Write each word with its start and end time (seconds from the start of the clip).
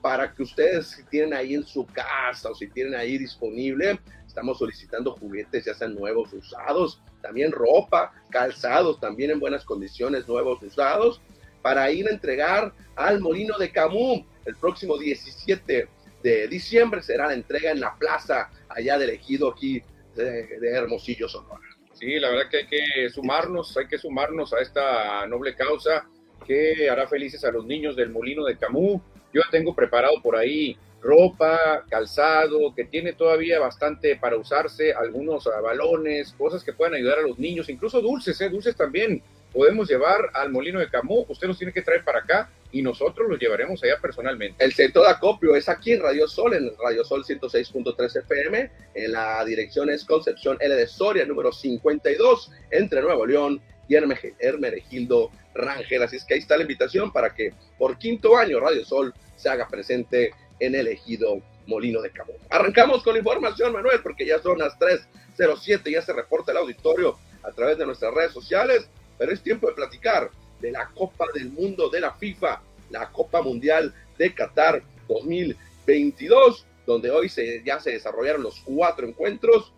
para 0.02 0.34
que 0.34 0.42
ustedes 0.42 0.88
si 0.88 1.04
tienen 1.04 1.36
ahí 1.36 1.54
en 1.54 1.64
su 1.64 1.86
casa 1.86 2.50
o 2.50 2.56
si 2.56 2.68
tienen 2.68 2.96
ahí 2.96 3.20
disponible, 3.20 4.00
estamos 4.26 4.58
solicitando 4.58 5.12
juguetes 5.12 5.66
ya 5.66 5.76
sean 5.76 5.94
nuevos, 5.94 6.34
usados, 6.34 7.04
también 7.22 7.52
ropa, 7.52 8.12
calzados 8.32 9.00
también 9.00 9.30
en 9.30 9.40
buenas 9.40 9.64
condiciones, 9.64 10.28
nuevos, 10.28 10.60
usados, 10.64 11.22
para 11.62 11.92
ir 11.92 12.08
a 12.08 12.10
entregar 12.10 12.74
al 12.96 13.20
Molino 13.20 13.60
de 13.60 13.72
Camus 13.72 14.24
el 14.46 14.56
próximo 14.56 14.98
17 14.98 15.88
de 16.24 16.48
diciembre 16.48 17.04
será 17.04 17.28
la 17.28 17.36
entrega 17.36 17.70
en 17.70 17.80
la 17.80 17.96
plaza 17.96 18.50
allá 18.70 18.98
del 18.98 19.12
ejido 19.12 19.52
aquí 19.52 19.84
de, 20.16 20.48
de 20.60 20.70
Hermosillo, 20.72 21.30
Sonora. 21.30 21.62
Sí, 21.94 22.20
la 22.20 22.32
verdad 22.32 22.50
que 22.50 22.58
hay 22.58 22.68
que 22.68 23.10
sumarnos, 23.12 23.78
hay 23.78 23.86
que 23.86 24.00
sumarnos 24.00 24.52
a 24.52 24.62
esta 24.62 25.28
noble 25.28 25.54
causa 25.56 26.08
que 26.46 26.90
hará 26.90 27.08
felices 27.08 27.44
a 27.44 27.52
los 27.52 27.66
niños 27.66 27.96
del 27.96 28.10
molino 28.10 28.46
de 28.46 28.58
Camus. 28.58 29.02
Yo 29.34 29.42
tengo 29.50 29.76
preparado 29.76 30.22
por 30.22 30.36
ahí 30.36 30.78
ropa, 31.02 31.84
calzado, 31.90 32.74
que 32.76 32.86
tiene 32.86 33.14
todavía 33.14 33.60
bastante 33.60 34.16
para 34.16 34.38
usarse, 34.38 34.94
algunos 34.94 35.50
balones, 35.64 36.34
cosas 36.34 36.64
que 36.64 36.74
puedan 36.74 36.94
ayudar 36.94 37.20
a 37.20 37.24
los 37.24 37.40
niños, 37.40 37.70
incluso 37.70 38.02
dulces, 38.02 38.40
¿eh? 38.42 38.50
dulces 38.50 38.76
también 38.76 39.22
podemos 39.52 39.90
llevar 39.90 40.30
al 40.34 40.52
molino 40.52 40.80
de 40.80 40.90
Camus. 40.90 41.26
Usted 41.30 41.48
los 41.48 41.58
tiene 41.58 41.74
que 41.74 41.82
traer 41.82 42.04
para 42.04 42.20
acá 42.20 42.50
y 42.72 42.82
nosotros 42.82 43.28
los 43.30 43.40
llevaremos 43.40 43.84
allá 43.84 43.98
personalmente. 44.02 44.64
El 44.64 44.74
centro 44.74 45.02
de 45.02 45.10
acopio 45.10 45.56
es 45.56 45.68
aquí 45.68 45.92
en 45.92 46.02
Radio 46.02 46.28
Sol, 46.28 46.54
en 46.54 46.72
Radio 46.82 47.04
Sol 47.04 47.26
106.3 47.26 48.20
FM. 48.20 48.72
En 48.96 49.12
la 49.12 49.44
dirección 49.44 49.90
es 49.90 50.06
Concepción 50.06 50.58
L 50.60 50.74
de 50.74 50.88
Soria, 50.88 51.26
número 51.26 51.52
52, 51.52 52.52
entre 52.72 53.02
Nuevo 53.02 53.26
León 53.26 53.62
y 53.88 53.96
Hermenegildo 53.96 55.32
Rangel. 55.54 56.04
Así 56.04 56.18
es 56.18 56.26
que 56.26 56.36
ahí 56.36 56.40
está 56.40 56.56
la 56.56 56.64
invitación 56.64 57.12
para 57.12 57.34
que 57.34 57.54
por 57.78 57.98
quinto 57.98 58.38
año 58.38 58.60
Radio 58.60 58.86
Sol 58.86 59.14
se 59.36 59.50
haga 59.50 59.68
presente 59.68 60.34
en 60.60 60.76
el 60.76 60.88
ejido 60.88 61.42
Molino 61.68 62.02
de 62.02 62.12
Cabo. 62.12 62.34
Arrancamos 62.50 63.04
con 63.04 63.18
información, 63.18 63.74
Manuel, 63.74 64.02
porque 64.02 64.26
ya 64.26 64.42
son 64.42 64.60
las 64.60 64.78
3.07, 64.80 65.92
ya 65.92 66.02
se 66.02 66.14
reporta 66.14 66.52
el 66.52 66.58
auditorio 66.58 67.18
a 67.44 67.52
través 67.52 67.78
de 67.78 67.86
nuestras 67.86 68.14
redes 68.14 68.32
sociales, 68.32 68.88
pero 69.18 69.32
es 69.32 69.42
tiempo 69.42 69.68
de 69.68 69.74
platicar 69.74 70.30
de 70.60 70.72
la 70.72 70.88
Copa 70.90 71.26
del 71.34 71.50
Mundo 71.50 71.90
de 71.90 72.02
la 72.02 72.14
FIFA, 72.14 72.62
la 72.90 73.12
Copa 73.12 73.42
Mundial 73.42 73.94
de 74.18 74.34
Qatar 74.34 74.84
2022, 75.08 76.66
donde 76.86 77.10
hoy 77.10 77.30
se, 77.30 77.64
ya 77.64 77.80
se 77.80 77.92
desarrollaron 77.92 78.44
los 78.44 78.60
cuatro 78.62 79.08
encuentros, 79.08 79.74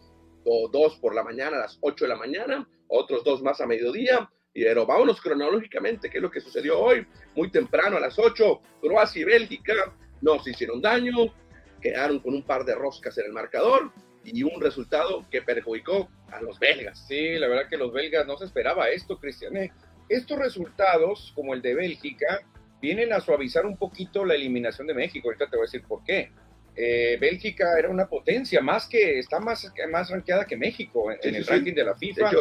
dos 0.71 0.95
por 0.97 1.15
la 1.15 1.23
mañana 1.23 1.57
a 1.57 1.61
las 1.61 1.77
8 1.79 2.05
de 2.05 2.09
la 2.09 2.17
mañana, 2.17 2.67
otros 2.87 3.23
dos 3.23 3.41
más 3.41 3.61
a 3.61 3.65
mediodía, 3.65 4.29
pero 4.53 4.85
vámonos 4.85 5.19
cronológicamente, 5.21 6.09
¿qué 6.09 6.17
es 6.17 6.21
lo 6.21 6.29
que 6.29 6.41
sucedió 6.41 6.79
hoy? 6.79 7.05
Muy 7.35 7.49
temprano, 7.49 7.97
a 7.97 7.99
las 7.99 8.19
8, 8.19 8.61
Croacia 8.81 9.21
y 9.21 9.25
Bélgica 9.25 9.73
no 10.21 10.39
se 10.39 10.51
hicieron 10.51 10.81
daño, 10.81 11.33
quedaron 11.81 12.19
con 12.19 12.33
un 12.33 12.43
par 12.43 12.63
de 12.63 12.75
roscas 12.75 13.17
en 13.17 13.25
el 13.25 13.33
marcador 13.33 13.91
y 14.23 14.43
un 14.43 14.61
resultado 14.61 15.25
que 15.29 15.41
perjudicó 15.41 16.09
a 16.31 16.41
los 16.41 16.59
belgas. 16.59 17.05
Sí, 17.07 17.37
la 17.37 17.47
verdad 17.47 17.69
que 17.69 17.77
los 17.77 17.91
belgas 17.91 18.25
no 18.25 18.37
se 18.37 18.45
esperaba 18.45 18.89
esto, 18.89 19.19
Cristian. 19.19 19.57
¿eh? 19.57 19.71
Estos 20.07 20.37
resultados, 20.37 21.33
como 21.35 21.53
el 21.53 21.61
de 21.61 21.75
Bélgica, 21.75 22.41
vienen 22.81 23.13
a 23.13 23.19
suavizar 23.19 23.65
un 23.65 23.77
poquito 23.77 24.25
la 24.25 24.35
eliminación 24.35 24.87
de 24.87 24.93
México. 24.93 25.27
Ahorita 25.27 25.49
te 25.49 25.57
voy 25.57 25.63
a 25.63 25.67
decir 25.67 25.83
por 25.83 26.03
qué. 26.03 26.31
Eh, 26.75 27.17
Bélgica 27.21 27.77
era 27.77 27.89
una 27.89 28.07
potencia, 28.07 28.59
más 28.59 28.87
que 28.87 29.19
está 29.19 29.39
más, 29.39 29.71
más 29.91 30.09
ranqueada 30.09 30.45
que 30.45 30.57
México 30.57 31.11
en, 31.11 31.35
el 31.35 31.45
ranking 31.45 31.73
de 31.73 31.83
la 31.83 31.93
FIFA. 31.93 32.31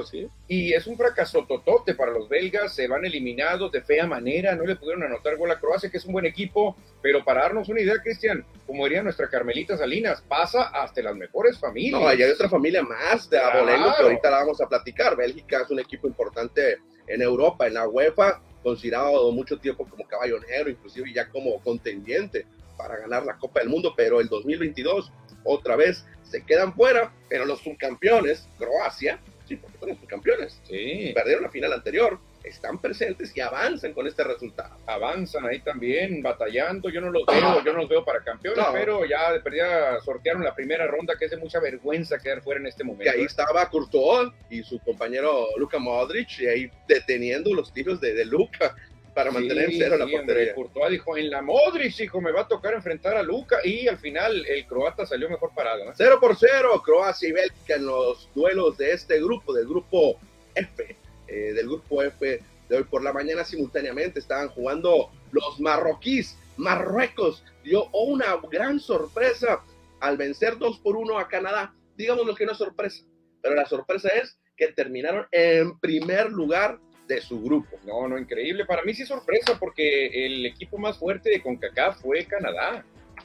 y 0.49 0.73
es 0.73 0.87
un 0.87 0.97
fracaso 0.97 1.45
totote 1.45 1.95
para 1.95 2.13
los 2.13 2.31
belgas, 2.31 2.75
se 2.75 2.89
van 2.89 3.05
eliminados 3.05 3.71
de 3.71 3.83
fea 3.83 4.07
manera, 4.07 4.55
no 4.55 4.65
le 4.65 4.77
pudieron 4.77 5.03
anotar 5.03 5.37
gol 5.37 5.51
a 5.51 5.61
Croacia, 5.61 5.91
que 5.91 5.99
es 5.99 6.07
un 6.07 6.15
buen 6.15 6.25
equipo, 6.25 6.77
pero 7.03 7.23
para 7.23 7.43
darnos 7.43 7.69
una 7.69 7.83
idea, 7.83 8.01
Cristian, 8.03 8.43
como 8.67 8.85
diría 8.85 9.03
nuestra 9.03 9.29
Carmelita 9.29 9.77
Salinas, 9.77 10.23
pasa 10.27 10.63
hasta 10.69 11.03
las 11.03 11.15
mejores 11.15 11.59
familias. 11.59 12.01
No, 12.01 12.09
hay 12.09 12.23
otra 12.23 12.49
familia 12.49 12.83
más 12.83 13.29
de 13.29 13.39
abolengo 13.39 13.95
que 13.95 14.03
ahorita 14.03 14.31
la 14.31 14.39
vamos 14.39 14.61
a 14.63 14.69
platicar. 14.69 15.15
Bélgica 15.15 15.63
es 15.63 15.71
un 15.71 15.81
equipo 15.81 16.07
importante 16.09 16.79
en 17.07 17.21
Europa, 17.21 17.67
en 17.67 17.75
la 17.75 17.87
UEFA, 17.87 18.41
considerado 18.63 19.31
mucho 19.33 19.59
tiempo 19.59 19.87
como 19.87 20.07
caballo 20.07 20.41
negro, 20.41 20.71
inclusive 20.71 21.13
ya 21.13 21.29
como 21.29 21.61
contendiente 21.61 22.47
para 22.77 22.97
ganar 22.97 23.25
la 23.25 23.37
Copa 23.37 23.61
del 23.61 23.69
Mundo, 23.69 23.95
pero 23.97 24.21
el 24.21 24.29
2022 24.29 25.13
otra 25.45 25.77
vez 25.77 26.05
se 26.25 26.45
quedan 26.45 26.73
fuera, 26.75 27.13
pero 27.29 27.45
los 27.45 27.61
subcampeones, 27.61 28.49
Croacia, 28.59 29.19
sí, 29.47 29.57
porque 29.57 29.79
son 29.79 29.89
los 29.91 29.99
subcampeones, 29.99 30.61
sí. 30.65 31.13
perdieron 31.15 31.43
la 31.43 31.51
final 31.51 31.73
anterior, 31.73 32.19
están 32.45 32.79
presentes 32.79 33.37
y 33.37 33.41
avanzan 33.41 33.93
con 33.93 34.07
este 34.07 34.25
resultado. 34.25 34.77
Avanzan 34.87 35.47
ahí 35.47 35.61
también, 35.61 36.23
batallando. 36.23 36.89
Yo 36.91 37.01
no 37.01 37.11
los 37.11 37.25
veo, 37.27 37.65
yo 37.65 37.73
no 37.73 37.81
los 37.81 37.89
veo 37.89 38.05
para 38.05 38.23
campeones, 38.23 38.65
pero 38.73 39.05
ya 39.05 39.33
de 39.33 39.41
perdida 39.41 40.01
sortearon 40.01 40.43
la 40.43 40.55
primera 40.55 40.87
ronda, 40.87 41.15
que 41.19 41.27
es 41.27 41.31
de 41.31 41.37
mucha 41.37 41.61
vergüenza 41.61 42.19
quedar 42.19 42.43
fuera 42.43 42.61
en 42.61 42.67
este 42.67 42.85
momento. 42.85 43.05
Y 43.05 43.09
ahí 43.09 43.25
estaba 43.25 43.69
Courtois 43.69 44.33
y 44.51 44.63
su 44.63 44.81
compañero 44.81 45.47
Luka 45.57 45.79
Modric, 45.79 46.41
y 46.41 46.47
ahí 46.47 46.71
deteniendo 46.89 47.55
los 47.55 47.73
tiros 47.73 48.01
de, 48.01 48.15
de 48.15 48.25
Luka 48.25 48.75
para 49.15 49.31
mantener 49.31 49.71
cero 49.77 49.97
la 49.97 50.07
portería. 50.07 50.55
Courtois 50.55 50.91
dijo, 50.91 51.17
en 51.17 51.31
la 51.31 51.43
Modric, 51.43 52.01
hijo, 52.01 52.21
me 52.21 52.33
va 52.33 52.43
a 52.43 52.49
tocar 52.49 52.75
enfrentar 52.75 53.17
a 53.17 53.23
Luca, 53.23 53.59
y 53.65 53.89
al 53.89 53.99
final 53.99 54.45
el 54.47 54.67
croata 54.67 55.07
salió 55.07 55.29
mejor 55.29 55.53
parado. 55.55 55.85
¿no? 55.85 55.93
Cero 55.95 56.19
por 56.21 56.37
cero, 56.37 56.83
Croacia 56.85 57.29
y 57.29 57.33
Bélgica 57.33 57.75
en 57.75 57.87
los 57.87 58.29
duelos 58.35 58.79
de 58.79 58.93
este 58.93 59.21
grupo, 59.21 59.53
del 59.53 59.67
grupo 59.67 60.19
F, 60.55 60.97
eh, 61.29 61.53
del 61.53 61.67
grupo 61.67 62.03
F 62.03 62.41
de 62.69 62.79
hoy 62.79 62.85
por 62.85 63.03
la 63.03 63.13
mañana 63.13 63.45
simultáneamente 63.45 64.19
estaban 64.19 64.49
jugando 64.49 65.11
los 65.31 65.61
marroquíes. 65.61 66.39
Marruecos 66.57 67.45
dio 67.63 67.89
una 67.93 68.39
gran 68.51 68.81
sorpresa 68.81 69.63
al 70.01 70.17
vencer 70.17 70.59
2 70.59 70.79
por 70.79 70.97
1 70.97 71.19
a 71.19 71.29
Canadá. 71.29 71.75
Digamos 71.97 72.27
lo 72.27 72.35
que 72.35 72.47
no 72.47 72.53
es 72.53 72.59
sorpresa, 72.59 73.05
pero 73.43 73.55
la 73.55 73.67
sorpresa 73.67 74.09
es 74.09 74.39
que 74.57 74.69
terminaron 74.69 75.27
en 75.33 75.79
primer 75.81 76.31
lugar 76.31 76.79
de 77.09 77.21
su 77.21 77.41
grupo. 77.41 77.79
No, 77.85 78.09
no, 78.09 78.19
increíble. 78.19 78.65
Para 78.65 78.83
mí 78.83 78.95
sí 78.95 79.05
sorpresa 79.05 79.59
porque 79.59 80.27
el 80.27 80.47
equipo 80.47 80.79
más 80.79 80.99
fuerte 80.99 81.31
de 81.31 81.43
CONCACAF 81.43 82.01
fue 82.01 82.25
Canadá. 82.25 82.85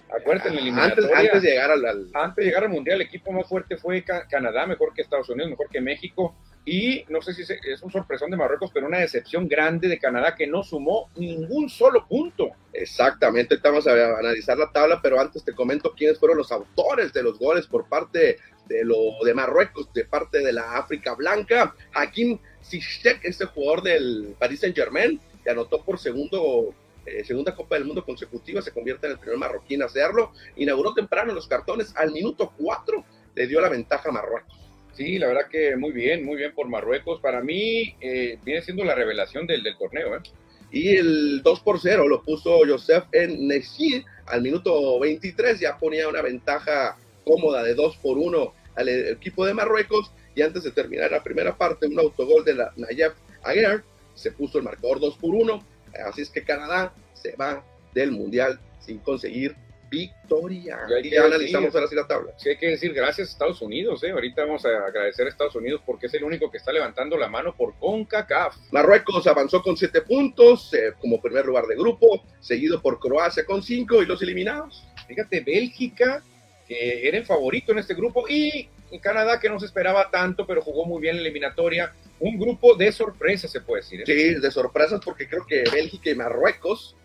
Acuérdense, 0.09 0.49
en 0.49 0.79
antes, 0.79 1.05
antes, 1.13 1.41
de 1.41 1.49
llegar 1.49 1.71
al, 1.71 2.09
Antes 2.13 2.35
de 2.35 2.45
llegar 2.45 2.63
al 2.63 2.69
Mundial, 2.69 3.01
el 3.01 3.07
equipo 3.07 3.31
más 3.31 3.47
fuerte 3.47 3.77
fue 3.77 4.03
Canadá, 4.03 4.65
mejor 4.65 4.93
que 4.93 5.01
Estados 5.01 5.29
Unidos, 5.29 5.49
mejor 5.49 5.69
que 5.69 5.81
México. 5.81 6.35
Y 6.65 7.05
no 7.09 7.21
sé 7.21 7.33
si 7.33 7.43
es 7.43 7.81
un 7.81 7.91
sorpresón 7.91 8.29
de 8.31 8.37
Marruecos, 8.37 8.71
pero 8.73 8.87
una 8.87 8.99
decepción 8.99 9.47
grande 9.47 9.87
de 9.87 9.99
Canadá 9.99 10.35
que 10.35 10.47
no 10.47 10.63
sumó 10.63 11.09
ningún 11.15 11.69
solo 11.69 12.05
punto. 12.07 12.51
Exactamente, 12.79 13.55
estamos 13.55 13.87
a 13.87 14.19
analizar 14.19 14.55
la 14.55 14.71
tabla, 14.71 15.01
pero 15.01 15.19
antes 15.19 15.43
te 15.43 15.55
comento 15.55 15.95
quiénes 15.97 16.19
fueron 16.19 16.37
los 16.37 16.51
autores 16.51 17.11
de 17.11 17.23
los 17.23 17.39
goles 17.39 17.65
por 17.65 17.89
parte 17.89 18.37
de 18.67 18.85
lo 18.85 18.95
de 19.25 19.33
Marruecos, 19.33 19.91
de 19.93 20.05
parte 20.05 20.41
de 20.41 20.53
la 20.53 20.77
África 20.77 21.15
Blanca. 21.15 21.73
Hakim 21.91 22.37
Ziyech, 22.63 23.19
este 23.23 23.45
jugador 23.45 23.81
del 23.81 24.35
Paris 24.37 24.59
Saint 24.59 24.75
Germain, 24.75 25.19
que 25.43 25.49
anotó 25.49 25.83
por 25.83 25.97
segundo 25.97 26.75
eh, 27.07 27.23
segunda 27.23 27.55
Copa 27.55 27.75
del 27.75 27.85
Mundo 27.85 28.05
consecutiva, 28.05 28.61
se 28.61 28.71
convierte 28.71 29.07
en 29.07 29.13
el 29.13 29.19
primer 29.19 29.39
marroquí 29.39 29.73
en 29.73 29.81
hacerlo. 29.81 30.31
Inauguró 30.55 30.93
temprano 30.93 31.33
los 31.33 31.47
cartones, 31.47 31.95
al 31.95 32.11
minuto 32.11 32.53
4 32.59 33.03
le 33.33 33.47
dio 33.47 33.59
la 33.59 33.69
ventaja 33.69 34.09
a 34.09 34.11
Marruecos. 34.11 34.55
Sí, 34.93 35.17
la 35.17 35.27
verdad 35.27 35.47
que 35.49 35.75
muy 35.77 35.93
bien, 35.93 36.23
muy 36.23 36.35
bien 36.37 36.53
por 36.53 36.67
Marruecos. 36.67 37.19
Para 37.21 37.41
mí 37.41 37.95
eh, 38.01 38.37
viene 38.43 38.61
siendo 38.61 38.83
la 38.83 38.93
revelación 38.93 39.47
del, 39.47 39.63
del 39.63 39.77
torneo. 39.79 40.15
¿eh? 40.15 40.21
Y 40.71 40.97
el 40.97 41.41
2 41.43 41.59
por 41.61 41.79
0 41.79 42.07
lo 42.07 42.21
puso 42.23 42.59
Joseph 42.67 43.05
en 43.11 43.47
Nessi 43.47 44.03
al 44.25 44.41
minuto 44.41 44.99
23, 44.99 45.59
ya 45.59 45.77
ponía 45.77 46.07
una 46.09 46.21
ventaja 46.21 46.97
cómoda 47.23 47.63
de 47.63 47.73
2 47.73 47.97
por 47.97 48.17
1 48.17 48.53
al 48.75 48.89
equipo 48.89 49.45
de 49.45 49.53
Marruecos. 49.53 50.11
Y 50.35 50.41
antes 50.41 50.63
de 50.63 50.71
terminar 50.71 51.11
la 51.11 51.23
primera 51.23 51.57
parte, 51.57 51.87
un 51.87 51.99
autogol 51.99 52.43
de 52.43 52.55
la 52.55 52.73
Nayef 52.75 53.13
Aguer 53.43 53.83
se 54.13 54.31
puso 54.31 54.57
el 54.57 54.63
marcador 54.63 54.99
2 54.99 55.17
por 55.17 55.33
1 55.33 55.63
Así 56.05 56.21
es 56.21 56.29
que 56.29 56.43
Canadá 56.43 56.93
se 57.13 57.35
va 57.35 57.63
del 57.93 58.11
Mundial 58.11 58.59
sin 58.79 58.99
conseguir 58.99 59.55
victoria. 59.89 60.79
Y 61.03 61.09
ya 61.09 61.25
analizamos 61.25 61.73
ahora 61.75 61.87
sí 61.87 61.95
la 61.95 62.07
tabla. 62.07 62.33
Sí, 62.37 62.49
hay 62.49 62.57
que 62.57 62.69
decir 62.69 62.93
gracias 62.93 63.29
a 63.29 63.31
Estados 63.31 63.61
Unidos. 63.61 64.03
¿eh? 64.03 64.11
Ahorita 64.11 64.45
vamos 64.45 64.65
a 64.65 64.69
agradecer 64.85 65.25
a 65.25 65.29
Estados 65.29 65.55
Unidos 65.55 65.81
porque 65.85 66.07
es 66.07 66.13
el 66.13 66.23
único 66.23 66.51
que 66.51 66.57
está 66.57 66.71
levantando 66.71 67.17
la 67.17 67.27
mano 67.27 67.55
por 67.55 67.77
CONCACAF. 67.79 68.55
Marruecos 68.71 69.27
avanzó 69.27 69.61
con 69.61 69.77
siete 69.77 70.01
puntos 70.01 70.73
eh, 70.73 70.93
como 70.99 71.21
primer 71.21 71.45
lugar 71.45 71.65
de 71.65 71.75
grupo, 71.75 72.23
seguido 72.39 72.81
por 72.81 72.99
Croacia 72.99 73.45
con 73.45 73.63
cinco 73.63 74.01
y 74.01 74.05
los 74.05 74.21
eliminados. 74.21 74.87
Fíjate, 75.07 75.39
Bélgica, 75.41 76.23
que 76.67 77.07
era 77.07 77.17
el 77.17 77.25
favorito 77.25 77.71
en 77.71 77.79
este 77.79 77.93
grupo, 77.93 78.27
y 78.27 78.69
Canadá, 79.01 79.39
que 79.39 79.49
no 79.49 79.59
se 79.59 79.65
esperaba 79.65 80.09
tanto, 80.09 80.45
pero 80.45 80.61
jugó 80.61 80.85
muy 80.85 81.01
bien 81.01 81.15
en 81.15 81.23
la 81.23 81.27
eliminatoria 81.27 81.93
un 82.19 82.37
grupo 82.37 82.75
de 82.75 82.91
sorpresas, 82.91 83.51
se 83.51 83.61
puede 83.61 83.81
decir. 83.81 84.01
¿eh? 84.01 84.03
Sí, 84.05 84.39
de 84.39 84.51
sorpresas, 84.51 85.01
porque 85.03 85.27
creo 85.27 85.45
que 85.45 85.63
Bélgica 85.71 86.09
y 86.09 86.15
Marruecos, 86.15 86.95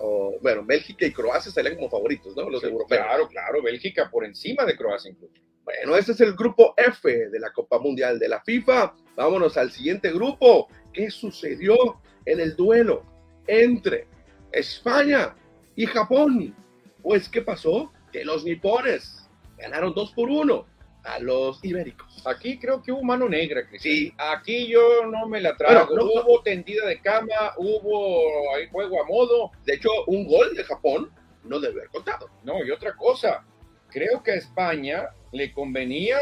o, 0.00 0.38
bueno, 0.42 0.64
Bélgica 0.64 1.06
y 1.06 1.12
Croacia 1.12 1.50
salían 1.50 1.76
como 1.76 1.90
favoritos, 1.90 2.36
¿no? 2.36 2.48
Los 2.48 2.62
europeos. 2.64 3.00
Claro, 3.00 3.28
claro, 3.28 3.62
Bélgica 3.62 4.10
por 4.10 4.24
encima 4.24 4.64
de 4.64 4.76
Croacia 4.76 5.10
incluso. 5.10 5.34
Bueno, 5.64 5.96
este 5.96 6.12
es 6.12 6.20
el 6.20 6.34
grupo 6.34 6.74
F 6.76 7.28
de 7.30 7.40
la 7.40 7.50
Copa 7.52 7.78
Mundial 7.78 8.18
de 8.18 8.28
la 8.28 8.42
FIFA. 8.42 8.94
Vámonos 9.16 9.56
al 9.56 9.70
siguiente 9.70 10.12
grupo. 10.12 10.68
¿Qué 10.92 11.10
sucedió 11.10 12.00
en 12.26 12.40
el 12.40 12.54
duelo 12.54 13.04
entre 13.46 14.06
España 14.52 15.34
y 15.74 15.86
Japón? 15.86 16.54
Pues, 17.02 17.28
¿qué 17.28 17.40
pasó? 17.40 17.92
Que 18.12 18.24
los 18.24 18.44
nipones 18.44 19.28
ganaron 19.56 19.94
2 19.94 20.12
por 20.12 20.28
1 20.28 20.66
a 21.04 21.18
los 21.18 21.62
ibéricos. 21.62 22.22
Aquí 22.26 22.58
creo 22.58 22.82
que 22.82 22.90
hubo 22.90 23.02
mano 23.02 23.28
negra, 23.28 23.62
Sí. 23.78 24.12
Aquí 24.16 24.66
yo 24.66 25.06
no 25.06 25.28
me 25.28 25.40
la 25.40 25.56
trago. 25.56 25.94
no, 25.94 26.04
hubo 26.04 26.42
tendida 26.42 26.86
de 26.86 27.00
cama, 27.00 27.52
hubo 27.58 28.54
ahí 28.54 28.68
juego 28.70 29.02
a 29.02 29.06
modo. 29.06 29.52
De 29.64 29.74
hecho, 29.74 29.90
un 30.06 30.26
gol 30.26 30.54
de 30.54 30.64
Japón 30.64 31.10
no 31.44 31.60
debe 31.60 31.80
haber 31.80 31.90
contado. 31.90 32.30
No, 32.42 32.64
y 32.64 32.70
otra 32.70 32.94
cosa, 32.94 33.44
creo 33.90 34.22
que 34.22 34.32
a 34.32 34.36
España 34.36 35.10
le 35.32 35.52
convenía 35.52 36.18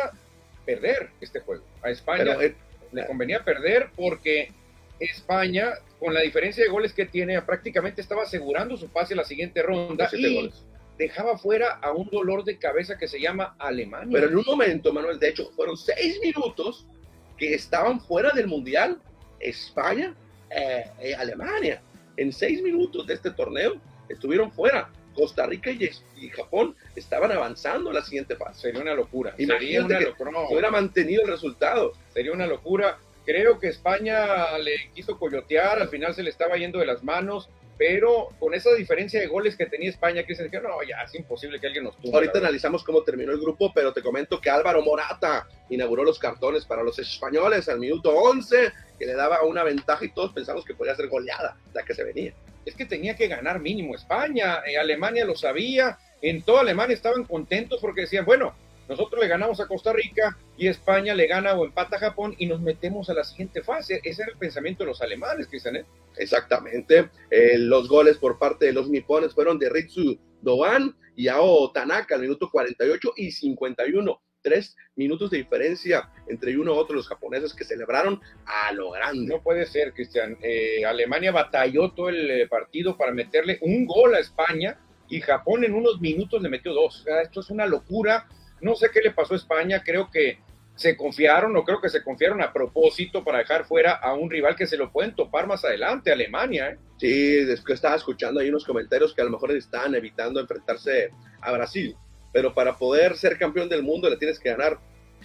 perder 0.67 1.11
este 1.21 1.41
juego. 1.41 1.65
A 1.83 1.91
España 1.91 2.37
eh, 2.41 2.55
le 2.93 3.07
convenía 3.07 3.45
perder 3.45 3.91
porque 3.97 4.53
España, 4.99 5.75
con 6.01 6.13
la 6.13 6.21
diferencia 6.21 6.65
de 6.65 6.71
goles 6.71 6.93
que 6.93 7.07
tiene, 7.07 7.41
prácticamente 7.43 8.01
estaba 8.01 8.23
asegurando 8.23 8.77
su 8.77 8.89
pase 8.89 9.15
a 9.15 9.19
la 9.19 9.25
siguiente 9.25 9.63
ronda. 9.63 10.09
Y, 10.13 10.35
goles 10.35 10.65
dejaba 10.99 11.39
fuera 11.39 11.79
a 11.83 11.93
un 11.93 12.09
dolor 12.11 12.45
de 12.45 12.59
cabeza 12.59 12.99
que 12.99 13.09
se 13.09 13.21
llama 13.21 13.55
Alemania. 13.59 14.11
Pero 14.13 14.29
en 14.29 14.37
un 14.37 14.45
momento, 14.47 14.93
Manuel, 14.93 15.19
de 15.19 15.29
hecho, 15.29 15.51
fueron 15.57 15.77
seis 15.77 16.19
minutos 16.23 16.87
que 17.37 17.55
estaban 17.55 18.01
fuera 18.01 18.31
del 18.31 18.47
Mundial, 18.47 19.01
España 19.41 20.15
eh, 20.51 20.85
eh 21.01 21.15
Alemania. 21.15 21.83
En 22.17 22.33
seis 22.33 22.63
minutos 22.63 23.07
de 23.07 23.15
este 23.15 23.31
torneo 23.31 23.81
estuvieron 24.09 24.53
fuera. 24.53 24.91
Costa 25.15 25.47
Rica 25.47 25.71
y, 25.71 25.91
Japón 26.31 26.75
estaban 26.97 27.31
avanzando 27.33 27.91
a 27.91 27.93
la 27.93 28.03
siguiente 28.03 28.37
fase. 28.37 28.63
Sería 28.63 28.81
una 28.81 28.95
locura. 28.95 29.35
Sería 29.37 29.85
una 29.85 30.01
locura. 30.01 30.31
hubiera 30.51 30.71
mantenido 30.71 31.23
el 31.23 31.29
resultado. 31.29 31.93
Sería 32.15 32.33
una 32.33 32.47
locura. 32.47 32.99
Creo 33.25 33.59
que 33.59 33.69
España 33.69 34.59
le 34.59 34.91
quiso 34.95 35.19
coyotear, 35.19 35.81
al 35.81 35.89
final 35.89 36.15
se 36.15 36.23
le 36.23 36.31
estaba 36.31 36.57
yendo 36.57 36.79
de 36.79 36.87
las 36.87 37.05
manos 37.05 37.49
pero 37.85 38.29
con 38.39 38.55
esa 38.55 38.73
diferencia 38.75 39.19
de 39.19 39.27
goles 39.27 39.57
que 39.57 39.67
tenía 39.67 39.91
España, 39.91 40.23
que 40.23 40.37
se 40.37 40.45
dijeron, 40.45 40.71
no, 40.71 40.81
ya 40.89 41.03
es 41.03 41.13
imposible 41.17 41.59
que 41.59 41.67
alguien 41.67 41.83
nos 41.83 41.99
tumba. 41.99 42.19
Ahorita 42.19 42.39
analizamos 42.39 42.85
cómo 42.85 43.03
terminó 43.03 43.33
el 43.33 43.41
grupo, 43.41 43.73
pero 43.75 43.93
te 43.93 44.01
comento 44.01 44.41
que 44.41 44.51
Álvaro 44.51 44.83
Morata 44.83 45.49
inauguró 45.69 46.05
los 46.05 46.17
cartones 46.17 46.65
para 46.65 46.85
los 46.85 47.01
españoles 47.01 47.69
al 47.69 47.81
minuto 47.81 48.15
11, 48.15 48.73
que 48.97 49.05
le 49.05 49.15
daba 49.15 49.43
una 49.43 49.65
ventaja 49.65 50.05
y 50.05 50.11
todos 50.11 50.33
pensamos 50.33 50.65
que 50.65 50.75
podía 50.75 50.95
ser 50.95 51.09
goleada 51.09 51.57
la 51.75 51.83
que 51.83 51.93
se 51.93 52.05
venía. 52.05 52.33
Es 52.65 52.77
que 52.77 52.85
tenía 52.85 53.17
que 53.17 53.27
ganar 53.27 53.59
mínimo 53.59 53.97
España, 53.97 54.63
eh, 54.65 54.79
Alemania 54.79 55.25
lo 55.25 55.35
sabía, 55.35 55.99
en 56.21 56.43
toda 56.43 56.61
Alemania 56.61 56.95
estaban 56.95 57.25
contentos 57.25 57.81
porque 57.81 58.03
decían, 58.03 58.25
bueno, 58.25 58.55
nosotros 58.89 59.21
le 59.21 59.29
ganamos 59.29 59.61
a 59.61 59.67
Costa 59.67 59.93
Rica 59.93 60.37
y 60.57 60.67
España 60.67 61.15
le 61.15 61.27
gana 61.27 61.55
o 61.55 61.65
empata 61.65 61.97
a 61.97 62.01
Japón 62.01 62.35
y 62.39 62.47
nos 62.47 62.61
metemos 62.61 63.09
a 63.11 63.15
la 63.15 63.25
siguiente 63.25 63.63
fase. 63.63 64.01
Ese 64.05 64.23
era 64.23 64.33
el 64.33 64.39
pensamiento 64.39 64.83
de 64.83 64.89
los 64.89 65.03
alemanes, 65.03 65.47
Cristian. 65.47 65.77
¿eh? 65.77 65.85
Exactamente. 66.17 67.11
Eh, 67.31 67.59
los 67.59 67.89
goles 67.89 68.19
por 68.19 68.39
parte 68.39 68.67
de 68.67 68.73
los 68.73 68.89
nipones 68.89 69.35
fueron 69.35 69.59
de 69.59 69.71
Ritsu 69.71 70.19
Doan 70.41 70.97
y 71.17 71.29
Ao 71.29 71.71
Tanaka 71.73 72.17
al 72.17 72.23
minuto 72.23 72.51
48 72.51 73.13
y 73.17 73.31
51. 73.31 74.21
Tres 74.43 74.77
minutos 74.97 75.31
de 75.31 75.39
diferencia 75.39 76.11
entre 76.27 76.59
uno 76.59 76.75
y 76.75 76.77
otro 76.77 76.97
los 76.97 77.07
japoneses 77.07 77.55
que 77.55 77.63
celebraron 77.63 78.21
a 78.45 78.73
lo 78.73 78.91
grande. 78.91 79.33
No 79.33 79.41
puede 79.41 79.67
ser, 79.67 79.93
Cristian. 79.93 80.37
Eh, 80.43 80.85
Alemania 80.85 81.31
batalló 81.31 81.93
todo 81.93 82.09
el 82.09 82.49
partido 82.49 82.97
para 82.97 83.13
meterle 83.13 83.59
un 83.63 83.87
gol 83.87 84.17
a 84.17 84.19
España 84.19 84.81
y 85.09 85.21
Japón 85.21 85.63
en 85.63 85.75
unos 85.75 86.01
minutos 86.01 86.43
le 86.43 86.49
metió 86.49 86.73
dos. 86.73 87.07
esto 87.23 87.41
es 87.41 87.51
una 87.51 87.67
locura 87.67 88.27
no 88.63 88.75
sé 88.75 88.91
qué 88.93 89.01
le 89.01 89.11
pasó 89.11 89.35
a 89.35 89.37
España, 89.37 89.83
creo 89.85 90.11
que 90.11 90.39
se 90.75 90.97
confiaron 90.97 91.55
o 91.57 91.65
creo 91.65 91.81
que 91.81 91.89
se 91.89 92.03
confiaron 92.03 92.41
a 92.41 92.53
propósito 92.53 93.23
para 93.23 93.39
dejar 93.39 93.65
fuera 93.65 93.93
a 93.93 94.15
un 94.15 94.31
rival 94.31 94.57
que 94.57 94.67
se 94.67 94.77
lo 94.77 94.91
pueden 94.91 95.15
topar 95.15 95.47
más 95.47 95.65
adelante, 95.65 96.11
Alemania. 96.11 96.71
¿eh? 96.71 96.79
Sí, 96.99 97.39
estaba 97.69 97.97
escuchando 97.97 98.41
ahí 98.41 98.49
unos 98.49 98.65
comentarios 98.65 99.15
que 99.15 99.21
a 99.21 99.25
lo 99.25 99.31
mejor 99.31 99.51
están 99.53 99.95
evitando 99.95 100.41
enfrentarse 100.41 101.11
a 101.41 101.53
Brasil, 101.53 101.95
pero 102.33 102.55
para 102.55 102.77
poder 102.77 103.17
ser 103.17 103.37
campeón 103.37 103.69
del 103.69 103.83
mundo 103.83 104.09
le 104.09 104.17
tienes 104.17 104.39
que 104.39 104.51
ganar 104.51 104.79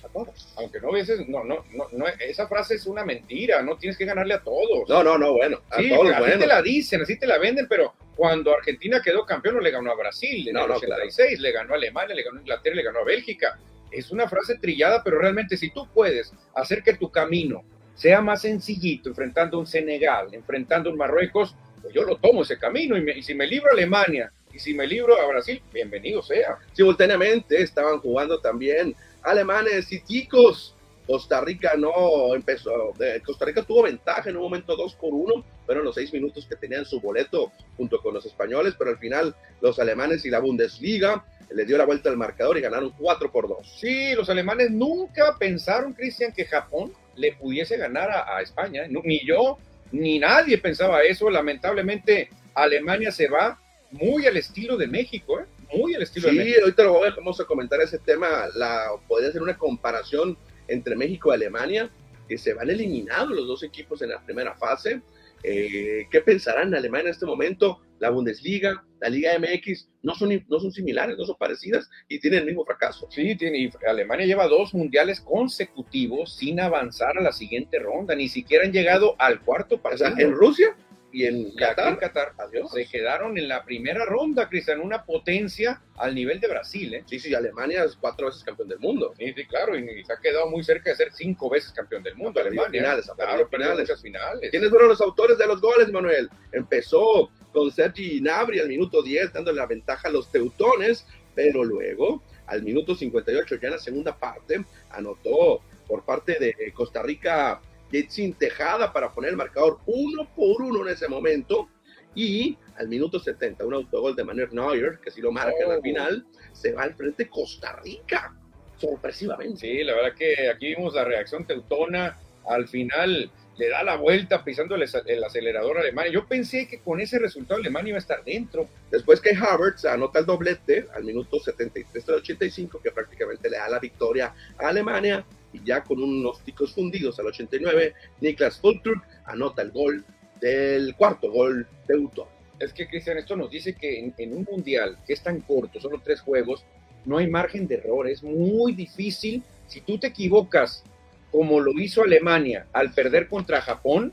a 0.03 0.09
todos. 0.09 0.53
Aunque 0.57 0.79
no 0.79 0.91
veces, 0.91 1.27
no, 1.27 1.43
no, 1.43 1.63
no, 1.73 2.05
esa 2.19 2.47
frase 2.47 2.75
es 2.75 2.85
una 2.85 3.03
mentira, 3.03 3.61
no 3.61 3.77
tienes 3.77 3.97
que 3.97 4.05
ganarle 4.05 4.35
a 4.35 4.41
todos. 4.41 4.87
No, 4.87 5.03
no, 5.03 5.17
no, 5.17 5.33
bueno, 5.33 5.59
a 5.69 5.77
todos, 5.77 6.11
así 6.13 6.39
te 6.39 6.47
la 6.47 6.61
dicen, 6.61 7.01
así 7.01 7.17
te 7.17 7.27
la 7.27 7.37
venden, 7.37 7.67
pero 7.67 7.93
cuando 8.15 8.53
Argentina 8.53 9.01
quedó 9.03 9.25
campeón 9.25 9.55
no 9.55 9.61
le 9.61 9.71
ganó 9.71 9.91
a 9.91 9.95
Brasil, 9.95 10.47
en 10.47 10.53
no, 10.55 10.65
el 10.65 10.71
86, 10.71 11.39
le 11.39 11.51
ganó 11.51 11.73
a 11.73 11.77
Alemania, 11.77 12.15
le 12.15 12.23
ganó 12.23 12.37
a 12.37 12.41
Inglaterra, 12.41 12.75
le 12.75 12.83
ganó 12.83 12.99
a 12.99 13.03
Bélgica. 13.05 13.59
Es 13.91 14.11
una 14.11 14.27
frase 14.27 14.57
trillada, 14.57 15.03
pero 15.03 15.19
realmente 15.19 15.55
si 15.55 15.69
tú 15.69 15.87
puedes 15.93 16.33
hacer 16.55 16.83
que 16.83 16.93
tu 16.93 17.11
camino 17.11 17.63
sea 17.93 18.21
más 18.21 18.41
sencillito, 18.41 19.09
enfrentando 19.09 19.59
un 19.59 19.65
Senegal, 19.65 20.29
enfrentando 20.31 20.89
un 20.89 20.97
Marruecos, 20.97 21.55
pues 21.81 21.93
yo 21.93 22.03
lo 22.03 22.17
tomo 22.17 22.43
ese 22.43 22.57
camino 22.57 22.97
y, 22.97 23.19
y 23.19 23.23
si 23.23 23.33
me 23.33 23.47
libro 23.47 23.69
a 23.69 23.73
Alemania 23.73 24.31
y 24.53 24.59
si 24.59 24.73
me 24.73 24.87
libro 24.87 25.19
a 25.19 25.27
Brasil, 25.27 25.61
bienvenido 25.71 26.21
sea. 26.21 26.57
Simultáneamente 26.73 27.61
estaban 27.61 27.99
jugando 27.99 28.39
también 28.39 28.95
alemanes 29.27 29.91
y 29.91 29.99
ticos 29.99 30.75
Costa 31.07 31.39
Rica 31.39 31.73
no 31.77 32.35
empezó, 32.35 32.93
Costa 33.25 33.45
Rica 33.45 33.63
tuvo 33.63 33.83
ventaja 33.83 34.29
en 34.29 34.35
un 34.35 34.43
momento 34.43 34.75
2 34.75 34.95
por 34.95 35.13
1, 35.13 35.45
fueron 35.65 35.85
los 35.85 35.95
seis 35.95 36.11
minutos 36.11 36.45
que 36.45 36.57
tenían 36.57 36.83
su 36.83 36.99
boleto 36.99 37.53
junto 37.77 38.01
con 38.01 38.13
los 38.13 38.25
españoles, 38.25 38.75
pero 38.77 38.91
al 38.91 38.97
final 38.97 39.33
los 39.61 39.79
alemanes 39.79 40.25
y 40.25 40.29
la 40.29 40.41
Bundesliga 40.41 41.23
le 41.49 41.65
dio 41.65 41.77
la 41.77 41.85
vuelta 41.85 42.09
al 42.09 42.17
marcador 42.17 42.57
y 42.57 42.61
ganaron 42.61 42.91
4 42.91 43.31
por 43.31 43.47
2. 43.47 43.77
Sí, 43.79 44.13
los 44.15 44.29
alemanes 44.29 44.69
nunca 44.69 45.37
pensaron, 45.39 45.93
Cristian, 45.93 46.33
que 46.33 46.43
Japón 46.43 46.91
le 47.15 47.31
pudiese 47.31 47.77
ganar 47.77 48.11
a, 48.11 48.41
España, 48.41 48.83
¿eh? 48.83 48.89
ni 48.89 49.25
yo, 49.25 49.57
ni 49.93 50.19
nadie 50.19 50.57
pensaba 50.57 51.03
eso, 51.03 51.29
lamentablemente 51.29 52.29
Alemania 52.53 53.13
se 53.13 53.29
va 53.29 53.57
muy 53.91 54.25
al 54.25 54.35
estilo 54.35 54.75
de 54.75 54.87
México, 54.87 55.39
¿eh? 55.39 55.45
Muy 55.73 55.95
al 55.95 56.03
estilo 56.03 56.27
de 56.27 56.33
México. 56.33 56.55
Sí, 56.55 56.61
ahorita 56.61 56.83
lo 56.83 56.99
vamos 56.99 57.39
a 57.39 57.45
comentar 57.45 57.81
ese 57.81 57.99
tema, 57.99 58.47
la, 58.55 58.89
podría 59.07 59.31
ser 59.31 59.41
una 59.41 59.57
comparación 59.57 60.37
entre 60.67 60.95
México 60.95 61.31
y 61.31 61.35
Alemania, 61.35 61.89
que 62.27 62.37
se 62.37 62.53
van 62.53 62.69
eliminados 62.69 63.31
los 63.31 63.47
dos 63.47 63.63
equipos 63.63 64.01
en 64.01 64.09
la 64.09 64.23
primera 64.23 64.55
fase. 64.55 65.01
Eh, 65.43 66.07
¿Qué 66.11 66.21
pensarán 66.21 66.69
en 66.69 66.75
Alemania 66.75 67.05
en 67.05 67.11
este 67.11 67.25
momento? 67.25 67.81
La 67.99 68.09
Bundesliga, 68.09 68.83
la 68.99 69.09
Liga 69.09 69.31
MX, 69.39 69.89
no 70.03 70.13
son, 70.13 70.45
no 70.47 70.59
son 70.59 70.71
similares, 70.71 71.17
no 71.17 71.25
son 71.25 71.35
parecidas 71.37 71.89
y 72.07 72.19
tienen 72.19 72.41
el 72.41 72.45
mismo 72.45 72.65
fracaso. 72.65 73.07
Sí, 73.09 73.35
tiene, 73.35 73.71
Alemania 73.87 74.25
lleva 74.25 74.47
dos 74.47 74.73
mundiales 74.73 75.21
consecutivos 75.21 76.35
sin 76.35 76.59
avanzar 76.59 77.17
a 77.17 77.21
la 77.21 77.31
siguiente 77.31 77.79
ronda, 77.79 78.15
ni 78.15 78.29
siquiera 78.29 78.65
han 78.65 78.71
llegado 78.71 79.15
al 79.19 79.41
cuarto 79.41 79.81
partido. 79.81 80.11
en 80.17 80.31
Rusia 80.33 80.75
y 81.17 81.25
en 81.25 81.51
Qatar. 81.55 81.87
en 81.89 81.95
Qatar 81.95 82.33
Adiós. 82.37 82.71
se 82.71 82.85
quedaron 82.85 83.39
en 83.39 83.47
la 83.47 83.63
primera 83.65 84.05
ronda, 84.05 84.47
Cristian, 84.47 84.81
una 84.81 85.03
potencia 85.03 85.81
al 85.95 86.13
nivel 86.13 86.39
de 86.39 86.47
Brasil, 86.47 86.93
¿eh? 86.93 87.03
Sí, 87.07 87.19
sí, 87.19 87.33
Alemania 87.33 87.83
es 87.85 87.95
cuatro 87.95 88.27
veces 88.27 88.43
campeón 88.43 88.69
del 88.69 88.77
mundo. 88.77 89.15
Sí, 89.17 89.33
sí, 89.35 89.45
claro, 89.47 89.75
y, 89.75 89.81
y 89.99 90.03
se 90.03 90.13
ha 90.13 90.19
quedado 90.19 90.47
muy 90.47 90.63
cerca 90.63 90.91
de 90.91 90.95
ser 90.95 91.11
cinco 91.11 91.49
veces 91.49 91.71
campeón 91.71 92.03
del 92.03 92.15
mundo, 92.15 92.39
Alemania. 92.39 92.69
finales, 92.69 93.09
claro, 93.15 93.47
finales. 93.47 94.01
finales. 94.01 94.51
¿Quiénes 94.51 94.69
fueron 94.69 94.89
los 94.89 95.01
autores 95.01 95.39
de 95.39 95.47
los 95.47 95.59
goles, 95.59 95.91
Manuel? 95.91 96.29
Empezó 96.51 97.31
con 97.51 97.71
Sergi 97.71 98.19
Gnabry 98.19 98.59
al 98.59 98.67
minuto 98.67 99.01
10, 99.01 99.33
dándole 99.33 99.57
la 99.57 99.65
ventaja 99.65 100.09
a 100.09 100.11
los 100.11 100.31
teutones, 100.31 101.07
pero 101.33 101.63
luego, 101.63 102.21
al 102.45 102.61
minuto 102.61 102.93
58, 102.93 103.55
ya 103.55 103.67
en 103.69 103.73
la 103.73 103.79
segunda 103.79 104.15
parte, 104.15 104.63
anotó 104.91 105.61
por 105.87 106.05
parte 106.05 106.37
de 106.39 106.71
Costa 106.73 107.01
Rica 107.01 107.59
Jetsin 107.91 108.33
Tejada 108.33 108.91
para 108.93 109.11
poner 109.11 109.31
el 109.31 109.37
marcador 109.37 109.79
uno 109.85 110.27
por 110.35 110.61
uno 110.61 110.87
en 110.87 110.93
ese 110.93 111.07
momento. 111.07 111.69
Y 112.15 112.57
al 112.77 112.87
minuto 112.87 113.19
70, 113.19 113.63
un 113.65 113.75
autogol 113.75 114.15
de 114.15 114.23
Manuel 114.23 114.49
Neuer, 114.51 114.99
que 114.99 115.11
sí 115.11 115.21
lo 115.21 115.31
marca 115.31 115.55
en 115.61 115.69
la 115.69 115.77
Oh. 115.77 115.81
final, 115.81 116.25
se 116.51 116.71
va 116.73 116.83
al 116.83 116.95
frente 116.95 117.29
Costa 117.29 117.79
Rica, 117.83 118.35
sorpresivamente. 118.77 119.59
Sí, 119.59 119.83
la 119.83 119.93
verdad 119.93 120.15
que 120.15 120.49
aquí 120.49 120.75
vimos 120.75 120.95
la 120.95 121.03
reacción 121.03 121.45
teutona. 121.45 122.17
Al 122.47 122.67
final 122.67 123.29
le 123.57 123.69
da 123.69 123.83
la 123.83 123.97
vuelta 123.97 124.43
pisando 124.43 124.75
el, 124.75 124.85
el 125.05 125.23
acelerador 125.23 125.77
a 125.77 125.81
Alemania. 125.81 126.11
Yo 126.11 126.27
pensé 126.27 126.67
que 126.67 126.79
con 126.79 126.99
ese 126.99 127.19
resultado 127.19 127.59
Alemania 127.59 127.89
iba 127.89 127.97
a 127.97 127.99
estar 127.99 128.23
dentro. 128.23 128.67
Después 128.89 129.19
que 129.19 129.35
Havertz 129.35 129.85
anota 129.85 130.19
el 130.19 130.25
doblete 130.25 130.87
al 130.95 131.03
minuto 131.03 131.39
73 131.39 132.05
del 132.05 132.15
85, 132.15 132.81
que 132.81 132.91
prácticamente 132.91 133.49
le 133.49 133.57
da 133.57 133.67
la 133.69 133.79
victoria 133.79 134.33
a 134.57 134.67
Alemania, 134.69 135.25
y 135.57 135.67
ya 135.67 135.83
con 135.83 136.01
unos 136.01 136.41
ticos 136.41 136.73
fundidos 136.73 137.19
al 137.19 137.27
89, 137.27 137.93
Niklas 138.21 138.59
Fulturk 138.59 139.03
anota 139.25 139.61
el 139.61 139.71
gol 139.71 140.05
del 140.39 140.95
cuarto 140.95 141.31
gol 141.31 141.67
de 141.87 141.95
Utah. 141.95 142.23
Es 142.59 142.73
que, 142.73 142.87
Cristian, 142.87 143.17
esto 143.17 143.35
nos 143.35 143.51
dice 143.51 143.75
que 143.75 143.99
en, 143.99 144.13
en, 144.17 144.33
un 144.33 144.47
mundial 144.49 144.97
que 145.05 145.13
es 145.13 145.21
tan 145.21 145.41
corto, 145.41 145.79
solo 145.79 146.01
tres 146.03 146.21
juegos, 146.21 146.65
no 147.05 147.17
hay 147.17 147.27
margen 147.27 147.67
de 147.67 147.75
error. 147.75 148.07
Es 148.07 148.23
muy 148.23 148.73
difícil. 148.73 149.43
Si 149.67 149.81
tú 149.81 149.97
te 149.97 150.07
equivocas, 150.07 150.83
como 151.31 151.59
lo 151.59 151.71
hizo 151.79 152.03
Alemania 152.03 152.65
al 152.73 152.91
perder 152.93 153.27
contra 153.27 153.61
Japón, 153.61 154.11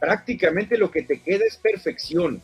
prácticamente 0.00 0.78
lo 0.78 0.90
que 0.90 1.02
te 1.02 1.20
queda 1.20 1.44
es 1.46 1.56
perfección. 1.56 2.40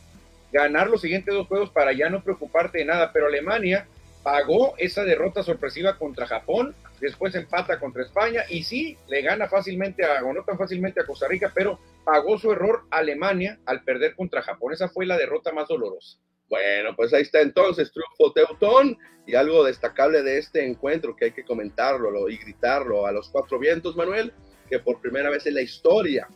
Ganar 0.53 0.91
los 0.91 1.01
siguientes 1.01 1.33
dos 1.33 1.47
juegos 1.47 1.71
para 1.71 1.93
ya 1.93 2.11
no 2.11 2.23
preocuparte 2.23 2.79
de 2.79 2.85
nada. 2.85 3.11
Pero 3.13 3.27
Alemania 3.27 3.87
pagó 4.23 4.75
esa 4.79 5.05
derrota 5.05 5.43
sorpresiva 5.43 5.99
contra 5.99 6.27
Japón, 6.27 6.75
después 7.03 7.35
empata 7.35 7.79
contra 7.81 8.05
España 8.05 8.45
y 8.49 8.63
sí, 8.63 8.97
le 9.09 9.23
gana 9.23 9.49
fácilmente, 9.49 10.05
a, 10.05 10.25
o 10.25 10.33
no 10.33 10.45
tan 10.45 10.57
fácilmente 10.57 11.01
a 11.01 11.05
Costa 11.05 11.27
Rica, 11.29 11.53
pero 11.55 11.79
pagó 12.05 12.39
su 12.39 12.53
error 12.53 12.85
Alemania 12.91 13.59
al 13.67 13.83
perder 13.83 14.15
contra 14.15 14.41
Japón. 14.41 14.73
Esa 14.73 14.89
fue 14.89 15.05
la 15.05 15.19
derrota 15.19 15.53
más 15.53 15.69
dolorosa. 15.69 16.19
Bueno, 16.49 16.95
pues 16.95 17.13
ahí 17.13 17.23
está 17.23 17.41
entonces, 17.41 17.91
triunfo 17.93 18.33
teutón 18.33 18.97
y 19.27 19.35
algo 19.35 19.65
destacable 19.65 20.23
de 20.23 20.39
este 20.39 20.65
encuentro 20.65 21.17
que 21.17 21.27
hay 21.27 21.33
que 21.33 21.45
comentarlo 21.45 22.29
y 22.29 22.37
gritarlo 22.37 23.07
a 23.07 23.13
los 23.13 23.29
cuatro 23.31 23.59
vientos, 23.59 23.97
Manuel, 23.97 24.33
que 24.69 24.79
por 24.79 25.01
primera 25.01 25.29
vez 25.29 25.45
en 25.47 25.55
la 25.55 25.63
historia 25.63 26.29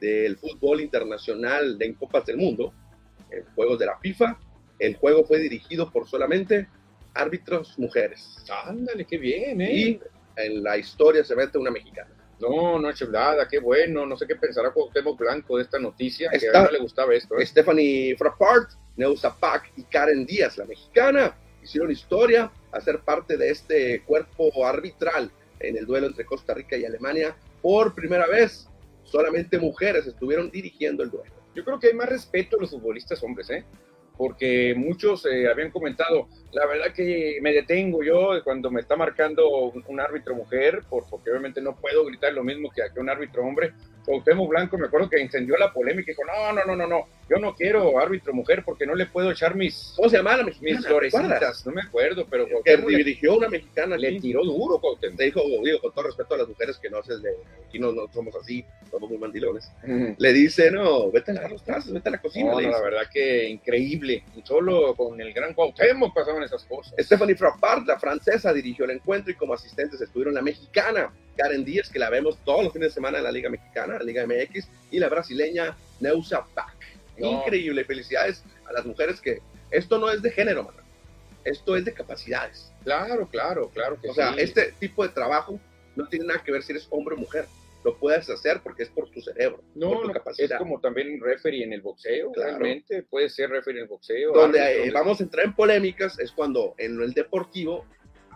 del 0.00 0.36
fútbol 0.38 0.80
internacional 0.80 1.76
de 1.76 1.86
en 1.86 1.94
Copas 1.94 2.24
del 2.24 2.38
Mundo, 2.38 2.72
en 3.30 3.44
Juegos 3.54 3.78
de 3.78 3.86
la 3.86 3.98
FIFA, 3.98 4.38
el 4.78 4.96
juego 4.96 5.24
fue 5.24 5.38
dirigido 5.38 5.90
por 5.90 6.08
solamente 6.08 6.68
árbitros 7.14 7.78
mujeres. 7.78 8.44
Ándale, 8.66 9.04
qué 9.04 9.18
bien, 9.18 9.60
¿eh? 9.60 9.74
Y 9.74 10.00
en 10.36 10.62
la 10.62 10.76
historia 10.76 11.24
se 11.24 11.36
mete 11.36 11.58
una 11.58 11.70
mexicana. 11.70 12.10
No, 12.40 12.78
no 12.78 12.90
es 12.90 12.96
chulada, 12.96 13.46
qué 13.48 13.58
bueno. 13.58 14.06
No 14.06 14.16
sé 14.16 14.26
qué 14.26 14.36
pensará 14.36 14.70
Cuauhtémoc 14.70 15.18
Blanco 15.18 15.56
de 15.56 15.62
esta 15.62 15.78
noticia, 15.78 16.30
Está, 16.30 16.38
que 16.38 16.56
a 16.56 16.60
él 16.60 16.66
no 16.66 16.72
le 16.72 16.78
gustaba 16.80 17.14
esto. 17.14 17.38
¿eh? 17.38 17.46
Stephanie 17.46 18.16
Frappart, 18.16 18.70
Neusa 18.96 19.34
Pack 19.34 19.72
y 19.76 19.84
Karen 19.84 20.26
Díaz, 20.26 20.58
la 20.58 20.64
mexicana, 20.64 21.36
hicieron 21.62 21.90
historia 21.90 22.50
a 22.72 22.80
ser 22.80 23.00
parte 23.00 23.36
de 23.36 23.50
este 23.50 24.02
cuerpo 24.02 24.66
arbitral 24.66 25.30
en 25.60 25.76
el 25.76 25.86
duelo 25.86 26.06
entre 26.06 26.24
Costa 26.24 26.54
Rica 26.54 26.76
y 26.76 26.84
Alemania. 26.84 27.36
Por 27.62 27.94
primera 27.94 28.26
vez, 28.26 28.68
solamente 29.04 29.58
mujeres 29.58 30.06
estuvieron 30.06 30.50
dirigiendo 30.50 31.02
el 31.02 31.10
duelo. 31.10 31.32
Yo 31.54 31.64
creo 31.64 31.78
que 31.78 31.88
hay 31.88 31.94
más 31.94 32.08
respeto 32.08 32.56
a 32.56 32.60
los 32.60 32.70
futbolistas 32.70 33.22
hombres, 33.22 33.48
¿eh? 33.50 33.64
Porque 34.16 34.74
muchos 34.76 35.26
eh, 35.26 35.48
habían 35.50 35.70
comentado, 35.70 36.28
la 36.52 36.66
verdad 36.66 36.92
que 36.94 37.38
me 37.42 37.52
detengo 37.52 38.02
yo 38.02 38.30
cuando 38.44 38.70
me 38.70 38.80
está 38.80 38.96
marcando 38.96 39.72
un, 39.88 40.00
árbitro 40.00 40.34
mujer, 40.34 40.82
por, 40.88 41.04
porque 41.08 41.30
obviamente 41.30 41.60
no 41.60 41.74
puedo 41.74 42.04
gritar 42.04 42.32
lo 42.32 42.44
mismo 42.44 42.70
que, 42.70 42.82
que 42.92 43.00
un 43.00 43.10
árbitro 43.10 43.44
hombre. 43.44 43.72
Cuauhtémoc 44.04 44.48
Blanco 44.48 44.78
me 44.78 44.86
acuerdo 44.86 45.08
que 45.08 45.20
encendió 45.20 45.56
la 45.56 45.72
polémica 45.72 46.10
y 46.10 46.14
dijo, 46.14 46.22
no, 46.24 46.52
no, 46.52 46.64
no, 46.64 46.76
no, 46.76 46.86
no, 46.86 47.06
yo 47.28 47.38
no 47.38 47.54
quiero 47.54 47.98
árbitro 47.98 48.32
mujer 48.32 48.62
porque 48.64 48.86
no 48.86 48.94
le 48.94 49.06
puedo 49.06 49.30
echar 49.30 49.54
mis, 49.54 49.92
¿Cómo 49.96 50.08
se 50.08 50.16
llama 50.16 50.36
la 50.36 50.44
mexicana? 50.44 50.76
mis 50.76 50.86
florecitas, 50.86 51.66
no 51.66 51.72
me 51.72 51.82
acuerdo, 51.82 52.26
pero 52.28 52.46
que 52.64 52.76
dirigió 52.76 53.36
una 53.36 53.48
mexicana 53.48 53.96
le, 53.96 54.20
tiró 54.20 54.44
duro 54.44 54.78
Cuauhtémoc. 54.78 55.16
Te 55.16 55.24
dijo, 55.24 55.40
digo, 55.64 55.80
con 55.80 55.92
todo 55.92 56.06
respeto 56.06 56.34
a 56.34 56.38
las 56.38 56.48
mujeres 56.48 56.78
que 56.78 56.90
no 56.90 56.98
haces 56.98 57.22
de, 57.22 57.30
aquí 57.66 57.78
no, 57.78 57.92
no 57.92 58.08
somos 58.12 58.34
así, 58.36 58.64
somos 58.90 59.08
muy 59.08 59.18
mandilones. 59.18 59.70
Le 60.18 60.32
dice, 60.32 60.70
no, 60.70 61.10
vete 61.10 61.30
a 61.30 61.34
lavar 61.34 61.52
los 61.52 61.64
trastes, 61.64 61.92
vete 61.92 62.08
a 62.08 62.12
la 62.12 62.20
cocina. 62.20 62.52
No, 62.52 62.60
no, 62.60 62.70
la 62.70 62.80
verdad 62.80 63.02
que 63.12 63.48
increíble, 63.48 64.24
solo 64.44 64.94
con 64.94 65.20
el 65.20 65.32
gran 65.32 65.54
Cuauhtémoc 65.54 66.14
pasaban 66.14 66.42
esas 66.42 66.64
cosas. 66.64 66.94
Stephanie 66.98 67.36
Frappart, 67.36 67.86
la 67.86 67.98
francesa, 67.98 68.52
dirigió 68.52 68.84
el 68.84 68.92
encuentro 68.92 69.32
y 69.32 69.34
como 69.34 69.54
asistentes 69.54 70.00
estuvieron 70.00 70.34
la 70.34 70.42
mexicana 70.42 71.10
Karen 71.36 71.64
Díaz, 71.64 71.90
que 71.90 71.98
la 71.98 72.10
vemos 72.10 72.38
todos 72.44 72.64
los 72.64 72.72
fines 72.72 72.88
de 72.88 72.94
semana 72.94 73.18
en 73.18 73.24
la 73.24 73.32
Liga 73.32 73.50
Mexicana, 73.50 73.98
la 73.98 74.04
Liga 74.04 74.26
MX, 74.26 74.68
y 74.90 74.98
la 74.98 75.08
brasileña 75.08 75.76
Neusa 76.00 76.44
Pack. 76.54 76.73
Increíble, 77.16 77.84
felicidades 77.84 78.42
a 78.66 78.72
las 78.72 78.84
mujeres 78.84 79.20
que 79.20 79.40
esto 79.70 79.98
no 79.98 80.10
es 80.10 80.22
de 80.22 80.30
género, 80.30 80.64
man. 80.64 80.74
esto 81.44 81.76
es 81.76 81.84
de 81.84 81.92
capacidades. 81.92 82.72
Claro, 82.84 83.28
claro, 83.28 83.70
claro 83.70 83.98
que 84.00 84.08
O 84.08 84.14
sea, 84.14 84.32
sí. 84.34 84.40
este 84.40 84.72
tipo 84.80 85.02
de 85.02 85.10
trabajo 85.10 85.58
no 85.96 86.08
tiene 86.08 86.26
nada 86.26 86.42
que 86.42 86.52
ver 86.52 86.62
si 86.62 86.72
eres 86.72 86.86
hombre 86.90 87.14
o 87.14 87.18
mujer. 87.18 87.46
Lo 87.84 87.96
puedes 87.98 88.30
hacer 88.30 88.60
porque 88.62 88.84
es 88.84 88.88
por 88.88 89.10
tu 89.10 89.20
cerebro, 89.20 89.62
no, 89.74 89.90
por 89.90 90.00
tu 90.02 90.06
no, 90.08 90.12
capacidad. 90.14 90.52
es 90.52 90.58
como 90.58 90.80
también 90.80 91.20
referee 91.20 91.64
en 91.64 91.72
el 91.74 91.82
boxeo, 91.82 92.32
Claro. 92.32 92.52
realmente 92.58 93.02
puede 93.02 93.28
ser 93.28 93.50
referee 93.50 93.80
en 93.80 93.82
el 93.84 93.88
boxeo. 93.90 94.32
Donde 94.32 94.58
árbitro, 94.58 94.84
eh, 94.84 94.90
vamos 94.90 95.20
a 95.20 95.22
entrar 95.24 95.44
en 95.44 95.54
polémicas 95.54 96.18
es 96.18 96.32
cuando 96.32 96.74
en 96.78 96.98
el 97.02 97.12
deportivo 97.12 97.84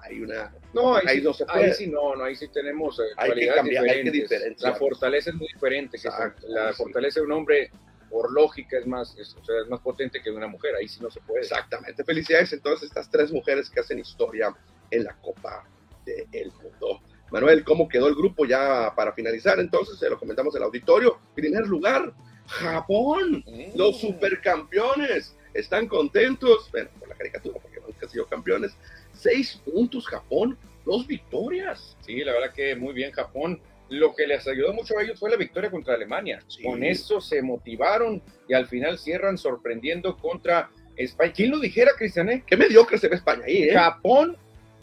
hay 0.02 0.20
una... 0.20 0.54
No, 0.74 0.94
ahí, 0.96 1.02
ahí 1.06 1.16
sí, 1.18 1.24
no 1.24 1.32
se 1.32 1.44
ahí 1.48 1.60
puede. 1.60 1.74
sí 1.74 1.86
no, 1.86 2.14
no, 2.14 2.24
ahí 2.24 2.36
sí 2.36 2.46
tenemos 2.48 3.00
eh, 3.00 3.04
Hay 3.16 3.32
que 3.32 3.46
cambiar, 3.48 3.84
hay 3.88 4.02
que 4.04 4.10
diferenciar. 4.10 4.72
La 4.72 4.78
fortaleza 4.78 5.30
es 5.30 5.36
muy 5.36 5.48
diferente. 5.48 5.96
Exacto, 5.96 6.46
la 6.46 6.66
ahí 6.68 6.72
sí. 6.74 6.82
fortaleza 6.82 7.20
de 7.20 7.26
un 7.26 7.32
hombre, 7.32 7.70
por 8.10 8.32
lógica, 8.32 8.78
es 8.78 8.86
más, 8.86 9.16
es, 9.18 9.34
o 9.34 9.44
sea, 9.44 9.56
es 9.62 9.68
más 9.68 9.80
potente 9.80 10.20
que 10.22 10.30
una 10.30 10.46
mujer. 10.46 10.74
Ahí 10.76 10.88
sí 10.88 11.00
no 11.00 11.10
se 11.10 11.20
puede. 11.20 11.42
Exactamente. 11.42 12.04
Felicidades 12.04 12.52
entonces 12.52 12.88
estas 12.88 13.10
tres 13.10 13.32
mujeres 13.32 13.70
que 13.70 13.80
hacen 13.80 13.98
historia 13.98 14.54
en 14.90 15.04
la 15.04 15.14
Copa 15.16 15.64
del 16.04 16.52
Mundo. 16.62 17.00
Manuel, 17.30 17.62
¿cómo 17.62 17.88
quedó 17.88 18.08
el 18.08 18.14
grupo 18.14 18.46
ya 18.46 18.92
para 18.96 19.12
finalizar? 19.12 19.60
Entonces, 19.60 19.98
se 19.98 20.08
lo 20.08 20.18
comentamos 20.18 20.54
en 20.54 20.62
el 20.62 20.66
auditorio. 20.66 21.18
Primer 21.34 21.66
lugar, 21.66 22.14
Japón. 22.46 23.44
Mm. 23.46 23.76
Los 23.76 24.00
supercampeones 24.00 25.36
están 25.54 25.86
contentos, 25.86 26.70
bueno, 26.72 26.88
por 26.98 27.08
la 27.08 27.14
caricatura, 27.14 27.58
porque 27.60 27.80
nunca 27.80 28.06
han 28.06 28.10
sido 28.10 28.26
campeones. 28.26 28.76
Seis 29.12 29.60
puntos 29.64 30.06
Japón, 30.06 30.56
dos 30.84 31.06
victorias. 31.06 31.96
Sí, 32.00 32.24
la 32.24 32.32
verdad 32.32 32.52
que 32.54 32.74
muy 32.74 32.94
bien 32.94 33.12
Japón. 33.12 33.60
Lo 33.90 34.14
que 34.14 34.26
les 34.26 34.46
ayudó 34.46 34.72
mucho 34.72 34.98
a 34.98 35.02
ellos 35.02 35.18
fue 35.18 35.30
la 35.30 35.36
victoria 35.36 35.70
contra 35.70 35.94
Alemania. 35.94 36.40
Sí. 36.46 36.62
Con 36.62 36.82
eso 36.84 37.20
se 37.20 37.40
motivaron 37.42 38.22
y 38.48 38.54
al 38.54 38.66
final 38.66 38.98
cierran 38.98 39.38
sorprendiendo 39.38 40.16
contra 40.16 40.70
España. 40.96 41.32
¿Quién 41.34 41.50
lo 41.50 41.58
dijera, 41.58 41.92
Cristian? 41.96 42.28
eh? 42.28 42.44
Qué 42.46 42.56
mediocre 42.56 42.98
se 42.98 43.08
ve 43.08 43.16
España 43.16 43.44
ahí, 43.46 43.64
¿eh? 43.64 43.72
Japón 43.72 44.36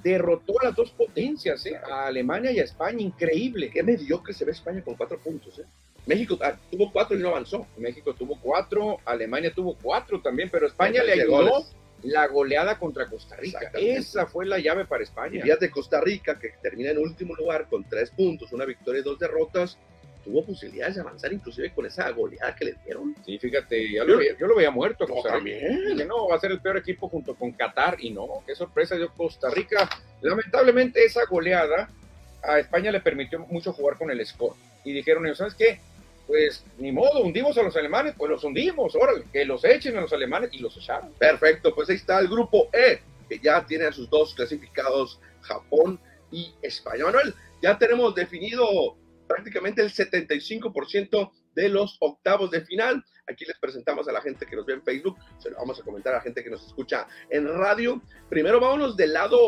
derrotó 0.04 0.60
a 0.62 0.66
las 0.66 0.76
dos 0.76 0.92
potencias, 0.92 1.66
¿eh? 1.66 1.76
a 1.78 2.08
Alemania 2.08 2.52
y 2.52 2.60
a 2.60 2.64
España. 2.64 3.02
Increíble. 3.02 3.70
Qué 3.70 3.84
mediocre 3.84 4.34
se 4.34 4.46
ve 4.46 4.52
España 4.52 4.82
con 4.84 4.96
cuatro 4.96 5.20
puntos, 5.20 5.60
¿eh? 5.60 5.66
México 6.06 6.38
ah, 6.42 6.56
tuvo 6.70 6.92
cuatro 6.92 7.18
y 7.18 7.22
no 7.22 7.30
avanzó. 7.30 7.66
México 7.78 8.14
tuvo 8.14 8.40
cuatro, 8.40 9.00
Alemania 9.06 9.52
tuvo 9.54 9.76
cuatro 9.82 10.22
también, 10.22 10.50
pero 10.52 10.68
España 10.68 11.04
le 11.04 11.14
ayudó. 11.14 11.66
La 12.06 12.28
goleada 12.28 12.78
contra 12.80 13.08
Costa 13.08 13.36
Rica. 13.36 13.72
Esa 13.74 14.26
fue 14.28 14.46
la 14.46 14.60
llave 14.60 14.86
para 14.86 15.02
Y 15.04 15.06
España. 15.06 15.42
fíjate, 15.44 15.70
Costa 15.70 16.00
Rica, 16.02 16.38
que 16.40 16.50
termina 16.62 16.92
en 16.92 16.98
último 17.00 17.36
lugar 17.36 17.68
con 17.70 17.84
tres 17.84 18.10
puntos, 18.12 18.52
una 18.54 18.66
victoria 18.66 19.02
y 19.02 19.04
dos 19.04 19.18
derrotas, 19.20 19.78
tuvo 20.24 20.44
posibilidades 20.46 20.96
de 20.96 21.02
avanzar 21.02 21.32
inclusive 21.32 21.72
con 21.72 21.86
esa 21.86 22.10
goleada 22.10 22.56
que 22.56 22.66
le 22.66 22.76
dieron. 22.84 23.16
Sí, 23.26 23.38
fíjate, 23.38 23.92
ya 23.92 24.00
Yo- 24.00 24.06
lo 24.06 24.18
veía- 24.18 24.36
yo 24.38 24.48
lo 24.48 24.56
veía 24.56 24.72
muerto. 24.72 25.04
a 25.04 25.08
No, 25.08 25.14
Costa 25.16 25.30
Rica. 25.38 25.38
también. 25.60 25.86
Dije, 25.90 26.06
no, 26.06 26.28
va 26.28 26.36
a 26.36 26.40
ser 26.40 26.52
el 26.52 26.62
peor 26.62 26.78
equipo 26.78 27.08
junto 27.10 27.36
con 27.36 27.52
Qatar 27.52 27.98
y 28.00 28.10
no, 28.12 28.44
qué 28.46 28.56
sorpresa 28.56 28.96
dio 28.96 29.10
Costa 29.14 29.50
Rica. 29.52 29.88
Lamentablemente 30.22 31.04
esa 31.06 31.26
goleada 31.26 31.90
a 32.44 32.60
España 32.60 32.92
le 32.92 33.02
permitió 33.02 33.40
mucho 33.40 33.72
jugar 33.74 33.98
con 33.98 34.10
el 34.12 34.26
score. 34.26 34.56
Y 34.84 34.94
dijeron 34.94 35.34
¿sabes 35.36 35.54
qué? 35.56 35.80
Pues 36.28 36.66
ni 36.78 36.92
modo, 36.92 37.22
hundimos 37.22 37.58
a 37.58 37.64
los 37.64 37.76
alemanes, 37.76 38.16
pues 38.18 38.32
los 38.32 38.44
hundimos, 38.44 38.96
órale, 38.96 39.26
que 39.32 39.46
los 39.46 39.64
echen 39.64 39.96
a 39.98 40.02
los 40.02 40.14
alemanes 40.14 40.50
y 40.54 40.60
los 40.60 40.76
echaron. 40.76 41.14
Perfecto, 41.14 41.74
pues 41.76 41.90
ahí 41.90 41.96
está 41.96 42.20
el 42.20 42.28
grupo 42.28 42.70
E, 42.74 43.02
que 43.30 43.40
ya 43.40 43.66
tiene 43.66 43.86
a 43.86 43.92
sus 43.92 44.10
dos 44.10 44.34
clasificados, 44.34 45.20
Japón 45.42 46.00
y 46.32 46.54
España. 46.62 47.06
Manuel, 47.06 47.34
ya 47.62 47.78
tenemos 47.78 48.16
definido 48.16 48.98
prácticamente 49.28 49.82
el 49.82 49.92
75% 49.92 51.32
de 51.54 51.70
los 51.70 51.98
octavos 52.00 52.52
de 52.52 52.62
final. 52.62 53.04
Aquí 53.28 53.44
les 53.46 53.58
presentamos 53.58 54.08
a 54.08 54.12
la 54.12 54.22
gente 54.22 54.46
que 54.46 54.56
nos 54.56 54.68
ve 54.68 54.74
en 54.74 54.84
Facebook, 54.84 55.18
se 55.40 55.50
lo 55.50 55.58
vamos 55.58 55.80
a 55.80 55.84
comentar 55.84 56.14
a 56.14 56.18
la 56.18 56.22
gente 56.22 56.44
que 56.44 56.50
nos 56.50 56.66
escucha 56.66 57.08
en 57.30 57.48
radio. 57.48 58.00
Primero 58.30 58.60
vámonos 58.60 58.96
del 58.96 59.14
lado, 59.14 59.40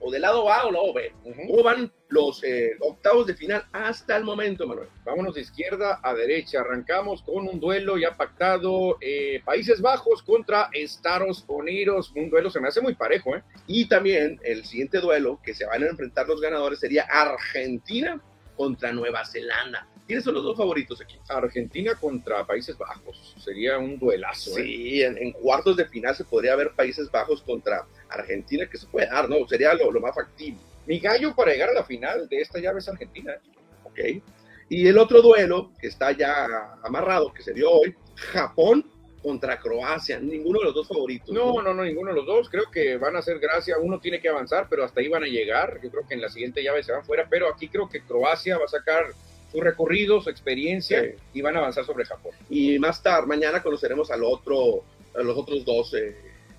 o 0.00 0.10
del 0.10 0.22
lado 0.22 0.50
A 0.50 0.66
o 0.66 0.72
lado 0.72 0.94
B. 0.94 1.12
¿Cómo 1.46 1.62
van 1.62 1.92
los 2.08 2.42
eh, 2.44 2.76
octavos 2.80 3.26
de 3.26 3.34
final 3.34 3.66
hasta 3.72 4.16
el 4.16 4.24
momento, 4.24 4.66
Manuel? 4.66 4.88
Vámonos 5.04 5.34
de 5.34 5.42
izquierda 5.42 6.00
a 6.02 6.14
derecha. 6.14 6.60
Arrancamos 6.60 7.22
con 7.22 7.46
un 7.46 7.60
duelo 7.60 7.98
ya 7.98 8.16
pactado. 8.16 8.96
Eh, 9.02 9.42
Países 9.44 9.82
Bajos 9.82 10.22
contra 10.22 10.70
Estados 10.72 11.44
Unidos. 11.46 12.12
Un 12.16 12.30
duelo 12.30 12.48
se 12.48 12.60
me 12.60 12.68
hace 12.68 12.80
muy 12.80 12.94
parejo, 12.94 13.36
¿eh? 13.36 13.42
Y 13.66 13.86
también 13.86 14.40
el 14.44 14.64
siguiente 14.64 14.98
duelo 14.98 15.40
que 15.42 15.52
se 15.52 15.66
van 15.66 15.82
a 15.82 15.88
enfrentar 15.88 16.26
los 16.26 16.40
ganadores 16.40 16.80
sería 16.80 17.02
Argentina 17.02 18.18
contra 18.56 18.92
Nueva 18.92 19.26
Zelanda. 19.26 19.86
¿Quiénes 20.06 20.24
son 20.24 20.34
los 20.34 20.44
dos 20.44 20.56
favoritos 20.56 21.00
aquí? 21.00 21.18
Argentina 21.28 21.94
contra 21.96 22.46
Países 22.46 22.78
Bajos. 22.78 23.34
Sería 23.42 23.76
un 23.78 23.98
duelazo. 23.98 24.56
¿eh? 24.58 24.62
Sí, 24.62 25.02
en, 25.02 25.32
cuartos 25.32 25.76
de 25.76 25.84
final 25.86 26.14
se 26.14 26.24
podría 26.24 26.54
ver 26.54 26.72
Países 26.76 27.10
Bajos 27.10 27.42
contra 27.42 27.84
Argentina, 28.08 28.66
que 28.70 28.78
se 28.78 28.86
puede 28.86 29.08
dar, 29.08 29.28
¿no? 29.28 29.46
Sería 29.48 29.74
lo, 29.74 29.90
más 30.00 30.14
factible. 30.14 30.60
Mi 30.86 31.00
gallo 31.00 31.34
para 31.34 31.52
llegar 31.52 31.70
a 31.70 31.74
la 31.74 31.84
final 31.84 32.28
de 32.28 32.40
esta 32.40 32.60
llave 32.60 32.78
es 32.78 32.88
Argentina. 32.88 33.34
Ok. 33.82 33.98
Y 34.68 34.86
el 34.86 34.96
otro 34.96 35.22
duelo 35.22 35.72
que 35.80 35.88
está 35.88 36.12
ya 36.12 36.78
amarrado, 36.84 37.32
que 37.32 37.42
se 37.42 37.52
dio 37.52 37.68
hoy, 37.70 37.94
Japón 38.14 38.88
contra 39.20 39.58
Croacia, 39.58 40.20
ninguno 40.20 40.60
de 40.60 40.66
los 40.66 40.74
dos 40.74 40.86
favoritos. 40.86 41.34
No, 41.34 41.60
no, 41.60 41.74
no, 41.74 41.82
ninguno 41.82 42.10
de 42.10 42.16
los 42.16 42.26
dos. 42.26 42.48
Creo 42.48 42.70
que 42.70 42.96
van 42.96 43.16
a 43.16 43.18
hacer 43.18 43.40
gracia. 43.40 43.76
Uno 43.76 43.98
tiene 43.98 44.20
que 44.20 44.28
avanzar, 44.28 44.68
pero 44.70 44.84
hasta 44.84 45.00
ahí 45.00 45.08
van 45.08 45.24
a 45.24 45.26
llegar. 45.26 45.80
Yo 45.82 45.90
creo 45.90 46.06
que 46.06 46.14
en 46.14 46.20
la 46.20 46.28
siguiente 46.28 46.62
llave 46.62 46.84
se 46.84 46.92
van 46.92 47.04
fuera, 47.04 47.26
pero 47.28 47.48
aquí 47.48 47.68
creo 47.68 47.88
que 47.88 48.02
Croacia 48.02 48.56
va 48.56 48.66
a 48.66 48.68
sacar 48.68 49.06
su 49.56 49.62
recorrido, 49.62 50.20
su 50.20 50.28
experiencia 50.28 51.14
y 51.32 51.40
van 51.40 51.56
a 51.56 51.60
avanzar 51.60 51.86
sobre 51.86 52.04
Japón. 52.04 52.32
Y 52.50 52.78
más 52.78 53.02
tarde, 53.02 53.26
mañana 53.26 53.62
conoceremos 53.62 54.10
al 54.10 54.22
otro, 54.22 54.84
a 55.18 55.22
los 55.22 55.34
otros 55.36 55.64
dos 55.64 55.94
eh, 55.94 56.14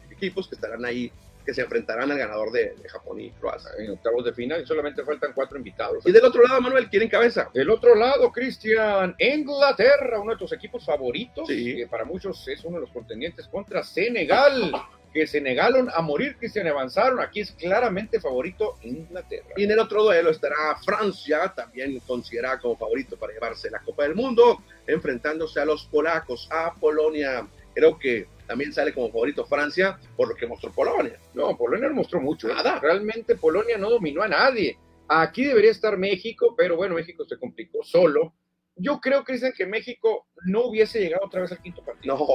equipos 0.09 0.47
que 0.47 0.55
estarán 0.55 0.83
ahí 0.83 1.11
que 1.45 1.53
se 1.53 1.61
enfrentarán 1.61 2.11
al 2.11 2.17
ganador 2.17 2.51
de, 2.51 2.75
Japón 2.89 3.21
y 3.21 3.29
Croacia. 3.29 3.69
En 3.77 3.91
octavos 3.91 4.25
de 4.25 4.33
final, 4.33 4.61
y 4.61 4.65
solamente 4.65 5.01
faltan 5.05 5.31
cuatro 5.33 5.57
invitados. 5.57 6.05
Y 6.05 6.11
del 6.11 6.25
otro 6.25 6.43
lado, 6.43 6.59
Manuel, 6.59 6.89
¿quieren 6.89 7.07
cabeza? 7.07 7.49
Del 7.53 7.69
otro 7.69 7.95
lado, 7.95 8.33
Cristian, 8.33 9.15
Inglaterra, 9.17 10.19
uno 10.19 10.33
de 10.33 10.37
tus 10.37 10.51
equipos 10.51 10.85
favoritos, 10.85 11.47
que 11.47 11.87
para 11.89 12.03
muchos 12.03 12.45
es 12.49 12.65
uno 12.65 12.77
de 12.77 12.81
los 12.81 12.91
contendientes 12.91 13.47
contra 13.47 13.81
Senegal. 13.83 14.73
que 15.17 15.27
se 15.27 15.41
negaron 15.41 15.89
a 15.93 16.01
morir, 16.01 16.37
Cristian, 16.37 16.67
avanzaron. 16.67 17.19
Aquí 17.19 17.41
es 17.41 17.51
claramente 17.51 18.19
favorito 18.19 18.77
Inglaterra. 18.83 19.47
Y 19.57 19.63
en 19.63 19.71
el 19.71 19.79
otro 19.79 20.03
duelo 20.03 20.29
estará 20.29 20.77
Francia, 20.85 21.51
también 21.55 21.99
considerada 22.01 22.59
como 22.59 22.77
favorito 22.77 23.17
para 23.17 23.33
llevarse 23.33 23.71
la 23.71 23.79
Copa 23.79 24.03
del 24.03 24.13
Mundo, 24.13 24.61
enfrentándose 24.85 25.59
a 25.59 25.65
los 25.65 25.85
polacos, 25.85 26.47
a 26.51 26.75
Polonia. 26.75 27.47
Creo 27.73 27.97
que 27.97 28.27
también 28.45 28.71
sale 28.71 28.93
como 28.93 29.11
favorito 29.11 29.45
Francia 29.45 29.99
por 30.15 30.29
lo 30.29 30.35
que 30.35 30.45
mostró 30.45 30.71
Polonia. 30.71 31.19
No, 31.33 31.57
Polonia 31.57 31.89
no 31.89 31.95
mostró 31.95 32.21
mucho. 32.21 32.47
¿eh? 32.49 32.53
Nada. 32.53 32.79
Realmente 32.79 33.35
Polonia 33.35 33.77
no 33.77 33.89
dominó 33.89 34.21
a 34.21 34.27
nadie. 34.27 34.77
Aquí 35.07 35.45
debería 35.45 35.71
estar 35.71 35.97
México, 35.97 36.53
pero 36.55 36.75
bueno, 36.75 36.93
México 36.93 37.25
se 37.25 37.39
complicó 37.39 37.83
solo. 37.83 38.33
Yo 38.77 38.99
creo, 38.99 39.23
que 39.23 39.33
dicen 39.33 39.53
que 39.55 39.65
México 39.65 40.27
no 40.45 40.65
hubiese 40.65 40.99
llegado 40.99 41.25
otra 41.25 41.41
vez 41.41 41.51
al 41.51 41.61
quinto 41.61 41.83
partido. 41.83 42.15
No. 42.15 42.25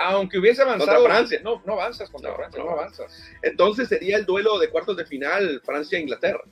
Aunque 0.00 0.38
hubiese 0.38 0.62
avanzado. 0.62 0.98
Contra 0.98 1.14
Francia. 1.14 1.40
No, 1.44 1.62
no 1.66 1.74
avanzas 1.74 2.10
contra 2.10 2.34
Francia, 2.34 2.62
no 2.62 2.70
avanzas. 2.70 3.30
Entonces 3.42 3.88
sería 3.88 4.16
el 4.16 4.24
duelo 4.24 4.58
de 4.58 4.70
cuartos 4.70 4.96
de 4.96 5.04
final 5.04 5.60
Francia-Inglaterra. 5.64 6.42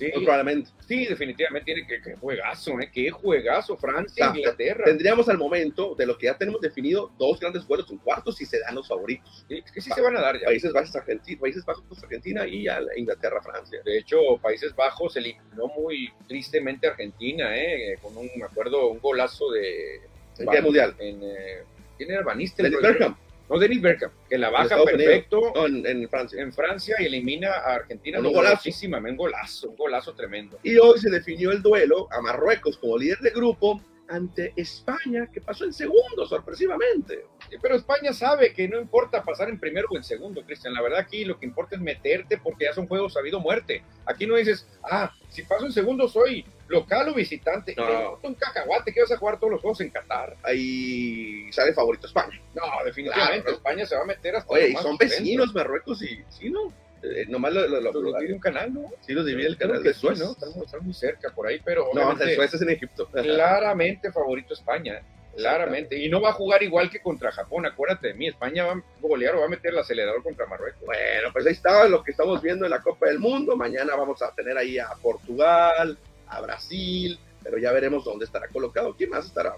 Sí, 0.00 0.10
probablemente. 0.12 0.70
Sí, 0.86 1.06
definitivamente 1.06 1.72
tiene 1.72 1.86
que, 1.86 2.00
que 2.00 2.16
juegazo, 2.16 2.80
¿eh? 2.80 2.90
Qué 2.92 3.10
juegazo, 3.10 3.76
Francia, 3.76 4.32
Inglaterra. 4.34 4.84
Tendríamos 4.84 5.28
al 5.28 5.38
momento 5.38 5.94
de 5.94 6.06
lo 6.06 6.16
que 6.16 6.26
ya 6.26 6.38
tenemos 6.38 6.60
definido 6.60 7.12
dos 7.18 7.38
grandes 7.38 7.66
vuelos 7.66 7.90
en 7.90 7.98
cuartos 7.98 8.40
y 8.40 8.46
se 8.46 8.60
dan 8.60 8.74
los 8.74 8.88
favoritos. 8.88 9.44
Sí, 9.48 9.62
es 9.64 9.70
que 9.70 9.80
sí 9.80 9.90
se 9.90 10.00
van 10.00 10.16
a 10.16 10.20
dar 10.20 10.38
ya. 10.40 10.46
Países 10.46 10.72
Bajos, 10.72 10.96
Argentina, 10.96 11.40
Países 11.40 11.64
Bajos, 11.64 12.02
Argentina 12.02 12.46
y 12.46 12.66
Inglaterra, 12.96 13.42
Francia. 13.42 13.80
De 13.84 13.98
hecho, 13.98 14.18
Países 14.40 14.74
Bajos 14.74 15.16
eliminó 15.16 15.68
muy 15.76 16.10
tristemente 16.26 16.86
a 16.86 16.90
Argentina, 16.90 17.56
¿eh? 17.56 17.98
Con 18.00 18.16
un, 18.16 18.30
me 18.36 18.44
acuerdo, 18.44 18.88
un 18.88 19.00
golazo 19.00 19.50
de. 19.50 20.00
¿En 20.38 20.64
Mundial? 20.64 20.94
En, 20.98 21.22
eh, 21.22 21.62
¿Quién 21.98 22.10
era 22.12 22.22
Van 22.22 22.38
Bergkamp. 22.38 23.18
No, 23.50 23.58
Denis 23.58 23.82
Bergkamp, 23.82 24.12
que 24.28 24.38
la 24.38 24.48
baja 24.48 24.80
perfecto 24.84 25.52
en, 25.66 26.08
Francia. 26.08 26.40
En 26.40 26.52
Francia 26.52 26.94
y 27.00 27.06
elimina 27.06 27.50
a 27.50 27.74
Argentina. 27.74 28.20
Un 28.20 28.32
golazo. 28.32 28.70
un 28.70 29.16
golazo, 29.16 29.70
un 29.70 29.76
golazo 29.76 30.14
tremendo. 30.14 30.60
Y 30.62 30.78
hoy 30.78 31.00
se 31.00 31.10
definió 31.10 31.50
el 31.50 31.60
duelo 31.60 32.06
a 32.12 32.20
Marruecos 32.20 32.78
como 32.78 32.96
líder 32.96 33.18
de 33.18 33.30
grupo 33.30 33.82
ante 34.08 34.52
España, 34.54 35.28
que 35.32 35.40
pasó 35.40 35.64
en 35.64 35.72
segundo, 35.72 36.26
sorpresivamente. 36.26 37.24
Pero 37.60 37.74
España 37.74 38.12
sabe 38.12 38.52
que 38.52 38.68
no 38.68 38.80
importa 38.80 39.24
pasar 39.24 39.48
en 39.48 39.58
primero 39.58 39.88
o 39.90 39.96
en 39.96 40.04
segundo, 40.04 40.44
Cristian. 40.44 40.72
La 40.72 40.82
verdad 40.82 41.00
aquí 41.00 41.24
lo 41.24 41.36
que 41.40 41.46
importa 41.46 41.74
es 41.74 41.82
meterte 41.82 42.38
porque 42.38 42.66
ya 42.66 42.72
son 42.72 42.86
juegos 42.86 43.14
sabido 43.14 43.40
muerte. 43.40 43.82
Aquí 44.06 44.28
no 44.28 44.36
dices, 44.36 44.68
ah, 44.84 45.12
si 45.28 45.42
paso 45.42 45.66
en 45.66 45.72
segundo 45.72 46.06
soy 46.06 46.44
local 46.70 47.08
o 47.08 47.14
visitante. 47.14 47.74
No. 47.76 48.18
un 48.22 48.34
cacahuate 48.34 48.92
que 48.92 49.02
vas 49.02 49.12
a 49.12 49.16
jugar 49.16 49.38
todos 49.38 49.52
los 49.52 49.60
juegos 49.60 49.80
en 49.80 49.90
Qatar. 49.90 50.36
Ahí 50.42 51.52
sale 51.52 51.74
favorito 51.74 52.06
España. 52.06 52.40
No, 52.54 52.62
definitivamente 52.84 53.50
España 53.50 53.84
se 53.84 53.96
va 53.96 54.02
a 54.02 54.06
meter 54.06 54.36
hasta. 54.36 54.52
Oye, 54.52 54.70
y 54.70 54.76
son 54.76 54.96
vecinos 54.96 55.54
Marruecos 55.54 56.02
y 56.02 56.22
sí, 56.30 56.50
¿no? 56.50 56.72
Eh, 57.02 57.24
nomás 57.28 57.54
lo, 57.54 57.66
lo, 57.66 57.80
lo, 57.80 58.18
divide 58.18 58.34
un 58.34 58.40
canal, 58.40 58.74
¿no? 58.74 58.92
Sí, 59.00 59.14
los 59.14 59.24
divide 59.24 59.48
el 59.48 59.56
canal 59.56 59.82
de 59.82 59.94
Suez. 59.94 60.18
¿no? 60.18 60.32
Están, 60.32 60.82
muy 60.82 60.94
cerca 60.94 61.30
por 61.30 61.46
ahí, 61.46 61.60
pero. 61.64 61.88
No, 61.94 62.16
Suez 62.16 62.54
es 62.54 62.62
en 62.62 62.70
Egipto. 62.70 63.06
claramente 63.06 64.12
favorito 64.12 64.54
España. 64.54 65.02
Claramente. 65.36 65.96
Y 65.96 66.08
no 66.08 66.20
va 66.20 66.30
a 66.30 66.34
jugar 66.34 66.62
igual 66.62 66.90
que 66.90 67.00
contra 67.00 67.30
Japón. 67.32 67.64
Acuérdate 67.64 68.08
de 68.08 68.14
mí. 68.14 68.26
España 68.26 68.64
va 68.64 68.72
a 68.72 68.82
golear 69.00 69.36
o 69.36 69.40
va 69.40 69.46
a 69.46 69.48
meter 69.48 69.72
el 69.72 69.78
acelerador 69.78 70.22
contra 70.22 70.46
Marruecos. 70.46 70.82
Bueno, 70.84 71.32
pues 71.32 71.46
ahí 71.46 71.52
está 71.52 71.88
lo 71.88 72.02
que 72.02 72.10
estamos 72.10 72.42
viendo 72.42 72.64
en 72.64 72.70
la 72.70 72.82
Copa 72.82 73.06
del 73.06 73.20
Mundo. 73.20 73.56
Mañana 73.56 73.94
vamos 73.96 74.20
a 74.22 74.34
tener 74.34 74.58
ahí 74.58 74.78
a 74.78 74.88
Portugal, 75.00 75.96
a 76.30 76.40
Brasil, 76.40 77.18
pero 77.42 77.58
ya 77.58 77.72
veremos 77.72 78.04
dónde 78.04 78.24
estará 78.24 78.48
colocado. 78.48 78.96
¿Quién 78.96 79.10
más 79.10 79.26
estará? 79.26 79.56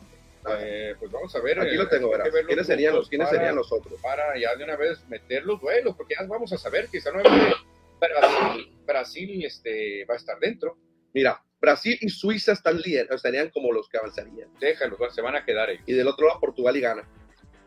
Eh, 0.59 0.95
pues 0.99 1.11
vamos 1.11 1.35
a 1.37 1.41
ver. 1.41 1.61
Aquí 1.61 1.77
lo 1.77 1.89
tengo, 1.89 2.11
¿verdad? 2.11 2.27
¿Quiénes, 2.47 2.67
serían 2.67 2.95
los, 2.95 3.09
¿quiénes 3.09 3.29
serían 3.29 3.55
los 3.55 3.71
otros? 3.73 4.01
Para 4.01 4.37
ya 4.39 4.57
de 4.57 4.65
una 4.65 4.77
vez 4.77 5.07
meter 5.09 5.45
los 5.45 5.61
duelos, 5.61 5.95
porque 5.97 6.15
ya 6.19 6.27
vamos 6.27 6.53
a 6.53 6.59
saber 6.59 6.89
que 6.89 6.99
esta 6.99 7.13
nueva 7.13 7.31
Brasil, 8.01 8.73
Brasil 8.85 9.45
este, 9.45 10.05
va 10.07 10.15
a 10.15 10.17
estar 10.17 10.39
dentro. 10.41 10.77
Mira, 11.15 11.41
Brasil 11.61 11.97
y 12.01 12.09
Suiza 12.09 12.53
están 12.53 12.81
estarían 12.85 13.51
como 13.51 13.73
los 13.73 13.89
que 13.89 13.99
avanzarían. 13.99 14.49
Déjalos, 14.59 14.99
se 15.15 15.23
van 15.23 15.37
a 15.37 15.45
quedar 15.45 15.69
ahí. 15.69 15.79
Y 15.87 15.93
del 15.93 16.09
otro 16.09 16.27
lado, 16.27 16.41
Portugal 16.41 16.77
y 16.77 16.81
Ghana. 16.81 17.09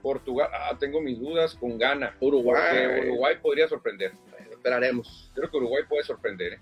Portugal, 0.01 0.49
ah, 0.53 0.77
tengo 0.77 0.99
mis 1.01 1.17
dudas 1.17 1.55
con 1.55 1.77
Ghana. 1.77 2.17
Uruguay. 2.19 3.07
Uruguay 3.07 3.37
podría 3.41 3.67
sorprender. 3.67 4.11
esperaremos. 4.51 5.31
Creo 5.33 5.49
que 5.49 5.57
Uruguay 5.57 5.83
puede 5.87 6.03
sorprender. 6.03 6.53
¿eh? 6.53 6.59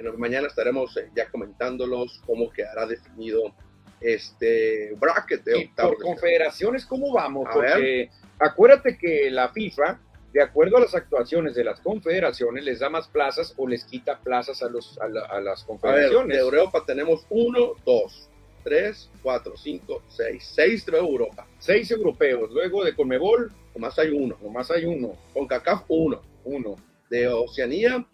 Bueno, 0.00 0.18
mañana 0.18 0.48
estaremos 0.48 0.96
eh, 0.96 1.10
ya 1.14 1.28
comentándolos 1.30 2.20
cómo 2.26 2.50
quedará 2.50 2.86
definido 2.86 3.54
este 4.00 4.94
bracket 4.96 5.44
de 5.44 5.58
y 5.58 5.68
por 5.68 5.96
confederaciones, 5.98 6.84
¿cómo 6.84 7.12
vamos? 7.12 7.48
Porque 7.52 8.10
acuérdate 8.38 8.98
que 8.98 9.30
la 9.30 9.48
FIFA 9.48 9.98
de 10.34 10.42
acuerdo 10.42 10.78
a 10.78 10.80
las 10.80 10.94
actuaciones 10.96 11.54
de 11.54 11.62
las 11.62 11.80
confederaciones, 11.80 12.64
les 12.64 12.80
da 12.80 12.90
más 12.90 13.06
plazas 13.06 13.54
o 13.56 13.68
les 13.68 13.84
quita 13.84 14.18
plazas 14.18 14.64
a, 14.64 14.68
los, 14.68 14.98
a, 14.98 15.08
las 15.40 15.62
confederaciones. 15.62 16.36
de 16.36 16.42
Europa 16.42 16.82
tenemos 16.84 17.24
uno, 17.30 17.74
dos, 17.86 18.28
tres, 18.64 19.08
cuatro, 19.22 19.56
cinco, 19.56 20.02
seis. 20.08 20.50
Seis 20.52 20.84
de 20.86 20.98
Europa. 20.98 21.46
Seis 21.60 21.88
europeos. 21.92 22.50
Luego 22.50 22.82
de 22.82 22.96
Conmebol, 22.96 23.52
nomás 23.76 23.96
hay 24.00 24.10
uno. 24.10 24.36
Nomás 24.42 24.72
hay 24.72 24.84
uno. 24.84 25.12
Con 25.32 25.46
CACAF, 25.46 25.84
uno. 25.86 26.20
Uno. 26.42 26.74
De 27.08 27.28
Oceanía, 27.28 28.04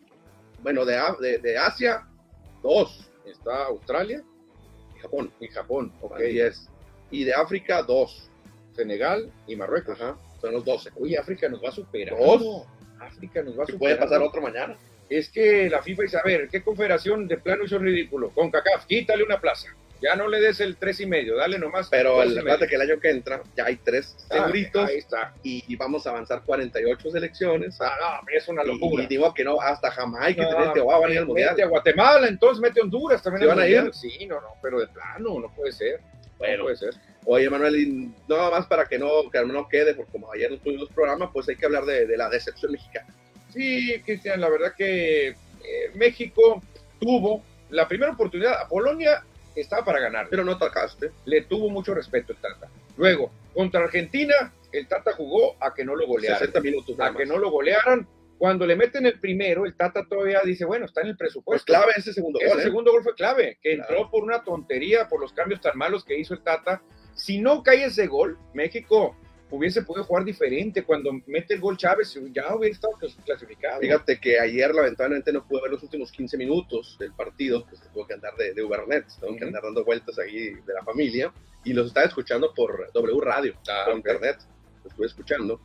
bueno, 0.63 0.85
de, 0.85 1.39
de, 1.39 1.59
Asia, 1.59 2.07
dos. 2.63 3.11
Está 3.25 3.67
Australia 3.67 4.23
y 4.97 5.01
Japón. 5.01 5.33
Y 5.41 5.49
Japón, 5.49 5.93
ok. 6.01 6.21
es. 6.21 6.69
Y 7.11 7.25
de 7.25 7.35
África, 7.35 7.83
dos. 7.83 8.31
Senegal 8.73 9.33
y 9.47 9.57
Marruecos. 9.57 10.01
Ajá. 10.01 10.17
Son 10.41 10.53
los 10.53 10.65
12. 10.65 10.91
Uy, 10.97 11.17
África 11.17 11.49
nos 11.49 11.63
va 11.63 11.69
a 11.69 11.73
superar. 11.73 12.19
¿Dos? 12.19 12.67
África 12.99 13.43
nos 13.43 13.59
va 13.59 13.65
a 13.65 13.67
superar. 13.67 13.79
Puede 13.79 13.97
pasar 13.97 14.23
otro 14.23 14.41
mañana. 14.41 14.77
Es 15.09 15.29
que 15.29 15.69
la 15.69 15.83
FIFA 15.83 16.03
dice, 16.03 16.19
a 16.19 16.23
ver, 16.23 16.49
¿qué 16.49 16.63
confederación 16.63 17.27
de 17.27 17.37
plano 17.37 17.65
hizo 17.65 17.79
ridículo? 17.79 18.31
Con 18.31 18.51
CACAF, 18.51 18.87
quítale 18.87 19.25
una 19.25 19.41
plaza. 19.41 19.69
Ya 20.01 20.15
no 20.17 20.29
le 20.29 20.41
des 20.41 20.61
el 20.61 20.77
tres 20.77 21.01
y 21.01 21.07
medio, 21.07 21.37
dale 21.37 21.59
nomás. 21.59 21.89
Pero 21.91 22.23
el, 22.23 22.43
que 22.69 22.75
el 22.75 22.81
año 22.81 22.99
que 22.99 23.11
entra 23.11 23.43
ya 23.57 23.67
hay 23.67 23.77
tres 23.77 24.17
ah, 24.31 24.35
seguritos. 24.35 24.89
ahí 24.89 24.99
está. 24.99 25.35
Y, 25.43 25.77
vamos 25.77 26.07
a 26.07 26.11
avanzar 26.11 26.43
48 26.45 27.11
selecciones. 27.11 27.79
Ah, 27.81 28.21
no, 28.23 28.29
es 28.35 28.49
una 28.49 28.65
locura. 28.65 29.05
Y, 29.05 29.07
digo 29.07 29.33
que 29.35 29.45
no, 29.45 29.61
hasta 29.61 29.91
Jamaica, 29.91 30.43
no, 30.51 30.73
que 30.73 30.81
va 30.81 30.97
a 30.97 31.01
venir 31.01 31.19
al 31.19 31.27
mundial. 31.27 31.51
Mete 31.51 31.63
a 31.63 31.67
Guatemala, 31.67 32.29
entonces 32.29 32.61
mete 32.61 32.81
a 32.81 32.85
Honduras 32.85 33.23
también. 33.23 33.49
van 33.49 33.59
a 33.59 33.69
ir? 33.69 33.91
Sí, 33.93 34.27
no, 34.27 34.41
no, 34.41 34.49
pero 34.63 34.81
de 34.81 34.89
plano, 34.89 35.39
no 35.39 35.55
puede 35.55 35.73
ser. 35.73 36.01
Bueno, 36.39 36.59
no 36.59 36.63
puede 36.65 36.77
ser. 36.77 36.95
Oye, 37.27 37.51
Manuel, 37.51 37.77
y 37.77 38.15
nada 38.27 38.51
más 38.51 38.67
para 38.67 38.87
que 38.87 38.99
no, 38.99 39.31
que 39.31 39.45
no 39.45 39.69
quede, 39.69 39.95
porque 39.95 40.13
como 40.13 40.33
ayer 40.33 40.51
no 40.51 40.59
tuvimos 40.59 40.89
programa, 40.89 41.31
pues 41.31 41.49
hay 41.49 41.57
que 41.57 41.67
hablar 41.67 41.85
de, 41.85 42.17
la 42.17 42.31
decepción 42.31 42.73
mexicana. 42.73 43.15
Sí, 43.53 44.01
Cristian, 44.05 44.41
la 44.41 44.49
verdad 44.49 44.73
que 44.77 45.29
eh, 45.29 45.35
México 45.95 46.63
tuvo 46.99 47.43
la 47.69 47.87
primera 47.87 48.13
oportunidad. 48.13 48.55
A 48.63 48.69
Polonia 48.69 49.23
estaba 49.57 49.85
para 49.85 50.01
ganar. 50.01 50.29
Pero 50.31 50.45
no 50.45 50.53
atacaste. 50.53 51.11
Le 51.25 51.43
tuvo 51.43 51.69
mucho 51.71 51.95
respeto 51.95 52.33
el 52.33 52.39
Tata. 52.39 52.69
Luego, 52.97 53.31
Contra 53.55 53.83
Argentina, 53.83 54.53
el 54.73 54.87
Tata 54.87 55.13
jugó 55.13 55.57
a 55.61 55.75
que 55.75 55.85
no 55.85 55.97
lo 55.97 56.07
golearan. 56.07 56.39
60 56.39 56.61
minutos. 56.61 56.97
A 57.01 57.13
que 57.15 57.27
no 57.27 57.37
lo 57.39 57.51
golearan. 57.51 58.07
Cuando 58.39 58.65
le 58.67 58.75
meten 58.77 59.05
el 59.07 59.19
primero, 59.21 59.67
el 59.67 59.75
Tata 59.77 60.07
todavía 60.09 60.41
dice, 60.45 60.65
bueno, 60.65 60.87
está 60.87 61.01
en 61.03 61.09
el 61.09 61.17
Pues 61.17 61.29
presupuesto. 61.31 61.65
clave 61.73 61.93
ese 61.97 62.13
segundo 62.13 62.39
Ese 62.41 62.49
gol. 62.49 62.61
¿eh? 62.61 62.63
segundo 62.63 62.93
gol 62.93 63.03
fue 63.03 63.15
clave, 63.15 63.59
que 63.61 63.75
Claro. 63.77 63.91
entró 63.93 64.11
por 64.11 64.23
una 64.23 64.43
tontería, 64.45 65.09
por 65.09 65.21
los 65.21 65.33
cambios 65.33 65.61
tan 65.61 65.77
malos 65.77 66.05
que 66.05 66.17
hizo 66.19 66.33
el 66.35 66.43
Tata. 66.43 66.81
Si 67.15 67.39
no 67.39 67.63
cae 67.63 67.85
ese 67.85 68.07
gol, 68.07 68.39
México 68.55 69.15
hubiese 69.51 69.83
podido 69.83 70.05
jugar 70.05 70.25
diferente. 70.25 70.83
Cuando 70.85 71.13
mete 71.27 71.55
el 71.55 71.61
gol 71.61 71.77
Chávez, 71.77 72.19
ya 72.33 72.55
hubiera 72.55 72.73
estado 72.75 72.95
clas- 72.95 73.17
clasificado. 73.25 73.81
Fíjate 73.81 74.19
que 74.21 74.39
ayer 74.39 74.75
lamentablemente 74.75 75.33
no 75.33 75.47
pude 75.47 75.63
ver 75.63 75.71
los 75.73 75.83
últimos 75.83 76.11
15 76.13 76.37
minutos 76.37 76.97
del 76.99 77.13
partido, 77.13 77.67
pues 77.67 77.81
tuve 77.93 78.07
que 78.07 78.15
andar 78.15 78.35
de, 78.37 78.55
de 78.55 78.63
Ubernet, 78.63 79.07
tengo 79.21 79.37
que 79.37 79.45
andar 79.45 79.63
dando 79.63 79.85
vueltas 79.85 80.19
ahí 80.19 80.51
de 80.55 80.75
la 80.75 80.83
familia 80.85 81.33
y 81.65 81.73
los 81.73 81.89
estaba 81.89 82.07
escuchando 82.07 82.55
por 82.55 82.91
W 82.93 83.21
Radio, 83.21 83.55
Ah, 83.69 83.83
por 83.87 83.93
ok. 83.95 83.99
internet, 83.99 84.39
los 84.85 84.93
estuve 84.93 85.07
escuchando 85.07 85.61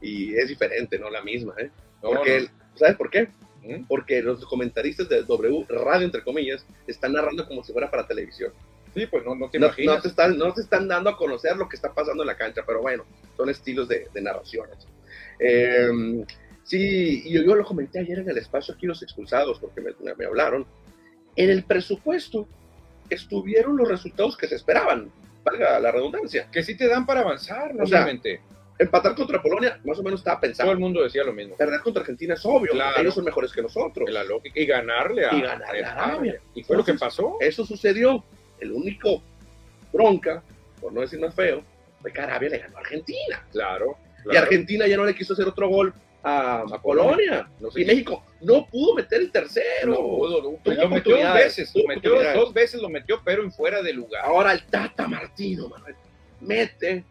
y 0.00 0.34
es 0.36 0.48
diferente, 0.48 0.98
no 0.98 1.08
la 1.10 1.22
misma, 1.22 1.54
¿eh? 1.58 1.70
No, 2.02 2.10
Porque, 2.10 2.40
no. 2.42 2.48
¿sabes 2.78 2.96
por 2.96 3.10
qué? 3.10 3.28
¿Mm? 3.62 3.84
Porque 3.88 4.22
los 4.22 4.44
comentaristas 4.46 5.08
de 5.08 5.22
W 5.24 5.66
Radio, 5.68 6.04
entre 6.06 6.22
comillas, 6.22 6.64
están 6.86 7.12
narrando 7.14 7.46
como 7.48 7.64
si 7.64 7.72
fuera 7.72 7.90
para 7.90 8.06
televisión. 8.06 8.52
Sí, 8.98 9.06
pues 9.06 9.24
no, 9.24 9.34
no 9.34 9.48
te 9.50 9.58
No, 9.58 9.66
imaginas. 9.66 9.96
no 9.96 10.02
te 10.02 10.08
están, 10.08 10.38
no 10.38 10.52
te 10.52 10.60
están 10.60 10.88
dando 10.88 11.10
a 11.10 11.16
conocer 11.16 11.56
lo 11.56 11.68
que 11.68 11.76
está 11.76 11.92
pasando 11.94 12.22
en 12.22 12.26
la 12.26 12.36
cancha, 12.36 12.62
pero 12.66 12.80
bueno, 12.82 13.04
son 13.36 13.48
estilos 13.48 13.88
de, 13.88 14.08
de 14.12 14.20
narraciones. 14.20 14.86
Eh, 15.38 16.24
sí, 16.64 17.22
y 17.26 17.32
yo, 17.32 17.42
yo 17.42 17.54
lo 17.54 17.64
comenté 17.64 18.00
ayer 18.00 18.18
en 18.18 18.28
el 18.28 18.38
espacio 18.38 18.74
aquí 18.74 18.86
los 18.86 19.02
expulsados, 19.02 19.58
porque 19.60 19.80
me, 19.80 19.92
me 20.16 20.24
hablaron. 20.26 20.66
En 21.36 21.50
el 21.50 21.62
presupuesto 21.64 22.48
estuvieron 23.10 23.76
los 23.76 23.88
resultados 23.88 24.36
que 24.36 24.48
se 24.48 24.56
esperaban, 24.56 25.10
valga 25.44 25.78
la 25.80 25.90
redundancia. 25.92 26.48
Que 26.50 26.62
sí 26.62 26.76
te 26.76 26.88
dan 26.88 27.06
para 27.06 27.20
avanzar, 27.20 27.70
O 27.72 27.86
sea, 27.86 28.00
normalmente. 28.00 28.40
Empatar 28.80 29.16
contra 29.16 29.42
Polonia, 29.42 29.80
más 29.84 29.98
o 29.98 30.04
menos 30.04 30.20
estaba 30.20 30.36
Todo 30.36 30.42
pensado. 30.48 30.70
el 30.70 30.78
mundo 30.78 31.02
decía 31.02 31.24
lo 31.24 31.32
mismo. 31.32 31.56
Perder 31.56 31.80
contra 31.80 32.02
Argentina 32.02 32.34
es 32.34 32.46
obvio, 32.46 32.70
Claro. 32.70 33.00
ellos 33.00 33.12
son 33.12 33.24
mejores 33.24 33.50
que 33.52 33.60
nosotros. 33.60 34.08
La 34.08 34.22
lógica. 34.22 34.60
Y 34.60 34.66
ganarle 34.66 35.26
a, 35.26 35.34
Y 35.34 35.40
ganarle 35.42 35.84
a 35.84 35.92
Arabia. 35.94 36.40
Y 36.54 36.62
fue 36.62 36.76
lo 36.76 36.84
que 36.84 36.92
Entonces, 36.92 37.16
pasó. 37.18 37.36
Eso 37.40 37.64
sucedió. 37.66 38.22
El 38.60 38.72
único 38.72 39.22
bronca, 39.92 40.42
por 40.80 40.92
no 40.92 41.00
decir 41.00 41.20
más 41.20 41.34
feo, 41.34 41.62
fue 42.00 42.12
que 42.12 42.20
Arabia 42.20 42.50
le 42.50 42.58
ganó 42.58 42.76
a 42.76 42.80
Argentina. 42.80 43.46
Claro. 43.52 43.96
Y. 44.30 44.36
Argentina 44.36 44.86
ya 44.86 44.96
no 44.96 45.04
le 45.04 45.14
quiso 45.14 45.32
hacer 45.32 45.46
otro 45.46 45.68
gol 45.68 45.92
a, 46.22 46.64
a 46.70 46.82
Polonia. 46.82 47.48
No 47.60 47.70
sé 47.70 47.82
Y 47.82 47.84
México 47.84 48.22
no 48.40 48.66
pudo 48.66 48.94
meter 48.94 49.20
el 49.20 49.32
tercero. 49.32 49.92
No 49.92 49.96
pudo, 49.96 50.42
no, 50.42 50.58
Tuvo 50.62 50.74
lo 50.74 50.88
metió 50.88 51.16
dos 51.16 51.34
veces, 51.34 51.72
lo 51.74 51.86
metió 51.86 52.34
dos 52.34 52.52
veces, 52.54 52.82
lo 52.82 52.88
metió, 52.88 53.20
pero 53.24 53.42
en 53.42 53.52
fuera 53.52 53.82
de 53.82 53.92
lugar. 53.92 54.24
Ahora 54.24 54.52
el 54.52 54.62
Tata 54.64 55.08
Martino, 55.08 55.68
Manuel, 55.68 55.96
mete 56.40 57.04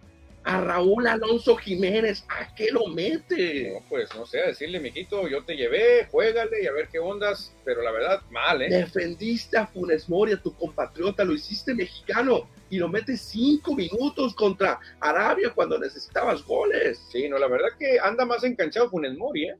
a 0.47 0.61
Raúl 0.61 1.05
Alonso 1.07 1.57
Jiménez. 1.57 2.23
¿A 2.29 2.55
qué 2.55 2.71
lo 2.71 2.87
mete? 2.87 3.73
No, 3.73 3.85
pues 3.89 4.09
no 4.15 4.25
sé, 4.25 4.37
decirle, 4.39 4.79
mijito, 4.79 5.27
yo 5.27 5.43
te 5.43 5.55
llevé, 5.57 6.07
juégale 6.09 6.63
y 6.63 6.67
a 6.67 6.71
ver 6.71 6.87
qué 6.89 6.99
ondas, 6.99 7.53
pero 7.65 7.81
la 7.81 7.91
verdad, 7.91 8.21
mal, 8.31 8.61
¿eh? 8.61 8.69
Defendiste 8.69 9.57
a 9.57 9.67
Funes 9.67 10.07
Mori, 10.07 10.31
a 10.31 10.41
tu 10.41 10.55
compatriota, 10.55 11.25
lo 11.25 11.33
hiciste 11.33 11.73
mexicano 11.75 12.49
y 12.69 12.77
lo 12.77 12.87
metes 12.87 13.21
cinco 13.21 13.75
minutos 13.75 14.33
contra 14.33 14.79
Arabia 15.01 15.51
cuando 15.53 15.77
necesitabas 15.77 16.41
goles. 16.43 16.97
Sí, 17.11 17.27
no, 17.27 17.37
la 17.37 17.47
verdad 17.47 17.69
que 17.77 17.99
anda 17.99 18.25
más 18.25 18.43
enganchado 18.45 18.89
Funes 18.89 19.17
Mori, 19.17 19.49
¿eh? 19.49 19.55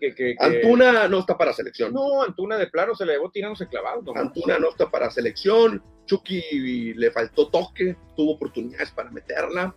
Que, 0.00 0.12
que, 0.12 0.34
que- 0.34 0.44
Antuna 0.44 1.06
no 1.06 1.20
está 1.20 1.38
para 1.38 1.52
selección. 1.52 1.92
No, 1.92 2.24
Antuna 2.24 2.58
de 2.58 2.66
plano 2.66 2.96
se 2.96 3.06
le 3.06 3.12
llevó 3.12 3.30
tirándose 3.30 3.68
clavado. 3.68 4.02
nomás. 4.02 4.22
Antuna 4.24 4.58
no 4.58 4.70
está 4.70 4.90
para 4.90 5.08
selección. 5.12 5.80
Chucky 6.06 6.94
le 6.94 7.10
faltó 7.12 7.48
toque, 7.48 7.94
tuvo 8.16 8.32
oportunidades 8.32 8.90
para 8.90 9.08
meterla, 9.12 9.72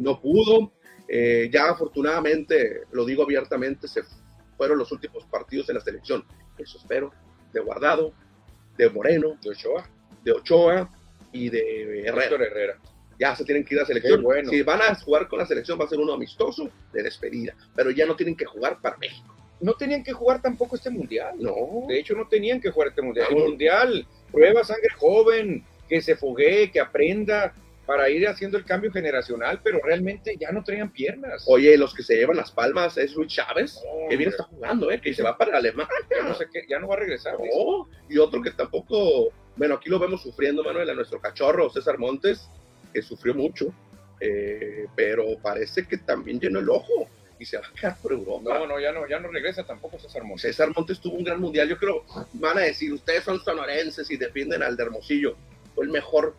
no 0.00 0.20
pudo. 0.20 0.72
Eh, 1.08 1.50
ya 1.52 1.70
afortunadamente, 1.70 2.82
lo 2.92 3.04
digo 3.04 3.22
abiertamente, 3.22 3.88
se 3.88 4.02
fueron 4.56 4.78
los 4.78 4.90
últimos 4.92 5.24
partidos 5.26 5.66
de 5.66 5.74
la 5.74 5.80
selección. 5.80 6.24
Eso 6.58 6.78
espero, 6.78 7.12
de 7.52 7.60
Guardado, 7.60 8.12
de 8.76 8.90
Moreno, 8.90 9.36
De 9.42 9.50
Ochoa, 9.50 9.88
de 10.24 10.32
Ochoa 10.32 10.90
y 11.32 11.48
de 11.48 12.06
Herrera. 12.06 12.78
Ya 13.18 13.36
se 13.36 13.44
tienen 13.44 13.64
que 13.64 13.74
ir 13.74 13.80
a 13.80 13.86
selección. 13.86 14.20
Qué 14.20 14.24
bueno. 14.24 14.50
Si 14.50 14.62
van 14.62 14.80
a 14.80 14.94
jugar 14.94 15.28
con 15.28 15.38
la 15.38 15.46
selección, 15.46 15.78
va 15.78 15.84
a 15.84 15.88
ser 15.88 15.98
uno 15.98 16.14
amistoso 16.14 16.70
de 16.92 17.02
despedida, 17.02 17.54
pero 17.74 17.90
ya 17.90 18.06
no 18.06 18.16
tienen 18.16 18.36
que 18.36 18.46
jugar 18.46 18.80
para 18.80 18.96
México. 18.96 19.34
No 19.60 19.74
tenían 19.74 20.02
que 20.02 20.12
jugar 20.12 20.40
tampoco 20.40 20.76
este 20.76 20.88
mundial. 20.88 21.34
No, 21.38 21.84
De 21.86 21.98
hecho, 21.98 22.14
no 22.14 22.26
tenían 22.28 22.62
que 22.62 22.70
jugar 22.70 22.88
este 22.88 23.02
mundial. 23.02 23.26
El 23.30 23.36
mundial, 23.36 24.06
prueba 24.32 24.64
sangre 24.64 24.88
joven, 24.96 25.62
que 25.86 26.00
se 26.00 26.16
foguee, 26.16 26.70
que 26.70 26.80
aprenda 26.80 27.52
para 27.86 28.08
ir 28.08 28.28
haciendo 28.28 28.56
el 28.56 28.64
cambio 28.64 28.92
generacional, 28.92 29.60
pero 29.62 29.80
realmente 29.82 30.36
ya 30.38 30.52
no 30.52 30.62
traían 30.62 30.92
piernas. 30.92 31.44
Oye, 31.46 31.76
los 31.76 31.94
que 31.94 32.02
se 32.02 32.14
llevan 32.14 32.36
las 32.36 32.50
palmas 32.52 32.96
es 32.96 33.14
Luis 33.14 33.32
Chávez, 33.32 33.80
que 34.08 34.16
bien 34.16 34.28
hombre, 34.28 34.28
está 34.28 34.44
jugando, 34.44 34.90
¿eh? 34.90 35.00
que 35.00 35.12
se 35.12 35.22
va 35.22 35.36
para 35.36 35.56
Alemania. 35.56 35.92
ya 36.10 36.22
no 36.22 36.34
sé 36.34 36.46
qué, 36.52 36.64
ya 36.68 36.78
no 36.78 36.88
va 36.88 36.94
a 36.94 36.98
regresar. 36.98 37.34
No, 37.38 37.88
y 38.08 38.18
otro 38.18 38.42
que 38.42 38.50
tampoco, 38.52 39.30
bueno, 39.56 39.74
aquí 39.74 39.88
lo 39.88 39.98
vemos 39.98 40.22
sufriendo, 40.22 40.62
Manuel, 40.62 40.90
a 40.90 40.94
nuestro 40.94 41.20
cachorro 41.20 41.70
César 41.70 41.98
Montes, 41.98 42.48
que 42.92 43.02
sufrió 43.02 43.34
mucho, 43.34 43.72
eh, 44.20 44.86
pero 44.94 45.24
parece 45.42 45.86
que 45.86 45.98
también 45.98 46.38
llenó 46.38 46.60
el 46.60 46.68
ojo 46.68 47.08
y 47.40 47.46
se 47.46 47.56
va 47.56 47.66
a 47.66 47.72
quedar 47.72 47.96
por 48.00 48.12
Europa. 48.12 48.58
No, 48.58 48.66
no, 48.66 48.78
ya 48.78 48.92
no, 48.92 49.08
ya 49.08 49.18
no 49.18 49.28
regresa 49.28 49.64
tampoco 49.64 49.98
César 49.98 50.22
Montes. 50.22 50.42
César 50.42 50.70
Montes 50.76 51.00
tuvo 51.00 51.16
un 51.16 51.24
gran 51.24 51.40
mundial, 51.40 51.68
yo 51.68 51.78
creo, 51.78 52.04
van 52.34 52.58
a 52.58 52.62
decir, 52.62 52.92
ustedes 52.92 53.24
son 53.24 53.40
sonorenses 53.42 54.10
y 54.10 54.16
defienden 54.16 54.62
al 54.62 54.76
de 54.76 54.82
Hermosillo, 54.84 55.36
fue 55.74 55.86
el 55.86 55.90
mejor, 55.90 56.36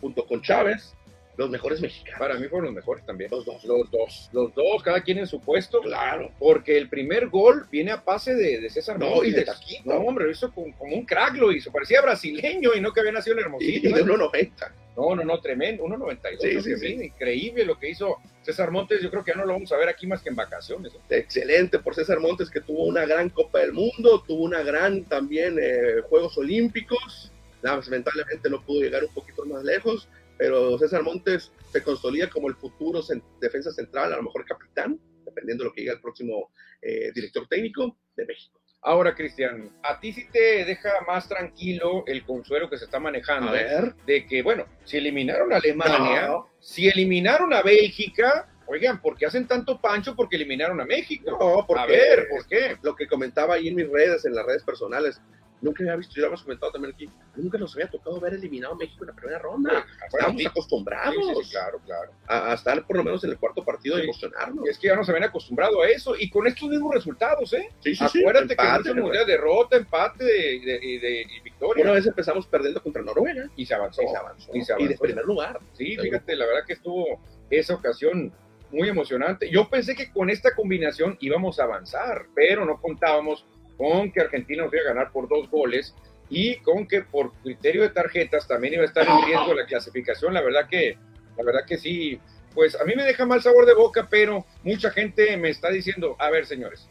junto 0.00 0.26
con 0.26 0.42
Chávez, 0.42 0.94
los 1.36 1.50
mejores 1.50 1.80
mexicanos. 1.82 2.18
Para 2.18 2.36
mí 2.36 2.46
fueron 2.48 2.66
los 2.66 2.74
mejores 2.74 3.04
también. 3.04 3.30
Los 3.30 3.44
dos. 3.44 3.62
Los 3.64 3.90
dos, 3.90 4.30
los 4.32 4.54
dos, 4.54 4.82
cada 4.82 5.02
quien 5.02 5.18
en 5.18 5.26
su 5.26 5.38
puesto. 5.40 5.80
Claro. 5.82 6.30
Porque 6.38 6.78
el 6.78 6.88
primer 6.88 7.28
gol 7.28 7.66
viene 7.70 7.92
a 7.92 8.02
pase 8.02 8.34
de, 8.34 8.58
de 8.58 8.70
César 8.70 8.98
No, 8.98 9.10
Montes. 9.10 9.28
y 9.28 9.32
de 9.32 9.44
taquito. 9.44 9.82
No, 9.84 9.96
hombre, 9.96 10.24
lo 10.24 10.30
hizo 10.30 10.50
como, 10.52 10.74
como 10.78 10.96
un 10.96 11.04
crack, 11.04 11.34
lo 11.36 11.52
hizo. 11.52 11.70
Parecía 11.70 12.00
brasileño 12.00 12.70
y 12.74 12.80
no 12.80 12.90
que 12.92 13.00
había 13.00 13.12
nacido 13.12 13.34
en 13.36 13.40
Y 13.40 13.42
Hermosillo. 13.42 13.94
de 13.94 14.00
¿eh? 14.00 14.04
1.90. 14.04 14.50
No, 14.96 15.14
no, 15.14 15.24
no, 15.24 15.38
tremendo. 15.42 15.84
1.92. 15.84 16.38
Sí, 16.40 16.62
sí, 16.62 16.76
sí. 16.78 17.04
Increíble 17.04 17.66
lo 17.66 17.78
que 17.78 17.90
hizo 17.90 18.16
César 18.40 18.70
Montes. 18.70 19.02
Yo 19.02 19.10
creo 19.10 19.22
que 19.22 19.32
ya 19.32 19.36
no 19.36 19.44
lo 19.44 19.52
vamos 19.52 19.70
a 19.72 19.76
ver 19.76 19.90
aquí 19.90 20.06
más 20.06 20.22
que 20.22 20.30
en 20.30 20.36
vacaciones. 20.36 20.94
¿eh? 20.94 21.18
excelente 21.18 21.78
por 21.80 21.94
César 21.94 22.18
Montes 22.18 22.48
que 22.48 22.62
tuvo 22.62 22.84
una 22.84 23.04
gran 23.04 23.28
Copa 23.28 23.58
del 23.58 23.74
Mundo, 23.74 24.24
tuvo 24.26 24.42
una 24.42 24.62
gran 24.62 25.04
también 25.04 25.58
eh, 25.60 26.00
Juegos 26.08 26.38
Olímpicos, 26.38 27.30
lamentablemente 27.74 28.50
no 28.50 28.64
pudo 28.64 28.82
llegar 28.82 29.04
un 29.04 29.12
poquito 29.14 29.44
más 29.44 29.64
lejos, 29.64 30.08
pero 30.38 30.78
César 30.78 31.02
Montes 31.02 31.52
se 31.72 31.82
consolida 31.82 32.28
como 32.30 32.48
el 32.48 32.54
futuro 32.56 33.00
defensa 33.40 33.72
central, 33.72 34.12
a 34.12 34.16
lo 34.16 34.24
mejor 34.24 34.44
capitán, 34.44 35.00
dependiendo 35.24 35.64
de 35.64 35.70
lo 35.70 35.74
que 35.74 35.82
diga 35.82 35.94
el 35.94 36.00
próximo 36.00 36.50
eh, 36.82 37.10
director 37.14 37.46
técnico 37.48 37.96
de 38.16 38.26
México. 38.26 38.60
Ahora, 38.82 39.14
Cristian, 39.14 39.70
a 39.82 39.98
ti 39.98 40.12
sí 40.12 40.28
te 40.30 40.64
deja 40.64 40.90
más 41.08 41.28
tranquilo 41.28 42.04
el 42.06 42.24
consuelo 42.24 42.70
que 42.70 42.78
se 42.78 42.84
está 42.84 43.00
manejando. 43.00 43.48
A 43.48 43.52
ver, 43.52 43.94
De 44.06 44.26
que, 44.26 44.42
bueno, 44.42 44.66
si 44.84 44.98
eliminaron 44.98 45.52
a 45.52 45.56
Alemania, 45.56 46.28
no, 46.28 46.48
si 46.60 46.86
eliminaron 46.86 47.52
a 47.52 47.62
Bélgica, 47.62 48.48
oigan, 48.66 49.00
¿por 49.02 49.16
qué 49.16 49.26
hacen 49.26 49.48
tanto 49.48 49.80
pancho 49.80 50.14
porque 50.14 50.36
eliminaron 50.36 50.80
a 50.80 50.84
México? 50.84 51.36
no, 51.40 51.66
porque 51.66 51.82
a 51.82 51.86
ver, 51.86 52.28
¿por 52.28 52.46
qué? 52.46 52.76
lo 52.82 52.94
que 52.94 53.08
comentaba 53.08 53.54
ahí 53.54 53.68
en 53.68 53.74
mis 53.74 53.88
redes, 53.88 54.24
en 54.24 54.36
las 54.36 54.46
redes 54.46 54.62
personales, 54.62 55.20
nunca 55.66 55.82
había 55.82 55.96
visto, 55.96 56.14
yo 56.14 56.22
lo 56.22 56.28
hemos 56.28 56.42
comentado 56.42 56.72
también 56.72 56.94
aquí, 56.94 57.08
nunca 57.36 57.58
nos 57.58 57.74
había 57.74 57.88
tocado 57.90 58.18
ver 58.20 58.34
eliminado 58.34 58.74
a 58.74 58.76
México 58.76 59.04
en 59.04 59.08
la 59.08 59.14
primera 59.14 59.38
ronda. 59.38 59.70
Bueno, 59.72 59.86
Estamos 60.18 60.40
sí, 60.40 60.46
acostumbrados 60.46 61.14
sí, 61.44 61.50
claro, 61.50 61.80
claro. 61.84 62.12
a, 62.26 62.50
a 62.52 62.54
estar 62.54 62.86
por 62.86 62.96
lo 62.96 63.04
menos 63.04 63.22
en 63.24 63.30
el 63.30 63.38
cuarto 63.38 63.64
partido 63.64 63.98
y 63.98 64.02
emocionarnos. 64.02 64.64
Y 64.66 64.70
es 64.70 64.78
que 64.78 64.86
ya 64.88 64.96
nos 64.96 65.08
habían 65.08 65.24
acostumbrado 65.24 65.82
a 65.82 65.88
eso 65.88 66.14
y 66.18 66.30
con 66.30 66.46
estos 66.46 66.68
mismos 66.68 66.94
resultados, 66.94 67.52
¿eh? 67.52 67.68
Sí, 67.80 67.94
sí, 67.94 68.04
sí, 68.08 68.20
Acuérdate 68.20 68.56
que 68.56 68.62
muchos 68.64 68.82
güey. 68.92 69.02
mundiales 69.02 69.26
derrota, 69.28 69.76
empate 69.76 70.24
de, 70.24 70.32
de- 70.32 70.80
y 70.82 70.98
de- 70.98 71.22
y 71.22 71.40
victoria. 71.40 71.84
Una 71.84 71.92
vez 71.92 72.06
empezamos 72.06 72.46
perdiendo 72.46 72.82
contra 72.82 73.02
Noruega 73.02 73.48
y 73.56 73.66
se 73.66 73.74
avanzó. 73.74 74.02
y 74.02 74.08
se 74.08 74.16
avanzó. 74.16 74.50
Y 74.54 74.62
se 74.64 74.74
Y 74.78 74.86
de 74.88 74.96
primer 74.98 75.24
lugar. 75.24 75.58
Sí, 75.74 75.96
fíjate, 75.96 76.36
la 76.36 76.46
verdad 76.46 76.64
que 76.66 76.74
estuvo 76.74 77.20
esa 77.50 77.74
ocasión 77.74 78.32
muy 78.72 78.88
emocionante. 78.88 79.48
Yo 79.50 79.68
pensé 79.70 79.94
que 79.94 80.10
con 80.12 80.28
esta 80.28 80.54
combinación 80.54 81.16
íbamos 81.20 81.60
a 81.60 81.64
avanzar, 81.64 82.26
pero 82.34 82.64
no 82.64 82.80
contábamos 82.80 83.46
con 83.76 84.10
que 84.10 84.20
Argentina 84.20 84.64
nos 84.64 84.72
iba 84.72 84.82
a 84.82 84.94
ganar 84.94 85.12
por 85.12 85.28
dos 85.28 85.50
goles 85.50 85.94
y 86.28 86.56
con 86.56 86.86
que 86.86 87.02
por 87.02 87.32
criterio 87.42 87.82
de 87.82 87.90
tarjetas 87.90 88.48
también 88.48 88.74
iba 88.74 88.82
a 88.82 88.86
estar 88.86 89.06
en 89.06 89.26
riesgo 89.26 89.54
la 89.54 89.66
clasificación. 89.66 90.34
La 90.34 90.42
verdad 90.42 90.68
que, 90.68 90.96
la 91.36 91.44
verdad 91.44 91.64
que 91.66 91.78
sí, 91.78 92.18
pues 92.54 92.78
a 92.80 92.84
mí 92.84 92.94
me 92.96 93.04
deja 93.04 93.26
mal 93.26 93.42
sabor 93.42 93.66
de 93.66 93.74
boca, 93.74 94.08
pero 94.10 94.44
mucha 94.62 94.90
gente 94.90 95.36
me 95.36 95.50
está 95.50 95.70
diciendo, 95.70 96.16
a 96.18 96.30
ver, 96.30 96.46
señores, 96.46 96.88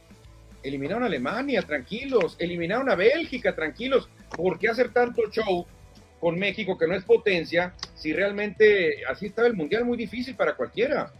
eliminaron 0.63 1.03
a 1.03 1.07
Alemania, 1.07 1.61
tranquilos, 1.61 2.35
eliminaron 2.39 2.89
a 2.89 2.95
Bélgica, 2.95 3.55
tranquilos, 3.55 4.09
¿por 4.35 4.57
qué 4.57 4.69
hacer 4.69 4.93
tanto 4.93 5.29
show 5.29 5.65
con 6.19 6.39
México, 6.39 6.77
que 6.77 6.87
no 6.87 6.95
es 6.95 7.03
potencia, 7.03 7.73
si 7.93 8.13
realmente 8.13 9.05
así 9.07 9.27
estaba 9.27 9.47
el 9.47 9.53
mundial 9.53 9.85
muy 9.85 9.97
difícil 9.97 10.35
para 10.35 10.55
cualquiera. 10.55 11.11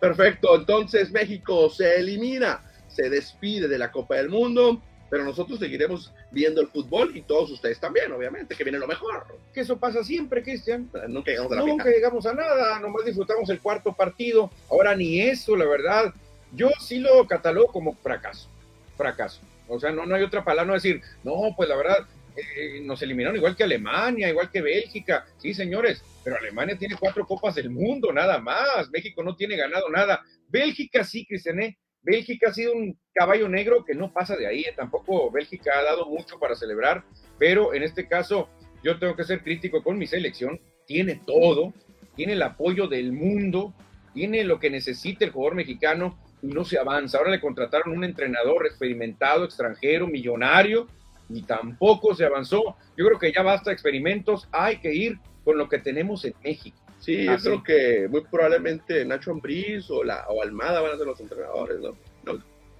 Perfecto, 0.00 0.54
entonces 0.56 1.10
México 1.10 1.68
se 1.70 1.96
elimina, 1.96 2.62
se 2.88 3.08
despide 3.08 3.66
de 3.66 3.78
la 3.78 3.90
Copa 3.90 4.16
del 4.16 4.28
Mundo 4.28 4.80
pero 5.12 5.24
nosotros 5.24 5.58
seguiremos 5.58 6.10
viendo 6.30 6.62
el 6.62 6.68
fútbol 6.68 7.14
y 7.14 7.20
todos 7.20 7.50
ustedes 7.50 7.78
también, 7.78 8.10
obviamente, 8.12 8.54
que 8.54 8.64
viene 8.64 8.78
lo 8.78 8.86
mejor. 8.86 9.26
Que 9.52 9.60
eso 9.60 9.76
pasa 9.76 10.02
siempre, 10.02 10.42
Cristian. 10.42 10.88
Nunca 11.06 11.30
llegamos 11.30 11.52
a 11.52 11.56
la 11.56 11.66
Nunca 11.66 11.90
llegamos 11.90 12.24
a 12.24 12.32
nada, 12.32 12.78
nomás 12.78 13.04
disfrutamos 13.04 13.50
el 13.50 13.60
cuarto 13.60 13.92
partido. 13.92 14.50
Ahora 14.70 14.96
ni 14.96 15.20
eso, 15.20 15.54
la 15.54 15.66
verdad. 15.66 16.14
Yo 16.54 16.70
sí 16.80 16.98
lo 16.98 17.26
catalogo 17.26 17.70
como 17.70 17.94
fracaso, 17.96 18.48
fracaso. 18.96 19.42
O 19.68 19.78
sea, 19.78 19.90
no, 19.90 20.06
no 20.06 20.14
hay 20.14 20.22
otra 20.22 20.44
palabra, 20.44 20.68
no 20.68 20.72
decir, 20.72 21.02
no, 21.22 21.52
pues 21.58 21.68
la 21.68 21.76
verdad, 21.76 22.06
eh, 22.34 22.80
nos 22.82 23.02
eliminaron 23.02 23.36
igual 23.36 23.54
que 23.54 23.64
Alemania, 23.64 24.30
igual 24.30 24.50
que 24.50 24.62
Bélgica. 24.62 25.26
Sí, 25.36 25.52
señores, 25.52 26.02
pero 26.24 26.38
Alemania 26.38 26.78
tiene 26.78 26.96
cuatro 26.98 27.26
copas 27.26 27.54
del 27.54 27.68
mundo, 27.68 28.14
nada 28.14 28.38
más. 28.38 28.88
México 28.90 29.22
no 29.22 29.36
tiene 29.36 29.58
ganado 29.58 29.90
nada. 29.90 30.22
Bélgica 30.48 31.04
sí, 31.04 31.26
Cristiané. 31.26 31.76
Bélgica 32.02 32.50
ha 32.50 32.54
sido 32.54 32.72
un 32.74 32.98
caballo 33.14 33.48
negro 33.48 33.84
que 33.84 33.94
no 33.94 34.12
pasa 34.12 34.36
de 34.36 34.46
ahí. 34.46 34.60
¿eh? 34.62 34.74
Tampoco 34.76 35.30
Bélgica 35.30 35.78
ha 35.78 35.82
dado 35.82 36.06
mucho 36.06 36.38
para 36.38 36.54
celebrar, 36.54 37.04
pero 37.38 37.74
en 37.74 37.82
este 37.82 38.08
caso 38.08 38.48
yo 38.82 38.98
tengo 38.98 39.14
que 39.14 39.24
ser 39.24 39.42
crítico 39.42 39.82
con 39.82 39.98
mi 39.98 40.06
selección. 40.06 40.60
Tiene 40.86 41.20
todo, 41.24 41.72
tiene 42.16 42.32
el 42.32 42.42
apoyo 42.42 42.88
del 42.88 43.12
mundo, 43.12 43.72
tiene 44.12 44.44
lo 44.44 44.58
que 44.58 44.70
necesita 44.70 45.24
el 45.24 45.30
jugador 45.30 45.54
mexicano 45.54 46.18
y 46.42 46.48
no 46.48 46.64
se 46.64 46.78
avanza. 46.78 47.18
Ahora 47.18 47.30
le 47.30 47.40
contrataron 47.40 47.96
un 47.96 48.04
entrenador 48.04 48.66
experimentado, 48.66 49.44
extranjero, 49.44 50.08
millonario, 50.08 50.88
y 51.28 51.42
tampoco 51.42 52.14
se 52.14 52.24
avanzó. 52.24 52.76
Yo 52.96 53.06
creo 53.06 53.18
que 53.18 53.32
ya 53.32 53.42
basta 53.42 53.72
experimentos, 53.72 54.48
hay 54.52 54.78
que 54.78 54.92
ir 54.92 55.18
con 55.44 55.56
lo 55.56 55.68
que 55.68 55.78
tenemos 55.78 56.24
en 56.24 56.34
México. 56.42 56.81
Sí, 57.02 57.24
yo 57.24 57.36
creo 57.36 57.62
que 57.64 58.06
muy 58.08 58.20
probablemente 58.20 59.04
Nacho 59.04 59.32
Ambriz 59.32 59.90
o, 59.90 60.04
la, 60.04 60.24
o 60.28 60.40
Almada 60.40 60.80
van 60.80 60.92
a 60.92 60.96
ser 60.96 61.06
los 61.06 61.18
entrenadores, 61.18 61.80
¿no? 61.80 61.96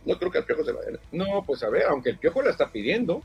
No, 0.04 0.18
creo 0.18 0.30
que 0.30 0.38
el 0.38 0.44
Piojo 0.44 0.64
se 0.64 0.70
vaya. 0.70 0.98
No, 1.10 1.42
pues 1.44 1.62
a 1.64 1.68
ver, 1.68 1.86
aunque 1.88 2.10
el 2.10 2.18
Piojo 2.18 2.40
la 2.40 2.50
está 2.50 2.70
pidiendo, 2.70 3.22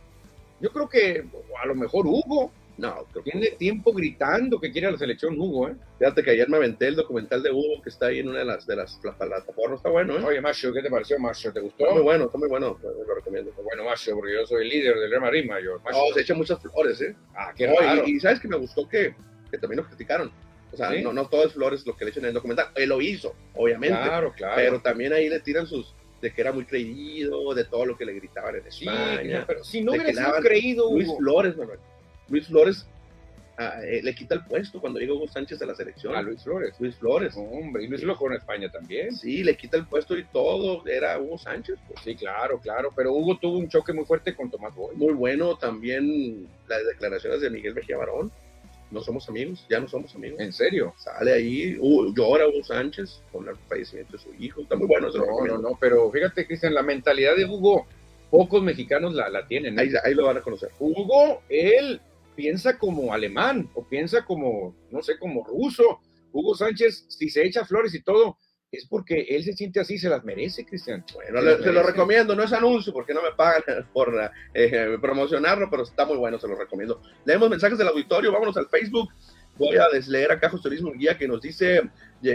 yo 0.60 0.72
creo 0.72 0.90
que 0.90 1.24
a 1.62 1.68
lo 1.68 1.76
mejor 1.76 2.08
Hugo, 2.08 2.52
no, 2.80 3.06
tiene 3.24 3.52
tiempo 3.52 3.94
gritando 3.94 4.60
que 4.60 4.72
quiere 4.72 4.88
a 4.88 4.92
la 4.92 4.98
selección 4.98 5.40
Hugo, 5.40 5.70
¿eh? 5.70 5.76
Fíjate 6.00 6.24
que 6.24 6.32
ayer 6.32 6.50
me 6.50 6.58
aventé 6.58 6.88
el 6.88 6.96
documental 6.96 7.44
de 7.44 7.52
Hugo 7.52 7.80
que 7.84 7.90
está 7.90 8.08
ahí 8.08 8.18
en 8.20 8.30
una 8.30 8.40
de 8.40 8.46
las, 8.46 8.66
de 8.66 8.76
las 8.76 8.96
plataformas, 8.96 9.78
está 9.78 9.90
bueno, 9.90 10.18
¿eh? 10.18 10.24
Oye, 10.24 10.42
Macho, 10.42 10.74
¿qué 10.74 10.82
te 10.82 10.90
pareció, 10.90 11.20
Macho? 11.20 11.54
¿Te 11.54 11.60
gustó? 11.60 11.84
Está 11.84 11.94
muy 11.94 12.04
bueno, 12.04 12.26
está 12.26 12.40
muy 12.40 12.50
bueno, 12.50 12.76
lo 12.82 13.14
recomiendo. 13.14 13.52
bueno, 13.64 13.84
Macho, 13.84 14.16
porque 14.16 14.34
yo 14.34 14.48
soy 14.48 14.64
el 14.64 14.70
líder 14.70 15.00
del 15.00 15.12
Real 15.12 15.22
Madrid, 15.22 15.46
Mayo. 15.48 15.80
No, 15.92 16.14
se 16.16 16.22
echa 16.22 16.34
muchas 16.34 16.60
flores, 16.60 17.00
¿eh? 17.02 17.16
Ah, 17.36 17.54
qué 17.56 17.68
raro. 17.68 18.04
y, 18.08 18.20
sabes 18.20 18.40
que 18.40 18.48
me 18.48 18.58
gustó 18.58 18.90
que, 18.90 19.14
que 19.52 19.60
también 19.60 19.82
lo 19.84 19.88
criticaron. 19.88 20.32
O 20.72 20.78
sea, 20.78 20.92
no, 21.02 21.14
no 21.14 21.28
todo 21.28 21.46
es 21.46 21.54
flores 21.54 21.86
lo 21.86 21.96
que 21.96 22.06
le 22.06 22.12
echan 22.12 22.24
en 22.24 22.30
el 22.30 22.34
documental. 22.34 22.68
Él 22.76 22.90
lo 22.90 23.02
hizo, 23.02 23.36
obviamente. 23.56 23.98
Claro, 23.98 24.34
claro. 24.36 24.54
Pero 24.56 24.82
también 24.82 25.14
ahí 25.14 25.30
le 25.30 25.40
tiran 25.40 25.66
sus, 25.66 25.94
de 26.22 26.34
que 26.34 26.42
era 26.42 26.52
muy 26.52 26.66
creído, 26.66 27.54
de 27.54 27.64
todo 27.66 27.86
lo 27.86 27.98
que 27.98 28.06
le 28.06 28.14
gritaban 28.14 28.56
en 28.56 28.68
España. 28.68 29.40
Sí, 29.40 29.46
pero 29.48 29.64
si 29.64 29.82
no 29.82 29.92
hubiera 29.94 30.14
sido 30.14 30.42
creído, 30.42 30.92
Luis 30.92 31.10
Flores, 31.18 31.56
Manuel. 31.58 31.80
Luis 32.30 32.48
Flores 32.48 32.88
Ah, 33.60 33.80
eh, 33.84 34.02
le 34.04 34.14
quita 34.14 34.36
el 34.36 34.46
puesto 34.46 34.80
cuando 34.80 35.00
llega 35.00 35.14
Hugo 35.14 35.28
Sánchez 35.28 35.60
a 35.64 35.66
la 35.66 35.74
selección. 35.74 36.16
A 36.16 36.22
Luis 36.22 36.44
Flores. 36.44 36.76
Luis 36.80 36.96
Flores. 36.96 37.34
Hombre, 37.36 37.84
y 37.84 37.88
Luis 37.88 38.04
lo 38.04 38.16
con 38.16 38.32
España 38.34 38.72
también. 38.72 39.16
Sí, 39.16 39.44
le 39.44 39.58
quita 39.58 39.78
el 39.78 39.88
puesto 39.88 40.16
y 40.16 40.24
todo. 40.26 40.86
Era 40.86 41.20
Hugo 41.20 41.40
Sánchez. 41.40 41.76
Pues. 41.88 42.00
Sí, 42.04 42.16
claro, 42.16 42.60
claro. 42.60 42.92
Pero 42.96 43.14
Hugo 43.14 43.40
tuvo 43.40 43.58
un 43.58 43.68
choque 43.68 43.94
muy 43.94 44.06
fuerte 44.06 44.36
con 44.36 44.52
Tomás 44.52 44.76
Boy. 44.76 44.96
Muy 44.96 45.14
bueno 45.14 45.58
también 45.58 46.48
las 46.68 46.86
declaraciones 46.86 47.42
de 47.42 47.50
Miguel 47.50 47.74
Mejía 47.74 47.98
Barón. 47.98 48.32
No 48.90 49.02
somos 49.02 49.28
amigos, 49.28 49.66
ya 49.70 49.80
no 49.80 49.88
somos 49.88 50.16
amigos. 50.16 50.40
¿En 50.40 50.54
serio? 50.54 50.94
Sale 50.98 51.34
ahí, 51.34 51.78
llora 52.16 52.48
Hugo 52.48 52.64
Sánchez 52.64 53.22
con 53.32 53.48
el 53.48 53.56
fallecimiento 53.68 54.14
de 54.14 54.24
su 54.24 54.34
hijo. 54.40 54.62
Está 54.62 54.76
muy 54.76 54.88
bueno. 54.88 55.10
no, 55.10 55.46
no, 55.46 55.58
no, 55.58 55.78
pero 55.80 56.10
fíjate, 56.10 56.48
Cristian, 56.48 56.74
la 56.74 56.84
mentalidad 56.84 57.36
de 57.36 57.46
Hugo, 57.46 57.86
pocos 58.30 58.64
mexicanos 58.64 59.14
la, 59.14 59.30
la 59.30 59.46
tienen. 59.46 59.78
¿eh? 59.78 59.82
Ahí, 59.82 59.90
ahí, 60.04 60.14
lo 60.14 60.26
van 60.26 60.38
a 60.38 60.42
conocer. 60.42 60.70
Hugo, 60.80 61.42
él 61.50 62.00
piensa 62.36 62.78
como 62.78 63.14
alemán 63.14 63.70
o 63.74 63.84
piensa 63.84 64.24
como, 64.24 64.74
no 64.92 65.02
sé, 65.02 65.18
como 65.20 65.44
ruso. 65.46 66.00
Hugo 66.32 66.56
Sánchez, 66.56 67.06
si 67.10 67.30
se 67.30 67.46
echa 67.46 67.66
flores 67.66 67.94
y 67.94 68.02
todo, 68.02 68.38
es 68.72 68.86
porque 68.86 69.22
él 69.30 69.44
se 69.44 69.54
siente 69.54 69.80
así, 69.80 69.98
se 69.98 70.10
las 70.10 70.24
merece, 70.24 70.66
Cristian. 70.66 71.04
Bueno, 71.14 71.42
se, 71.64 71.72
lo 71.72 71.84
recomiendo, 71.84 72.36
no 72.36 72.44
es 72.44 72.52
anuncio 72.52 72.92
porque 72.92 73.14
no 73.14 73.22
me 73.22 73.32
pagan 73.32 73.64
por 73.94 74.14
eh, 74.54 74.98
promocionarlo, 75.02 75.70
pero 75.70 75.84
está 75.84 76.06
muy 76.06 76.18
bueno, 76.18 76.40
se 76.40 76.48
lo 76.48 76.56
recomiendo. 76.56 77.02
Leemos 77.26 77.50
mensajes 77.50 77.78
del 77.78 77.88
auditorio, 77.88 78.32
vámonos 78.32 78.58
al 78.58 78.68
Facebook. 78.68 79.10
Voy 79.58 79.76
a 79.78 79.88
desleer 79.92 80.32
a 80.32 80.40
Cajos 80.40 80.62
Turismo 80.62 80.92
Guía 80.92 81.18
que 81.18 81.28
nos 81.28 81.42
dice 81.42 81.82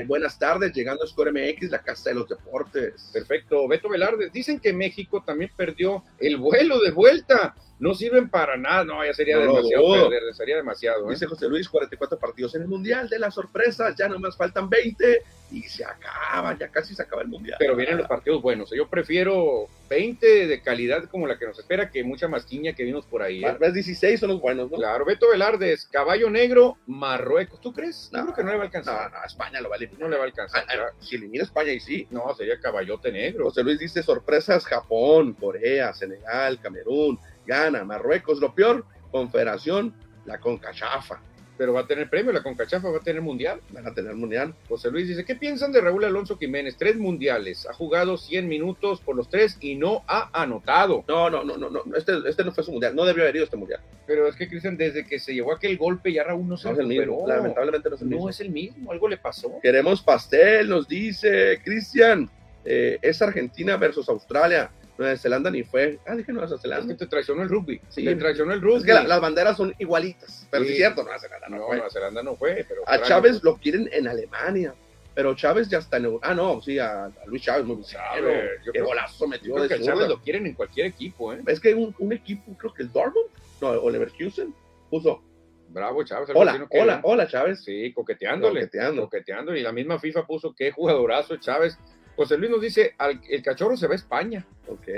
buenas 0.07 0.38
tardes, 0.38 0.73
llegando 0.73 1.05
a 1.05 1.07
Score 1.07 1.33
MX, 1.33 1.71
la 1.71 1.83
casa 1.83 2.11
de 2.11 2.16
los 2.16 2.29
deportes. 2.29 3.11
Perfecto, 3.12 3.68
Beto 3.68 3.88
Velarde, 3.88 4.31
dicen 4.33 4.59
que 4.61 4.73
México 4.73 5.23
también 5.25 5.51
perdió 5.57 6.03
el 6.18 6.37
vuelo 6.37 6.81
de 6.81 6.90
vuelta 6.90 7.55
no 7.83 7.95
sirven 7.95 8.31
para 8.31 8.57
nada, 8.57 8.85
no, 8.85 9.05
ya 9.05 9.12
sería 9.12 9.38
demasiado 9.38 10.09
sería 10.35 10.57
demasiado. 10.57 11.09
¿eh? 11.09 11.14
Dice 11.14 11.27
José 11.27 11.49
Luis, 11.49 11.68
44 11.68 12.16
partidos 12.16 12.55
en 12.55 12.62
el 12.62 12.68
Mundial 12.68 13.09
de 13.09 13.18
las 13.18 13.35
sorpresas, 13.35 13.97
ya 13.97 14.09
nomás 14.09 14.37
faltan 14.37 14.71
20 14.71 15.21
y 15.51 15.62
se 15.64 15.85
acaba, 15.85 16.57
ya 16.57 16.68
casi 16.68 16.95
se 16.95 17.03
acaba 17.03 17.23
el 17.23 17.29
Mundial. 17.29 17.57
Pero 17.59 17.75
vienen 17.75 17.99
los 17.99 18.07
partidos 18.07 18.40
buenos, 18.40 18.71
yo 18.71 18.88
prefiero 18.88 19.66
20 19.90 20.47
de 20.47 20.62
calidad 20.62 21.05
como 21.11 21.27
la 21.27 21.37
que 21.37 21.45
nos 21.45 21.59
espera 21.59 21.90
que 21.90 22.05
mucha 22.05 22.29
masquiña 22.29 22.73
que 22.73 22.85
vimos 22.85 23.05
por 23.05 23.21
ahí. 23.21 23.45
¿eh? 23.45 23.59
16 23.61 24.21
son 24.21 24.31
los 24.31 24.40
buenos, 24.40 24.71
¿no? 24.71 24.77
Claro, 24.77 25.05
Beto 25.05 25.29
Velardes, 25.29 25.87
Caballo 25.87 26.31
Negro, 26.31 26.79
Marruecos, 26.87 27.61
¿tú 27.61 27.73
crees? 27.73 28.11
No, 28.12 28.23
creo 28.23 28.35
que 28.37 28.45
no 28.45 28.51
le 28.53 28.59
va 28.59 28.62
a 28.62 28.66
alcanzar. 28.66 29.11
No, 29.11 29.18
no, 29.18 29.25
España 29.25 29.61
lo 29.61 29.68
va 29.68 29.75
a 29.75 29.79
eliminar. 29.79 30.01
No 30.01 30.09
le 30.09 30.16
va 30.16 30.23
a 30.23 30.27
alcanzar. 30.27 30.64
Ah, 30.68 30.75
ah, 30.79 30.95
si 31.01 31.16
elimina 31.16 31.42
España 31.42 31.73
y 31.73 31.81
sí. 31.81 32.07
No, 32.11 32.33
sería 32.37 32.61
Caballote 32.61 33.11
Negro. 33.11 33.47
José 33.47 33.64
Luis 33.64 33.81
dice 33.81 34.05
sorpresas, 34.05 34.64
Japón, 34.64 35.35
Corea, 35.35 35.92
Senegal, 35.92 36.61
Camerún, 36.61 37.18
gana 37.47 37.85
Marruecos, 37.85 38.41
lo 38.41 38.55
peor, 38.55 38.85
Confederación, 39.11 39.95
la 40.25 40.39
Concachafa. 40.39 41.21
Pero 41.59 41.75
va 41.75 41.81
a 41.81 41.87
tener 41.87 42.09
premio, 42.09 42.33
la 42.33 42.43
Concachafa 42.43 42.91
va 42.91 42.97
a 42.97 43.01
tener 43.01 43.21
mundial. 43.21 43.61
Van 43.71 43.87
a 43.87 43.93
tener 43.93 44.15
mundial. 44.15 44.55
José 44.69 44.91
Luis 44.91 45.07
dice, 45.07 45.25
¿qué 45.25 45.37
piensan 45.37 45.71
de 45.71 45.81
Raúl 45.81 46.05
Alonso 46.05 46.37
Jiménez? 46.39 46.77
Tres 46.77 46.97
mundiales, 46.97 47.69
ha 47.69 47.75
jugado 47.75 48.17
100 48.17 48.49
minutos 48.49 49.01
por 49.01 49.15
los 49.15 49.29
tres 49.29 49.59
y 49.61 49.75
no 49.75 50.03
ha 50.09 50.31
anotado. 50.33 51.05
No, 51.07 51.29
no, 51.31 51.45
no, 51.45 51.57
no, 51.57 51.69
no. 51.69 51.83
Este, 51.95 52.15
este 52.27 52.43
no 52.43 52.53
fue 52.53 52.65
su 52.65 52.73
mundial, 52.73 52.97
no 52.97 53.05
debió 53.05 53.23
haber 53.23 53.37
ido 53.37 53.45
este 53.45 53.57
mundial. 53.57 53.81
Pero 54.07 54.27
es 54.27 54.35
que 54.35 54.49
Cristian, 54.49 54.77
desde 54.77 55.07
que 55.07 55.21
se 55.21 55.35
llevó 55.35 55.53
aquel 55.53 55.77
golpe 55.77 56.13
ya 56.13 56.25
Raúl 56.25 56.49
no 56.49 56.57
se 56.57 56.69
no 56.69 56.75
es 56.75 56.81
el 56.81 56.87
mismo, 56.87 57.25
lamentablemente 57.29 57.91
no 57.91 57.95
es 57.95 58.03
el 58.03 58.09
mismo. 58.09 58.25
No 58.25 58.31
es 58.31 58.41
el 58.41 58.51
mismo, 58.51 58.91
algo 58.91 59.09
le 59.09 59.19
pasó. 59.19 59.61
Queremos 59.63 60.03
pastel, 60.03 60.69
nos 60.69 60.89
dice 60.89 61.61
Cristian. 61.63 62.29
Eh, 62.65 62.99
es 63.03 63.21
Argentina 63.21 63.77
versus 63.77 64.09
Australia. 64.09 64.71
Nueva 65.03 65.17
Zelanda 65.17 65.51
ni 65.51 65.62
fue. 65.62 65.99
Ah, 66.07 66.15
dije 66.15 66.33
Nueva 66.33 66.57
Zelanda. 66.59 66.85
Es 66.85 66.99
que 66.99 67.05
te 67.05 67.07
traicionó 67.07 67.43
el 67.43 67.49
rugby. 67.49 67.81
Sí. 67.88 68.05
Te 68.05 68.17
traicionó 68.17 68.53
el 68.53 68.61
rugby. 68.61 68.79
Es 68.79 68.85
que 68.85 68.93
las 68.93 69.21
banderas 69.21 69.57
son 69.57 69.75
igualitas. 69.79 70.47
Pero 70.51 70.65
sí. 70.65 70.71
es 70.71 70.77
cierto, 70.77 71.03
Nueva 71.03 71.19
Zelanda 71.19 71.49
no, 71.49 71.57
no 71.57 71.67
fue. 71.67 71.77
Nueva 71.77 71.91
Zelanda 71.91 72.23
no 72.23 72.37
fue. 72.37 72.67
Pero 72.69 72.83
a 72.87 73.03
Chávez 73.03 73.43
lo 73.43 73.57
quieren 73.57 73.88
en 73.93 74.09
Alemania. 74.09 74.75
Pero 75.15 75.35
Chávez 75.35 75.69
ya 75.69 75.79
está 75.79 75.99
en. 75.99 76.19
Ah, 76.23 76.35
no, 76.35 76.62
sí, 76.62 76.79
a, 76.79 77.05
a 77.05 77.12
Luis 77.27 77.43
Chávez, 77.43 77.67
muy 77.67 77.83
Chávez, 77.83 78.61
Qué 78.73 78.81
golazo 78.81 79.27
metió 79.27 79.49
yo 79.49 79.55
creo 79.57 79.69
que 79.69 79.75
a 79.75 79.81
Chávez 79.81 80.09
lo 80.09 80.21
quieren 80.21 80.47
en 80.47 80.55
cualquier 80.55 80.87
equipo, 80.87 81.33
¿eh? 81.33 81.43
Es 81.47 81.61
que 81.61 81.75
un, 81.75 81.95
un 81.99 82.12
equipo, 82.12 82.57
creo 82.57 82.73
que 82.73 82.83
el 82.83 82.93
Dortmund, 82.93 83.29
no, 83.61 83.69
Oliver 83.69 84.11
Houston, 84.19 84.55
puso. 84.88 85.23
Bravo, 85.69 86.05
Chávez. 86.05 86.29
Hola, 86.35 86.67
hola, 86.71 87.01
hola, 87.03 87.27
Chávez. 87.27 87.65
Sí, 87.65 87.93
coqueteándole. 87.95 88.61
Coqueteando. 88.61 89.03
Coqueteando. 89.03 89.57
Y 89.57 89.62
la 89.62 89.73
misma 89.73 89.99
FIFA 89.99 90.27
puso 90.27 90.55
qué 90.55 90.71
jugadorazo 90.71 91.37
Chávez. 91.37 91.79
José 92.16 92.37
Luis 92.37 92.51
nos 92.51 92.61
dice, 92.61 92.94
el 93.29 93.42
cachorro 93.42 93.77
se 93.77 93.87
va 93.87 93.94
a 93.94 93.96
España. 93.96 94.46
Ok. 94.68 94.88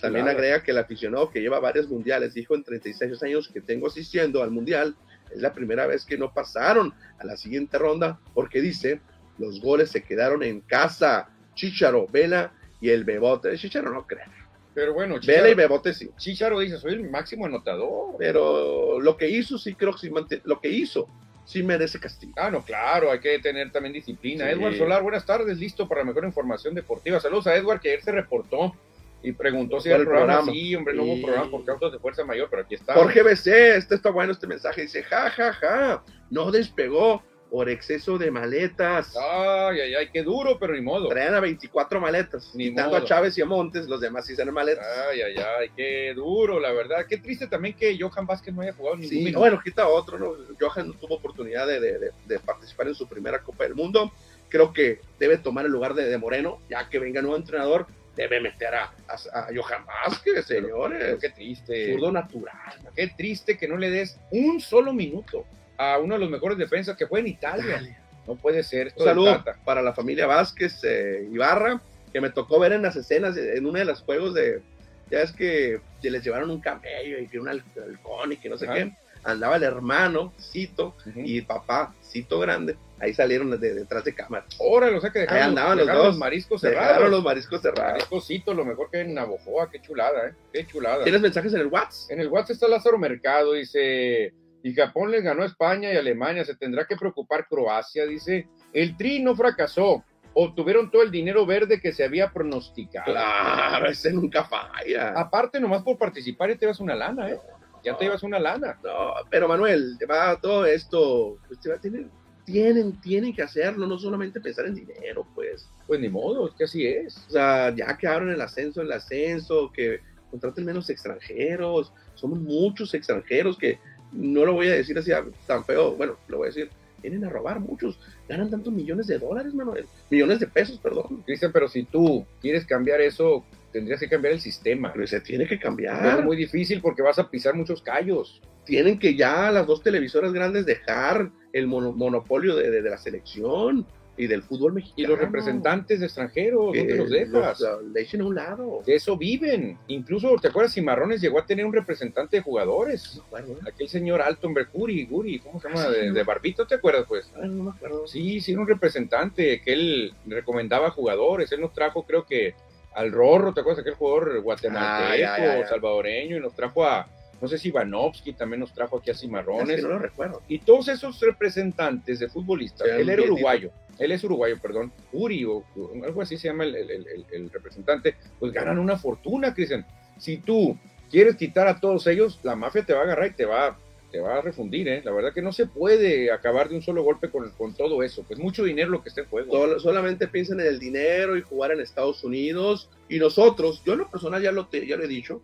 También 0.00 0.28
agrega 0.28 0.62
que 0.62 0.70
el 0.70 0.78
aficionado 0.78 1.30
que 1.30 1.40
lleva 1.40 1.58
varios 1.60 1.88
mundiales 1.88 2.34
dijo 2.34 2.54
en 2.54 2.62
36 2.62 3.22
años 3.22 3.48
que 3.52 3.60
tengo 3.60 3.88
asistiendo 3.88 4.42
al 4.42 4.50
mundial, 4.50 4.96
es 5.30 5.40
la 5.40 5.52
primera 5.52 5.86
vez 5.86 6.04
que 6.04 6.16
no 6.16 6.32
pasaron 6.32 6.94
a 7.18 7.24
la 7.24 7.36
siguiente 7.36 7.78
ronda 7.78 8.20
porque 8.32 8.60
dice, 8.60 9.00
los 9.38 9.60
goles 9.60 9.90
se 9.90 10.02
quedaron 10.02 10.42
en 10.42 10.60
casa. 10.60 11.28
Chicharo, 11.54 12.06
Vela 12.06 12.52
y 12.80 12.90
el 12.90 13.04
Bebote. 13.04 13.56
Chicharo 13.56 13.90
no 13.90 14.06
creo. 14.06 14.26
Pero 14.74 14.94
bueno, 14.94 15.18
Chicharo, 15.18 15.38
Vela 15.38 15.50
y 15.50 15.54
Bebote 15.54 15.94
sí. 15.94 16.10
Chicharo 16.16 16.60
dice, 16.60 16.78
soy 16.78 16.92
el 16.92 17.10
máximo 17.10 17.46
anotador. 17.46 18.16
Pero 18.18 19.00
lo 19.00 19.16
que 19.16 19.28
hizo, 19.28 19.58
sí 19.58 19.74
creo 19.74 19.92
que 19.92 19.98
sí, 19.98 20.10
lo 20.44 20.60
que 20.60 20.68
hizo 20.68 21.08
sí 21.46 21.62
merece 21.62 21.98
castigo. 21.98 22.34
Ah, 22.36 22.50
no, 22.50 22.62
claro, 22.62 23.10
hay 23.10 23.20
que 23.20 23.38
tener 23.38 23.72
también 23.72 23.94
disciplina. 23.94 24.44
Sí. 24.44 24.50
Edward 24.50 24.76
Solar, 24.76 25.02
buenas 25.02 25.24
tardes, 25.24 25.56
listo 25.58 25.88
para 25.88 26.02
la 26.02 26.06
mejor 26.08 26.24
información 26.24 26.74
deportiva. 26.74 27.18
Saludos 27.20 27.46
a 27.46 27.56
Edward, 27.56 27.80
que 27.80 27.88
ayer 27.88 28.02
se 28.02 28.12
reportó 28.12 28.74
y 29.22 29.32
preguntó 29.32 29.80
si 29.80 29.88
era 29.88 29.98
el 29.98 30.04
programa. 30.04 30.40
programa. 30.40 30.52
Sí, 30.52 30.74
hombre, 30.74 30.94
no 30.94 31.04
hubo 31.04 31.22
programa 31.22 31.50
por 31.50 31.64
causas 31.64 31.92
de 31.92 31.98
fuerza 31.98 32.24
mayor, 32.24 32.48
pero 32.50 32.62
aquí 32.62 32.74
está. 32.74 32.94
Jorge 32.94 33.22
BC, 33.22 33.76
este 33.76 33.94
está 33.94 34.10
bueno 34.10 34.32
este 34.32 34.46
mensaje, 34.46 34.82
dice, 34.82 35.02
ja, 35.04 35.30
ja, 35.30 35.52
ja, 35.54 36.02
no 36.30 36.50
despegó 36.50 37.22
por 37.50 37.68
exceso 37.70 38.18
de 38.18 38.30
maletas. 38.30 39.14
Ay, 39.16 39.80
ay, 39.80 39.94
ay, 39.94 40.08
qué 40.12 40.22
duro, 40.22 40.58
pero 40.58 40.74
ni 40.74 40.80
modo. 40.80 41.08
Traían 41.08 41.34
a 41.34 41.40
24 41.40 42.00
maletas, 42.00 42.50
ni 42.54 42.70
quitando 42.70 42.94
modo. 42.94 43.04
a 43.04 43.08
Chávez 43.08 43.38
y 43.38 43.42
a 43.42 43.46
Montes, 43.46 43.86
los 43.86 44.00
demás 44.00 44.28
hicieron 44.28 44.52
maletas. 44.54 44.84
Ay, 45.10 45.20
ay, 45.22 45.34
ay, 45.36 45.70
qué 45.76 46.12
duro, 46.14 46.58
la 46.58 46.72
verdad. 46.72 47.06
Qué 47.08 47.18
triste 47.18 47.46
también 47.46 47.74
que 47.76 47.96
Johan 47.98 48.26
Vázquez 48.26 48.52
no 48.54 48.62
haya 48.62 48.72
jugado 48.72 48.96
ningún 48.96 49.10
Sí, 49.10 49.18
minuto. 49.20 49.38
bueno, 49.38 49.60
quita 49.62 49.86
otro, 49.88 50.18
¿no? 50.18 50.32
Johan 50.60 50.88
no 50.88 50.94
tuvo 50.94 51.14
oportunidad 51.14 51.66
de, 51.66 51.78
de, 51.80 51.98
de, 51.98 52.10
de 52.26 52.38
participar 52.40 52.88
en 52.88 52.94
su 52.94 53.06
primera 53.08 53.38
Copa 53.42 53.64
del 53.64 53.74
Mundo. 53.74 54.12
Creo 54.48 54.72
que 54.72 55.00
debe 55.18 55.38
tomar 55.38 55.66
el 55.66 55.72
lugar 55.72 55.94
de, 55.94 56.16
Moreno, 56.18 56.58
ya 56.68 56.88
que 56.88 56.98
venga 56.98 57.20
nuevo 57.22 57.36
entrenador, 57.36 57.86
debe 58.16 58.40
meter 58.40 58.74
a, 58.74 58.92
a, 59.08 59.38
a 59.38 59.48
Johan 59.54 59.84
Vázquez, 59.86 60.44
señores. 60.46 61.18
Qué 61.20 61.30
triste. 61.30 61.92
Zurdo 61.92 62.10
natural. 62.12 62.74
Qué 62.94 63.08
triste 63.08 63.56
que 63.56 63.68
no 63.68 63.76
le 63.76 63.90
des 63.90 64.18
un 64.30 64.60
solo 64.60 64.92
minuto 64.92 65.44
a 65.78 65.98
uno 65.98 66.14
de 66.14 66.20
los 66.20 66.30
mejores 66.30 66.58
defensas 66.58 66.96
que 66.96 67.06
fue 67.06 67.20
en 67.20 67.28
Italia. 67.28 67.82
No 68.26 68.34
puede 68.34 68.62
ser. 68.62 68.92
Un 68.96 69.04
saludo 69.04 69.44
para 69.64 69.82
la 69.82 69.92
familia 69.92 70.26
Vázquez 70.26 70.80
eh, 70.82 71.28
Ibarra, 71.30 71.80
que 72.12 72.20
me 72.20 72.30
tocó 72.30 72.58
ver 72.58 72.72
en 72.72 72.82
las 72.82 72.96
escenas, 72.96 73.36
en 73.36 73.64
uno 73.64 73.78
de 73.78 73.84
los 73.84 74.02
juegos 74.02 74.34
de. 74.34 74.62
Ya 75.10 75.20
es 75.20 75.30
que, 75.32 75.80
les 76.02 76.24
llevaron 76.24 76.50
un 76.50 76.60
camello 76.60 77.18
y 77.18 77.28
que 77.28 77.38
un 77.38 77.48
halcón 77.48 78.32
y 78.32 78.36
que 78.36 78.48
no 78.48 78.58
sé 78.58 78.66
qué. 78.66 78.92
Andaba 79.22 79.56
el 79.56 79.64
hermano, 79.64 80.32
Cito, 80.40 80.94
y 81.16 81.40
papá, 81.42 81.94
Cito 82.02 82.38
Grande. 82.38 82.76
Ahí 83.00 83.12
salieron 83.12 83.50
de, 83.60 83.74
detrás 83.74 84.04
de 84.04 84.14
cámara. 84.14 84.46
Órale, 84.58 84.96
o 84.96 85.00
sea 85.00 85.10
que 85.10 85.20
dejaron, 85.20 85.42
Ahí 85.42 85.48
andaban 85.48 85.78
los, 85.78 85.86
dos. 85.86 86.16
mariscos 86.16 86.60
cerrados. 86.60 86.88
Dejaron 86.88 87.10
los 87.10 87.24
mariscos 87.24 87.60
cerrados. 87.60 87.92
Mariscosito, 87.92 88.54
lo 88.54 88.64
mejor 88.64 88.88
que 88.88 89.00
en 89.00 89.14
Navojoa. 89.14 89.68
Qué 89.70 89.80
chulada, 89.80 90.28
¿eh? 90.28 90.32
Qué 90.52 90.66
chulada. 90.66 91.02
¿Tienes 91.02 91.20
mensajes 91.20 91.52
en 91.54 91.60
el 91.60 91.66
WhatsApp? 91.66 92.10
En 92.12 92.20
el 92.20 92.28
WhatsApp 92.28 92.52
está 92.52 92.68
Lázaro 92.68 92.98
Mercado, 92.98 93.52
dice 93.52 94.32
y 94.66 94.74
Japón 94.74 95.12
les 95.12 95.22
ganó 95.22 95.44
a 95.44 95.46
España 95.46 95.92
y 95.92 95.96
Alemania, 95.96 96.44
se 96.44 96.56
tendrá 96.56 96.88
que 96.88 96.96
preocupar 96.96 97.46
Croacia, 97.46 98.04
dice. 98.04 98.48
El 98.72 98.96
Tri 98.96 99.22
no 99.22 99.36
fracasó, 99.36 100.02
obtuvieron 100.34 100.90
todo 100.90 101.02
el 101.02 101.12
dinero 101.12 101.46
verde 101.46 101.80
que 101.80 101.92
se 101.92 102.02
había 102.02 102.32
pronosticado. 102.32 103.12
Claro, 103.12 103.86
ese 103.86 104.12
nunca 104.12 104.42
falla. 104.42 105.10
Aparte, 105.10 105.60
nomás 105.60 105.84
por 105.84 105.96
participar 105.96 106.50
ya 106.50 106.58
te 106.58 106.66
vas 106.66 106.80
una 106.80 106.96
lana, 106.96 107.30
¿eh? 107.30 107.38
Ya 107.84 107.96
te 107.96 108.06
llevas 108.06 108.24
una 108.24 108.40
lana. 108.40 108.76
No, 108.82 109.14
pero 109.30 109.46
Manuel, 109.46 109.96
va 110.10 110.40
todo 110.40 110.66
esto, 110.66 111.38
pues 111.46 111.60
te 111.60 111.68
va 111.68 111.76
a 111.76 111.80
tener, 111.80 112.06
tienen, 112.44 113.00
tienen 113.00 113.32
que 113.32 113.42
hacerlo, 113.42 113.86
no 113.86 113.96
solamente 113.96 114.40
pensar 114.40 114.66
en 114.66 114.74
dinero, 114.74 115.24
pues. 115.32 115.70
Pues 115.86 116.00
ni 116.00 116.08
modo, 116.08 116.48
es 116.48 116.54
que 116.54 116.64
así 116.64 116.84
es. 116.84 117.16
O 117.28 117.30
sea, 117.30 117.72
ya 117.72 117.96
que 117.96 118.08
abren 118.08 118.30
el 118.30 118.40
ascenso, 118.40 118.82
el 118.82 118.90
ascenso, 118.90 119.70
que 119.72 120.00
contraten 120.28 120.64
menos 120.64 120.90
extranjeros, 120.90 121.92
somos 122.16 122.40
muchos 122.40 122.92
extranjeros 122.94 123.56
que 123.56 123.78
no 124.12 124.44
lo 124.44 124.54
voy 124.54 124.68
a 124.68 124.74
decir 124.74 124.96
así 124.98 125.10
tan 125.46 125.64
feo, 125.64 125.94
bueno, 125.94 126.16
lo 126.28 126.38
voy 126.38 126.46
a 126.46 126.48
decir, 126.48 126.70
vienen 127.02 127.24
a 127.24 127.30
robar 127.30 127.60
muchos, 127.60 127.98
ganan 128.28 128.50
tantos 128.50 128.72
millones 128.72 129.06
de 129.06 129.18
dólares, 129.18 129.54
Manuel, 129.54 129.86
millones 130.10 130.40
de 130.40 130.46
pesos, 130.46 130.78
perdón. 130.78 131.22
Cristian, 131.24 131.52
pero 131.52 131.68
si 131.68 131.84
tú 131.84 132.26
quieres 132.40 132.66
cambiar 132.66 133.00
eso, 133.00 133.44
tendrías 133.72 134.00
que 134.00 134.08
cambiar 134.08 134.34
el 134.34 134.40
sistema. 134.40 134.92
Pero 134.92 135.06
se 135.06 135.20
tiene 135.20 135.46
que 135.46 135.58
cambiar. 135.58 136.18
Es 136.18 136.24
muy 136.24 136.36
difícil 136.36 136.80
porque 136.80 137.02
vas 137.02 137.18
a 137.18 137.30
pisar 137.30 137.54
muchos 137.54 137.82
callos. 137.82 138.40
Tienen 138.64 138.98
que 138.98 139.14
ya 139.14 139.50
las 139.52 139.66
dos 139.66 139.82
televisoras 139.82 140.32
grandes 140.32 140.66
dejar 140.66 141.30
el 141.52 141.66
monopolio 141.66 142.56
de, 142.56 142.70
de 142.70 142.90
la 142.90 142.98
selección 142.98 143.86
y 144.16 144.26
del 144.26 144.42
fútbol 144.42 144.72
mexicano. 144.72 145.02
Y 145.02 145.06
los 145.06 145.18
representantes 145.18 146.02
extranjeros, 146.02 146.74
¿dónde 146.74 146.96
los 146.96 147.10
dejas? 147.10 147.62
le 147.92 148.00
echen 148.00 148.22
a 148.22 148.26
un 148.26 148.34
lado. 148.34 148.82
De 148.84 148.94
eso 148.94 149.16
viven. 149.16 149.78
Incluso, 149.88 150.36
¿te 150.40 150.48
acuerdas? 150.48 150.74
Cimarrones 150.74 151.20
llegó 151.20 151.38
a 151.38 151.46
tener 151.46 151.66
un 151.66 151.72
representante 151.72 152.36
de 152.36 152.42
jugadores. 152.42 153.20
Aquel 153.66 153.88
señor 153.88 154.22
Alton 154.22 154.54
Bercuri, 154.54 155.04
Guri, 155.06 155.38
¿cómo 155.38 155.60
se 155.60 155.68
llama? 155.68 155.84
Ah, 155.84 155.90
de, 155.90 156.22
Barbito, 156.22 156.66
¿te 156.66 156.76
acuerdas, 156.76 157.04
pues? 157.06 157.30
Ah, 157.36 157.46
no 157.46 157.64
me 157.64 157.70
acuerdo. 157.70 158.06
Sí, 158.06 158.40
sí, 158.40 158.52
era 158.52 158.60
un 158.60 158.68
representante 158.68 159.60
que 159.60 159.72
él 159.72 160.14
recomendaba 160.26 160.90
jugadores. 160.90 161.52
Él 161.52 161.60
nos 161.60 161.72
trajo, 161.72 162.04
creo 162.04 162.24
que, 162.24 162.54
al 162.94 163.12
Rorro, 163.12 163.52
¿te 163.52 163.60
acuerdas? 163.60 163.82
Aquel 163.82 163.94
jugador 163.94 164.40
guatemalteco, 164.40 165.62
ah, 165.62 165.66
salvadoreño, 165.68 166.36
y 166.36 166.40
nos 166.40 166.54
trajo 166.54 166.84
a 166.84 167.06
no 167.40 167.48
sé 167.48 167.58
si 167.58 167.68
Ivanovsky 167.68 168.32
también 168.32 168.60
nos 168.60 168.72
trajo 168.72 168.98
aquí 168.98 169.10
a 169.10 169.14
Cimarrones. 169.14 169.82
no 169.82 169.90
lo 169.90 169.98
recuerdo. 169.98 170.42
Y 170.48 170.58
todos 170.60 170.88
esos 170.88 171.20
representantes 171.20 172.18
de 172.18 172.28
futbolistas, 172.28 172.88
él 172.88 173.08
era 173.08 173.22
uruguayo, 173.22 173.70
él 173.98 174.12
es 174.12 174.24
uruguayo, 174.24 174.58
perdón, 174.60 174.92
Uri 175.12 175.44
o, 175.44 175.64
algo 176.04 176.22
así 176.22 176.36
se 176.36 176.48
llama 176.48 176.64
el, 176.64 177.50
representante, 177.52 178.16
pues 178.38 178.52
ganan 178.52 178.78
una 178.78 178.96
fortuna, 178.96 179.54
Cristian. 179.54 179.86
Si 180.18 180.38
tú 180.38 180.78
quieres 181.10 181.36
quitar 181.36 181.68
a 181.68 181.80
todos 181.80 182.06
ellos, 182.06 182.40
la 182.42 182.56
mafia 182.56 182.84
te 182.84 182.94
va 182.94 183.00
a 183.00 183.02
agarrar 183.04 183.28
y 183.28 183.34
te 183.34 183.44
va, 183.44 183.78
te 184.10 184.20
va 184.20 184.38
a 184.38 184.40
refundir, 184.40 184.88
¿eh? 184.88 185.02
La 185.04 185.12
verdad 185.12 185.34
que 185.34 185.42
no 185.42 185.52
se 185.52 185.66
puede 185.66 186.32
acabar 186.32 186.70
de 186.70 186.76
un 186.76 186.82
solo 186.82 187.02
golpe 187.02 187.30
con, 187.30 187.50
con 187.50 187.74
todo 187.74 188.02
eso, 188.02 188.24
pues 188.26 188.38
mucho 188.38 188.64
dinero 188.64 188.90
lo 188.90 189.02
que 189.02 189.10
está 189.10 189.20
en 189.20 189.28
juego. 189.28 189.78
solamente 189.78 190.26
piensan 190.26 190.60
en 190.60 190.68
el 190.68 190.78
dinero 190.78 191.36
y 191.36 191.42
jugar 191.42 191.72
en 191.72 191.80
Estados 191.80 192.24
Unidos, 192.24 192.88
y 193.08 193.18
nosotros, 193.18 193.82
yo 193.84 193.92
en 193.92 194.00
lo 194.00 194.10
personal 194.10 194.42
ya 194.42 194.52
lo, 194.52 194.66
te, 194.68 194.86
ya 194.86 194.96
lo 194.96 195.04
he 195.04 195.08
dicho, 195.08 195.42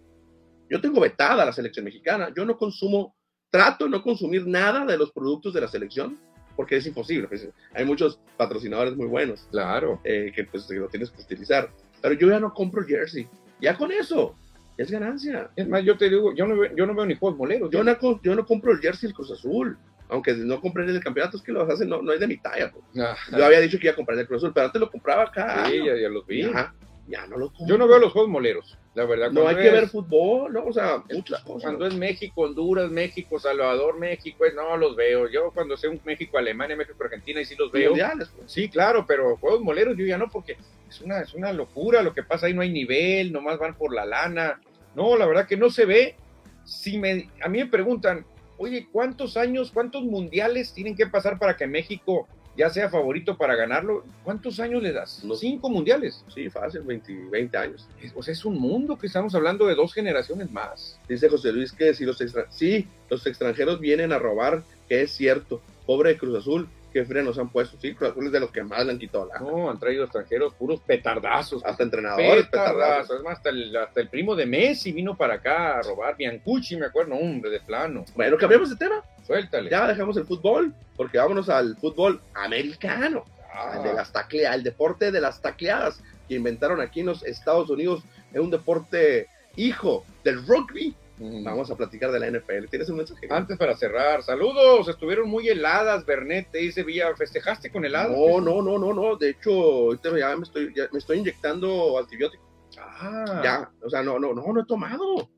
yo 0.72 0.80
tengo 0.80 1.00
vetada 1.00 1.44
la 1.44 1.52
selección 1.52 1.84
mexicana. 1.84 2.32
Yo 2.34 2.46
no 2.46 2.56
consumo, 2.56 3.14
trato 3.50 3.84
de 3.84 3.90
no 3.90 4.02
consumir 4.02 4.46
nada 4.46 4.86
de 4.86 4.96
los 4.96 5.12
productos 5.12 5.52
de 5.52 5.60
la 5.60 5.68
selección 5.68 6.18
porque 6.56 6.76
es 6.76 6.86
imposible. 6.86 7.28
Pues, 7.28 7.46
hay 7.74 7.84
muchos 7.84 8.18
patrocinadores 8.38 8.96
muy 8.96 9.06
buenos. 9.06 9.46
Claro. 9.50 10.00
Eh, 10.02 10.32
que 10.34 10.44
pues 10.44 10.66
lo 10.70 10.88
tienes 10.88 11.10
que 11.10 11.20
utilizar. 11.20 11.70
Pero 12.00 12.14
yo 12.14 12.30
ya 12.30 12.40
no 12.40 12.54
compro 12.54 12.82
jersey. 12.84 13.28
Ya 13.60 13.76
con 13.76 13.92
eso. 13.92 14.34
Es 14.78 14.90
ganancia. 14.90 15.50
Es 15.56 15.68
más, 15.68 15.84
yo 15.84 15.98
te 15.98 16.08
digo, 16.08 16.34
yo 16.34 16.46
no, 16.46 16.58
veo, 16.58 16.74
yo 16.74 16.86
no 16.86 16.94
veo 16.94 17.04
ni 17.04 17.16
juegos 17.16 17.38
moleros. 17.38 17.70
Yo 17.70 17.84
no, 17.84 17.94
yo 18.22 18.34
no 18.34 18.46
compro 18.46 18.72
el 18.72 18.78
jersey 18.78 19.08
del 19.08 19.14
Cruz 19.14 19.30
Azul. 19.30 19.76
Aunque 20.08 20.32
no 20.32 20.58
compré 20.58 20.84
en 20.84 20.90
el 20.90 21.04
campeonato, 21.04 21.36
es 21.36 21.42
que 21.42 21.52
los 21.52 21.68
hacen, 21.68 21.90
no, 21.90 22.00
no 22.00 22.14
es 22.14 22.20
de 22.20 22.28
mi 22.28 22.38
talla. 22.38 22.72
Pues. 22.72 22.84
Ah, 22.98 23.14
yo 23.36 23.44
había 23.44 23.60
dicho 23.60 23.78
que 23.78 23.88
iba 23.88 23.92
a 23.92 23.96
comprar 23.96 24.18
el 24.18 24.26
Cruz 24.26 24.42
Azul, 24.42 24.52
pero 24.54 24.66
antes 24.66 24.80
lo 24.80 24.90
compraba 24.90 25.24
acá. 25.24 25.66
Sí, 25.66 25.84
ya, 25.84 25.96
ya 25.96 26.08
los 26.08 26.26
vi. 26.26 26.50
Ya, 27.08 27.26
no 27.26 27.36
lo 27.36 27.52
Yo 27.66 27.76
no 27.76 27.86
veo 27.86 27.98
los 27.98 28.12
juegos 28.12 28.30
moleros. 28.30 28.78
La 28.94 29.06
verdad, 29.06 29.30
no 29.30 29.48
hay 29.48 29.56
que 29.56 29.70
ver 29.70 29.88
fútbol, 29.88 30.52
¿no? 30.52 30.66
O 30.66 30.72
sea, 30.72 31.02
muchas 31.10 31.40
cosas. 31.44 31.62
Cuando 31.62 31.86
es 31.86 31.94
México, 31.94 32.42
Honduras, 32.42 32.90
México, 32.90 33.38
Salvador, 33.38 33.98
México, 33.98 34.44
no 34.54 34.76
los 34.76 34.94
veo. 34.96 35.30
Yo 35.30 35.50
cuando 35.54 35.78
sé 35.78 35.88
un 35.88 35.98
México, 36.04 36.36
Alemania, 36.36 36.76
México, 36.76 37.02
Argentina, 37.02 37.40
y 37.40 37.46
sí 37.46 37.54
los 37.58 37.72
veo. 37.72 37.90
Mundiales, 37.90 38.30
pues. 38.36 38.52
Sí, 38.52 38.68
claro, 38.68 39.06
pero 39.06 39.38
juegos 39.38 39.62
moleros 39.62 39.96
yo 39.96 40.04
ya 40.04 40.18
no, 40.18 40.28
porque 40.28 40.58
es 40.90 41.00
una, 41.00 41.20
es 41.20 41.32
una 41.32 41.54
locura 41.54 42.02
lo 42.02 42.12
que 42.12 42.22
pasa 42.22 42.46
ahí, 42.46 42.54
no 42.54 42.60
hay 42.60 42.70
nivel, 42.70 43.32
nomás 43.32 43.58
van 43.58 43.74
por 43.76 43.94
la 43.94 44.04
lana. 44.04 44.60
No, 44.94 45.16
la 45.16 45.24
verdad 45.24 45.46
que 45.46 45.56
no 45.56 45.70
se 45.70 45.86
ve. 45.86 46.16
Si 46.64 46.98
me, 46.98 47.30
a 47.42 47.48
mí 47.48 47.58
me 47.58 47.66
preguntan, 47.66 48.26
oye, 48.58 48.88
¿cuántos 48.92 49.38
años, 49.38 49.70
cuántos 49.72 50.02
mundiales 50.02 50.74
tienen 50.74 50.94
que 50.96 51.06
pasar 51.06 51.38
para 51.38 51.56
que 51.56 51.66
México 51.66 52.28
ya 52.56 52.68
sea 52.68 52.88
favorito 52.88 53.36
para 53.36 53.56
ganarlo, 53.56 54.04
¿cuántos 54.24 54.60
años 54.60 54.82
le 54.82 54.92
das? 54.92 55.24
Los 55.24 55.40
cinco 55.40 55.70
mundiales. 55.70 56.24
Sí, 56.34 56.50
fácil, 56.50 56.82
20, 56.82 57.28
20 57.30 57.56
años. 57.56 57.88
O 58.14 58.22
sea, 58.22 58.32
es 58.32 58.44
un 58.44 58.58
mundo 58.58 58.98
que 58.98 59.06
estamos 59.06 59.34
hablando 59.34 59.66
de 59.66 59.74
dos 59.74 59.94
generaciones 59.94 60.50
más. 60.50 60.98
Dice 61.08 61.28
José 61.28 61.52
Luis 61.52 61.72
que 61.72 61.94
si 61.94 62.04
los, 62.04 62.22
sí, 62.50 62.86
los 63.08 63.26
extranjeros 63.26 63.80
vienen 63.80 64.12
a 64.12 64.18
robar, 64.18 64.62
que 64.88 65.02
es 65.02 65.12
cierto. 65.12 65.62
Pobre 65.86 66.16
Cruz 66.16 66.38
Azul, 66.38 66.68
qué 66.92 67.04
frenos 67.04 67.38
han 67.38 67.48
puesto. 67.48 67.76
Sí, 67.80 67.94
Cruz 67.94 68.10
Azul 68.10 68.26
es 68.26 68.32
de 68.32 68.40
los 68.40 68.50
que 68.50 68.62
más 68.62 68.84
le 68.84 68.92
han 68.92 68.98
quitado 68.98 69.26
la. 69.26 69.40
No, 69.40 69.70
han 69.70 69.78
traído 69.78 70.04
extranjeros 70.04 70.54
puros 70.54 70.80
petardazos. 70.80 71.64
Hasta 71.64 71.82
entrenadores 71.82 72.46
petardazos. 72.46 73.16
Es 73.16 73.22
más, 73.22 73.38
hasta 73.38 73.50
el, 73.50 73.76
hasta 73.76 74.00
el, 74.00 74.08
primo 74.08 74.36
de 74.36 74.46
Messi 74.46 74.92
vino 74.92 75.16
para 75.16 75.34
acá 75.34 75.78
a 75.78 75.82
robar. 75.82 76.16
Biancucci, 76.16 76.76
me 76.76 76.86
acuerdo, 76.86 77.14
hombre, 77.14 77.50
de 77.50 77.60
plano. 77.60 78.04
Bueno, 78.14 78.36
cambiamos 78.36 78.70
de 78.70 78.76
tema. 78.76 79.02
Suéltale. 79.26 79.70
Ya 79.70 79.88
dejamos 79.88 80.16
el 80.16 80.24
fútbol, 80.24 80.74
porque 80.96 81.18
vámonos 81.18 81.48
al 81.48 81.76
fútbol 81.76 82.20
americano. 82.34 83.24
Ah. 83.52 83.72
Al 83.74 83.82
de 83.82 83.92
las 83.92 84.12
tacleadas, 84.12 84.56
el 84.56 84.62
deporte 84.62 85.10
de 85.10 85.20
las 85.20 85.40
tacleadas 85.40 86.02
que 86.28 86.34
inventaron 86.34 86.80
aquí 86.80 87.00
en 87.00 87.06
los 87.06 87.24
Estados 87.24 87.68
Unidos. 87.70 88.02
Es 88.32 88.40
un 88.40 88.50
deporte 88.50 89.28
hijo 89.56 90.04
del 90.24 90.46
rugby 90.46 90.94
Vamos 91.44 91.70
a 91.70 91.76
platicar 91.76 92.10
de 92.10 92.20
la 92.20 92.30
NFL. 92.30 92.68
¿Tienes 92.68 92.88
un 92.88 92.96
mensaje? 92.96 93.28
Antes 93.30 93.56
para 93.56 93.76
cerrar, 93.76 94.22
saludos. 94.22 94.88
Estuvieron 94.88 95.28
muy 95.28 95.48
heladas, 95.48 96.04
Bernet. 96.04 96.50
Te 96.50 96.58
dice 96.58 96.82
Villa, 96.82 97.14
¿festejaste 97.16 97.70
con 97.70 97.84
heladas? 97.84 98.10
No, 98.10 98.40
no, 98.40 98.62
no, 98.62 98.78
no, 98.78 98.92
no. 98.92 99.16
De 99.16 99.30
hecho, 99.30 99.94
ya 99.94 100.36
me 100.36 100.42
estoy, 100.42 100.72
me 100.92 100.98
estoy 100.98 101.18
inyectando 101.18 101.98
antibiótico. 101.98 102.42
Ah. 102.78 103.40
Ya, 103.44 103.70
o 103.84 103.90
sea, 103.90 104.02
no, 104.02 104.18
no, 104.18 104.32
no, 104.34 104.52
no 104.52 104.60
he 104.60 104.66
tomado. 104.66 105.30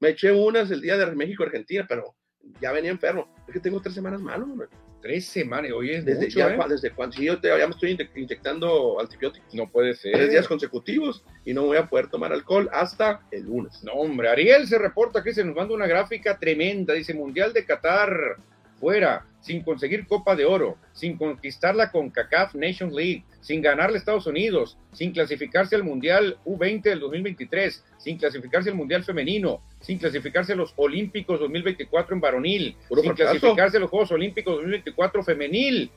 Me 0.00 0.10
eché 0.10 0.32
unas 0.32 0.70
el 0.70 0.80
día 0.80 0.96
de 0.96 1.06
México-Argentina, 1.14 1.86
pero 1.88 2.14
ya 2.60 2.72
venía 2.72 2.90
enfermo. 2.90 3.32
Es 3.46 3.54
que 3.54 3.60
tengo 3.60 3.80
tres 3.80 3.94
semanas 3.94 4.20
malo, 4.20 4.44
hombre. 4.44 4.68
Tres 5.02 5.26
semanas, 5.26 5.72
oye, 5.72 6.00
desde, 6.00 6.26
mucho, 6.26 6.48
¿eh? 6.48 6.58
desde 6.68 6.92
cuando 6.92 7.16
sí, 7.16 7.24
yo 7.24 7.36
ya 7.42 7.66
me 7.66 7.72
estoy 7.72 7.98
inyectando 8.14 9.00
antibióticos. 9.00 9.52
No 9.52 9.68
puede 9.68 9.94
ser. 9.94 10.12
Tres 10.12 10.30
días 10.30 10.46
consecutivos 10.46 11.24
y 11.44 11.52
no 11.52 11.64
voy 11.64 11.76
a 11.76 11.86
poder 11.86 12.08
tomar 12.08 12.32
alcohol 12.32 12.70
hasta 12.72 13.20
el 13.32 13.42
lunes. 13.42 13.82
No, 13.82 13.94
hombre, 13.94 14.28
Ariel 14.28 14.68
se 14.68 14.78
reporta 14.78 15.24
que 15.24 15.34
se 15.34 15.44
nos 15.44 15.56
manda 15.56 15.74
una 15.74 15.88
gráfica 15.88 16.38
tremenda. 16.38 16.94
Dice 16.94 17.14
Mundial 17.14 17.52
de 17.52 17.66
Qatar 17.66 18.36
fuera, 18.78 19.26
sin 19.42 19.62
conseguir 19.62 20.06
Copa 20.06 20.34
de 20.34 20.46
Oro, 20.46 20.78
sin 20.92 21.18
conquistar 21.18 21.74
la 21.74 21.90
CONCACAF 21.90 22.54
Nations 22.54 22.94
League, 22.94 23.24
sin 23.40 23.60
ganarle 23.60 23.96
a 23.96 23.98
Estados 23.98 24.26
Unidos, 24.26 24.78
sin 24.92 25.12
clasificarse 25.12 25.74
al 25.74 25.82
Mundial 25.82 26.38
U20 26.46 26.82
del 26.82 27.00
2023, 27.00 27.84
sin 27.98 28.16
clasificarse 28.16 28.70
al 28.70 28.76
Mundial 28.76 29.04
Femenino, 29.04 29.60
sin 29.80 29.98
clasificarse 29.98 30.52
a 30.52 30.56
los 30.56 30.72
Olímpicos 30.76 31.40
2024 31.40 32.14
en 32.14 32.20
varonil, 32.20 32.76
sin 33.02 33.12
clasificarse 33.14 33.76
a 33.76 33.80
los 33.80 33.90
Juegos 33.90 34.12
Olímpicos 34.12 34.54
2024 34.54 35.24
femenil. 35.24 35.90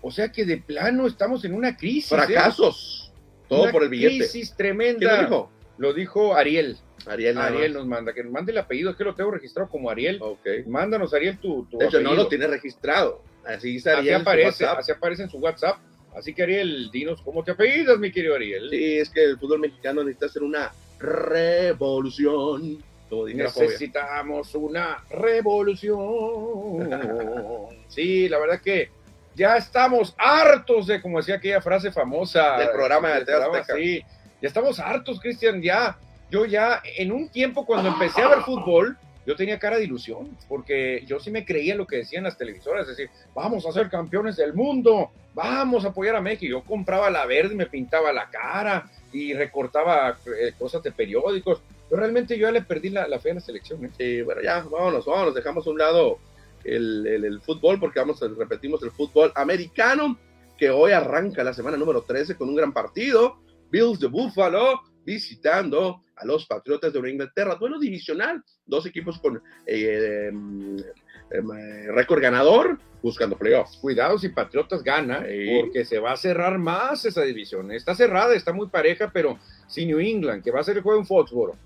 O 0.00 0.10
sea 0.10 0.30
que 0.30 0.44
de 0.44 0.58
plano 0.58 1.06
estamos 1.06 1.44
en 1.44 1.54
una 1.54 1.76
crisis. 1.76 2.12
¿eh? 2.12 2.16
Fracasos. 2.16 3.12
Todo 3.48 3.70
por 3.72 3.82
el 3.82 3.88
billete. 3.88 4.18
Crisis 4.18 4.54
tremenda. 4.54 5.16
lo 5.16 5.22
dijo? 5.22 5.50
Lo 5.78 5.92
dijo 5.92 6.34
Ariel. 6.34 6.78
Ariel, 7.06 7.38
Ariel 7.38 7.72
nos 7.74 7.86
manda, 7.86 8.12
que 8.12 8.22
nos 8.22 8.32
mande 8.32 8.52
el 8.52 8.58
apellido, 8.58 8.90
es 8.90 8.96
que 8.96 9.04
lo 9.04 9.14
tengo 9.14 9.30
registrado 9.30 9.68
como 9.68 9.90
Ariel. 9.90 10.18
Okay. 10.20 10.64
Mándanos, 10.64 11.12
Ariel, 11.14 11.38
tu, 11.38 11.64
tu 11.66 11.78
de 11.78 11.86
hecho, 11.86 12.00
no 12.00 12.14
lo 12.14 12.28
tiene 12.28 12.46
registrado. 12.46 13.22
Así, 13.44 13.78
Ariel 13.86 13.98
así 13.98 14.10
aparece, 14.10 14.66
así 14.66 14.92
aparece 14.92 15.22
en 15.24 15.30
su 15.30 15.38
WhatsApp. 15.38 15.78
Así 16.16 16.32
que 16.32 16.44
Ariel, 16.44 16.90
dinos 16.90 17.20
cómo 17.22 17.42
te 17.42 17.50
apellidas, 17.50 17.98
mi 17.98 18.12
querido 18.12 18.36
Ariel. 18.36 18.70
Sí, 18.70 18.98
es 18.98 19.10
que 19.10 19.24
el 19.24 19.38
fútbol 19.38 19.60
mexicano 19.60 20.02
necesita 20.02 20.26
hacer 20.26 20.42
una 20.42 20.72
revolución. 20.98 22.82
Necesitamos 23.10 24.54
una 24.54 25.04
revolución. 25.10 26.90
sí, 27.88 28.28
la 28.28 28.38
verdad 28.38 28.60
que 28.60 28.90
ya 29.34 29.56
estamos 29.56 30.14
hartos 30.18 30.86
de, 30.86 31.00
como 31.00 31.18
decía 31.18 31.36
aquella 31.36 31.60
frase 31.60 31.90
famosa. 31.90 32.56
Del 32.58 32.70
programa 32.70 33.08
de 33.08 33.14
del 33.16 33.24
programa. 33.24 33.64
Sí, 33.64 34.02
ya 34.40 34.48
estamos 34.48 34.78
hartos, 34.78 35.20
Cristian, 35.20 35.60
ya. 35.62 35.96
Yo 36.34 36.44
ya, 36.46 36.82
en 36.98 37.12
un 37.12 37.28
tiempo 37.28 37.64
cuando 37.64 37.90
empecé 37.90 38.20
a 38.20 38.28
ver 38.28 38.40
fútbol, 38.40 38.96
yo 39.24 39.36
tenía 39.36 39.56
cara 39.60 39.76
de 39.76 39.84
ilusión, 39.84 40.36
porque 40.48 41.04
yo 41.06 41.20
sí 41.20 41.30
me 41.30 41.44
creía 41.44 41.76
lo 41.76 41.86
que 41.86 41.98
decían 41.98 42.24
las 42.24 42.36
televisoras, 42.36 42.88
es 42.88 42.96
decir, 42.96 43.08
vamos 43.36 43.64
a 43.66 43.70
ser 43.70 43.88
campeones 43.88 44.34
del 44.34 44.52
mundo, 44.52 45.12
vamos 45.32 45.84
a 45.84 45.90
apoyar 45.90 46.16
a 46.16 46.20
México. 46.20 46.50
Yo 46.50 46.64
compraba 46.64 47.08
la 47.08 47.24
verde, 47.24 47.54
me 47.54 47.66
pintaba 47.66 48.12
la 48.12 48.28
cara 48.30 48.90
y 49.12 49.32
recortaba 49.32 50.18
eh, 50.26 50.52
cosas 50.58 50.82
de 50.82 50.90
periódicos. 50.90 51.62
Pero 51.88 52.00
realmente 52.00 52.36
yo 52.36 52.48
ya 52.48 52.52
le 52.52 52.62
perdí 52.62 52.88
la, 52.90 53.06
la 53.06 53.20
fe 53.20 53.30
a 53.30 53.34
la 53.34 53.40
selección. 53.40 53.84
¿eh? 53.84 53.90
Sí, 53.96 54.22
bueno, 54.22 54.42
ya, 54.42 54.58
vámonos, 54.68 55.06
vámonos, 55.06 55.36
dejamos 55.36 55.64
a 55.68 55.70
un 55.70 55.78
lado 55.78 56.18
el, 56.64 57.06
el- 57.06 57.24
el 57.26 57.40
fútbol, 57.42 57.78
porque 57.78 58.00
vamos, 58.00 58.20
a- 58.24 58.28
repetimos 58.36 58.82
el 58.82 58.90
fútbol 58.90 59.30
americano, 59.36 60.18
que 60.58 60.68
hoy 60.70 60.90
arranca 60.90 61.44
la 61.44 61.54
semana 61.54 61.76
número 61.76 62.02
13 62.02 62.34
con 62.36 62.48
un 62.48 62.56
gran 62.56 62.72
partido. 62.72 63.36
Bills 63.70 64.00
de 64.00 64.08
Buffalo 64.08 64.82
visitando 65.04 66.02
a 66.16 66.24
los 66.24 66.46
Patriotas 66.46 66.92
de 66.92 66.98
Nueva 67.00 67.12
Inglaterra. 67.12 67.56
Duelo 67.56 67.78
divisional, 67.78 68.42
dos 68.66 68.86
equipos 68.86 69.18
con 69.18 69.42
eh, 69.66 70.28
em, 70.28 70.76
em, 71.30 71.52
eh, 71.52 71.92
récord 71.92 72.20
ganador 72.22 72.78
buscando 73.02 73.36
playoffs. 73.36 73.76
Cuidado 73.78 74.18
si 74.18 74.28
Patriotas 74.30 74.82
gana, 74.82 75.24
Sí. 75.28 75.58
porque 75.60 75.84
se 75.84 75.98
va 75.98 76.12
a 76.12 76.16
cerrar 76.16 76.58
más 76.58 77.04
esa 77.04 77.22
división. 77.22 77.70
Está 77.72 77.94
cerrada, 77.94 78.34
está 78.34 78.52
muy 78.52 78.68
pareja, 78.68 79.10
pero 79.12 79.38
si 79.66 79.84
New 79.86 80.00
England, 80.00 80.42
que 80.42 80.50
va 80.50 80.60
a 80.60 80.64
ser 80.64 80.76
el 80.76 80.82
juego 80.82 81.00
en 81.00 81.06
Foxboro, 81.06 81.56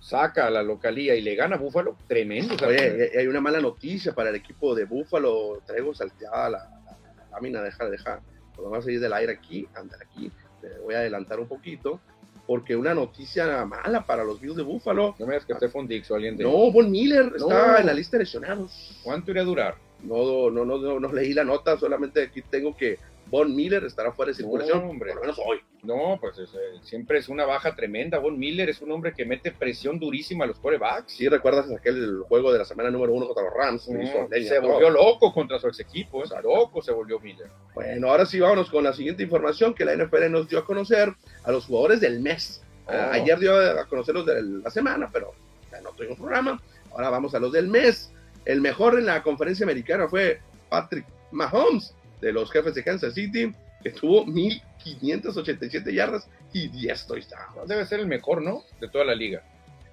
saca 0.00 0.46
a 0.46 0.50
la 0.50 0.62
localía 0.62 1.16
y 1.16 1.20
le 1.20 1.34
gana 1.34 1.56
a 1.56 1.58
Buffalo, 1.58 1.96
tremendo. 2.06 2.54
Oye, 2.66 3.10
hay 3.18 3.26
una 3.26 3.40
mala 3.40 3.60
noticia 3.60 4.14
para 4.14 4.30
el 4.30 4.36
equipo 4.36 4.74
de 4.74 4.84
Buffalo. 4.84 5.60
Traigo 5.66 5.92
salteada 5.94 6.50
la, 6.50 6.58
la- 6.58 6.98
la 7.16 7.30
lámina, 7.32 7.60
deja, 7.62 7.88
deja. 7.90 8.20
Cuando 8.54 8.70
vas 8.70 8.86
a 8.86 8.92
ir 8.92 9.00
del 9.00 9.12
aire 9.12 9.32
aquí, 9.32 9.66
andar 9.74 10.00
aquí. 10.02 10.30
Te 10.60 10.68
voy 10.78 10.94
a 10.94 10.98
adelantar 10.98 11.40
un 11.40 11.48
poquito. 11.48 12.00
Porque 12.48 12.74
una 12.74 12.94
noticia 12.94 13.66
mala 13.66 14.06
para 14.06 14.24
los 14.24 14.40
Bills 14.40 14.56
de 14.56 14.62
Buffalo. 14.62 15.14
no 15.18 15.26
me 15.26 15.34
digas 15.34 15.44
que 15.44 15.52
Stephon 15.54 15.86
Dix 15.86 16.10
o 16.10 16.14
alguien 16.14 16.34
de... 16.34 16.44
No, 16.44 16.72
Von 16.72 16.90
Miller 16.90 17.30
está 17.36 17.72
No. 17.72 17.76
en 17.78 17.84
la 17.86 17.92
lista 17.92 18.16
de 18.16 18.24
lesionados. 18.24 18.98
¿Cuánto 19.04 19.30
iría 19.30 19.42
a 19.42 19.44
durar? 19.44 19.74
No, 20.02 20.48
no, 20.50 20.64
no, 20.64 20.78
no, 20.78 20.98
no 20.98 21.12
leí 21.12 21.34
la 21.34 21.44
nota, 21.44 21.76
solamente 21.78 22.22
aquí 22.22 22.40
tengo 22.40 22.74
que 22.74 22.98
Von 23.30 23.54
Miller 23.54 23.84
estará 23.84 24.12
fuera 24.12 24.30
de 24.30 24.36
circulación. 24.36 24.82
No, 24.82 24.90
hombre. 24.90 25.08
Por 25.10 25.16
lo 25.16 25.20
menos 25.22 25.38
hoy. 25.44 25.58
No, 25.82 26.18
pues 26.20 26.38
es, 26.38 26.50
eh, 26.54 26.78
siempre 26.82 27.18
es 27.18 27.28
una 27.28 27.44
baja 27.44 27.74
tremenda. 27.76 28.18
Von 28.18 28.38
Miller 28.38 28.68
es 28.68 28.80
un 28.80 28.90
hombre 28.90 29.12
que 29.12 29.24
mete 29.24 29.52
presión 29.52 29.98
durísima 29.98 30.44
a 30.44 30.48
los 30.48 30.58
corebacks. 30.58 31.12
Si 31.12 31.28
recuerdas 31.28 31.70
aquel 31.70 32.20
juego 32.28 32.52
de 32.52 32.58
la 32.58 32.64
semana 32.64 32.90
número 32.90 33.12
uno 33.12 33.26
contra 33.26 33.44
los 33.44 33.52
Rams. 33.54 33.88
No, 33.88 34.02
hizo 34.02 34.26
leña, 34.30 34.48
se 34.48 34.60
todo. 34.60 34.72
volvió 34.72 34.90
loco 34.90 35.32
contra 35.32 35.58
su 35.58 35.68
ex 35.68 35.80
equipo, 35.80 36.24
es 36.24 36.30
loco 36.42 36.82
se 36.82 36.90
volvió 36.92 37.20
Miller. 37.20 37.48
Bueno, 37.74 38.10
ahora 38.10 38.26
sí 38.26 38.40
vámonos 38.40 38.70
con 38.70 38.82
la 38.84 38.92
siguiente 38.92 39.22
información 39.22 39.74
que 39.74 39.84
la 39.84 39.94
NFL 39.94 40.30
nos 40.30 40.48
dio 40.48 40.58
a 40.58 40.64
conocer 40.64 41.12
a 41.44 41.52
los 41.52 41.66
jugadores 41.66 42.00
del 42.00 42.20
mes. 42.20 42.62
Ah, 42.86 43.08
Oh. 43.10 43.12
ayer 43.14 43.38
dio 43.38 43.54
a 43.54 43.84
conocer 43.86 44.14
los 44.14 44.24
de 44.24 44.42
la 44.42 44.70
semana, 44.70 45.10
pero 45.12 45.32
ya 45.70 45.80
no 45.82 45.90
tuvimos 45.92 46.16
programa. 46.18 46.60
Ahora 46.90 47.10
vamos 47.10 47.34
a 47.34 47.38
los 47.38 47.52
del 47.52 47.68
mes. 47.68 48.10
El 48.46 48.62
mejor 48.62 48.98
en 48.98 49.04
la 49.06 49.22
conferencia 49.22 49.64
americana 49.64 50.08
fue 50.08 50.40
Patrick 50.70 51.04
Mahomes 51.30 51.94
de 52.20 52.32
los 52.32 52.50
jefes 52.50 52.74
de 52.74 52.82
Kansas 52.84 53.14
City, 53.14 53.52
que 53.82 53.90
tuvo 53.90 54.24
1587 54.26 55.92
yardas 55.94 56.28
y 56.52 56.68
10 56.68 57.06
touchdowns. 57.06 57.68
Debe 57.68 57.86
ser 57.86 58.00
el 58.00 58.06
mejor, 58.06 58.42
¿no? 58.42 58.64
De 58.80 58.88
toda 58.88 59.04
la 59.04 59.14
liga. 59.14 59.42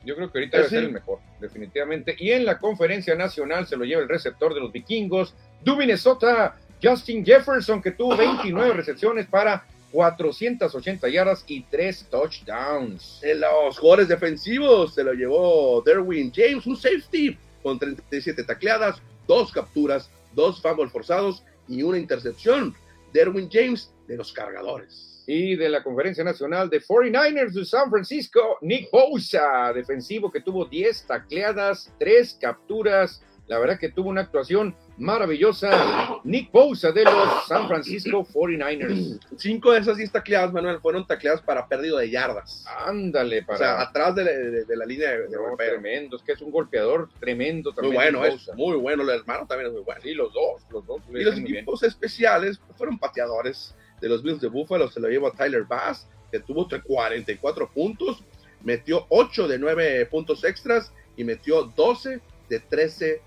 Yo 0.03 0.15
creo 0.15 0.32
que 0.32 0.39
ahorita 0.39 0.57
Eh, 0.57 0.59
debe 0.59 0.69
sí. 0.69 0.76
ser 0.76 0.84
el 0.86 0.91
mejor, 0.91 1.19
definitivamente. 1.39 2.15
Y 2.17 2.32
en 2.32 2.45
la 2.45 2.59
conferencia 2.59 3.15
nacional 3.15 3.67
se 3.67 3.76
lo 3.78 3.86
lleva 3.86 4.01
el 4.01 4.09
receptor 4.09 4.53
de 4.53 4.59
los 4.59 4.71
vikingos, 4.71 5.34
du 5.63 5.76
Minnesota, 5.76 6.55
Justin 6.82 7.26
Jefferson, 7.26 7.82
que 7.82 7.91
tuvo 7.91 8.15
29 8.15 8.73
recepciones 8.76 9.26
para 9.28 9.65
480 9.91 11.07
yardas 11.09 11.43
y 11.47 11.61
3 11.63 12.07
touchdowns. 12.11 13.19
En 13.23 13.39
los 13.41 13.78
jugadores 13.80 14.07
defensivos 14.07 14.93
se 14.93 15.03
lo 15.03 15.13
llevó 15.13 15.82
Derwin 15.84 16.32
James, 16.36 16.65
un 16.67 16.76
safety, 16.76 17.38
con 17.63 17.80
37 17.80 18.43
tacleadas, 18.43 19.01
dos 19.28 19.51
capturas, 19.51 20.09
dos 20.34 20.61
fumbles 20.61 20.91
forzados 20.91 21.43
y 21.68 21.84
una 21.84 21.97
intercepción. 21.97 22.76
Derwin 23.13 23.49
James 23.51 23.93
de 24.07 24.18
los 24.18 24.34
cargadores. 24.34 25.24
Y 25.28 25.55
de 25.55 25.70
la 25.70 25.82
conferencia 25.82 26.24
nacional 26.24 26.70
de 26.70 26.82
49ers 26.82 27.53
de 27.53 27.66
San 27.66 27.89
Francisco, 27.89 28.57
Nick 28.61 28.91
Bosa, 28.91 29.72
defensivo 29.74 30.32
que 30.32 30.41
tuvo 30.41 30.66
10 30.66 31.07
tacleadas, 31.07 31.91
3 31.97 32.38
capturas. 32.39 33.24
La 33.47 33.57
verdad 33.57 33.80
que 33.80 33.89
tuvo 33.89 34.09
una 34.09 34.22
actuación 34.22 34.76
maravillosa. 34.97 36.19
Nick 36.23 36.51
Bosa 36.51 36.91
de 36.91 37.03
los 37.03 37.47
San 37.47 37.67
Francisco 37.67 38.25
49ers. 38.25 39.19
Cinco 39.37 39.71
de 39.73 39.79
esas 39.79 39.97
10 39.97 40.11
tacleadas, 40.11 40.51
Manuel, 40.53 40.79
fueron 40.79 41.05
tacleadas 41.05 41.41
para 41.41 41.67
pérdida 41.67 41.99
de 41.99 42.09
yardas. 42.09 42.65
Ándale, 42.85 43.45
O 43.47 43.57
sea, 43.57 43.75
para. 43.77 43.81
atrás 43.81 44.15
de 44.15 44.23
la, 44.23 44.31
de- 44.31 44.65
de 44.65 44.77
la 44.77 44.85
línea 44.85 45.11
de, 45.11 45.27
de 45.27 45.35
No, 45.35 45.55
tremendo, 45.57 46.17
es 46.17 46.23
que 46.23 46.31
es 46.33 46.41
un 46.41 46.51
golpeador 46.51 47.09
tremendo 47.19 47.71
Muy 47.71 47.75
también. 47.75 47.93
bueno, 47.95 48.23
Nick 48.23 48.33
es 48.49 48.55
muy 48.55 48.77
bueno. 48.77 49.03
El 49.03 49.09
hermano 49.09 49.45
también 49.47 49.67
es 49.67 49.73
muy 49.73 49.83
bueno. 49.83 50.01
Sí, 50.01 50.13
los 50.13 50.33
dos, 50.33 50.61
los 50.71 50.85
dos. 50.85 51.01
Y 51.13 51.23
los 51.23 51.35
muy 51.35 51.43
bien. 51.43 51.57
equipos 51.57 51.83
especiales 51.83 52.59
fueron 52.77 52.97
pateadores 52.97 53.75
de 54.01 54.09
los 54.09 54.23
Bills 54.23 54.41
de 54.41 54.47
Buffalo. 54.47 54.89
Se 54.89 54.99
lo 54.99 55.09
llevó 55.09 55.27
a 55.27 55.31
Tyler 55.31 55.63
Bass, 55.63 56.07
que 56.31 56.39
tuvo 56.39 56.67
44 56.67 57.69
puntos, 57.71 58.23
metió 58.63 59.05
8 59.09 59.47
de 59.47 59.59
9 59.59 60.05
puntos 60.07 60.43
extras 60.43 60.91
y 61.17 61.23
metió 61.23 61.63
12 61.75 62.19
de 62.49 62.59
13 62.59 63.21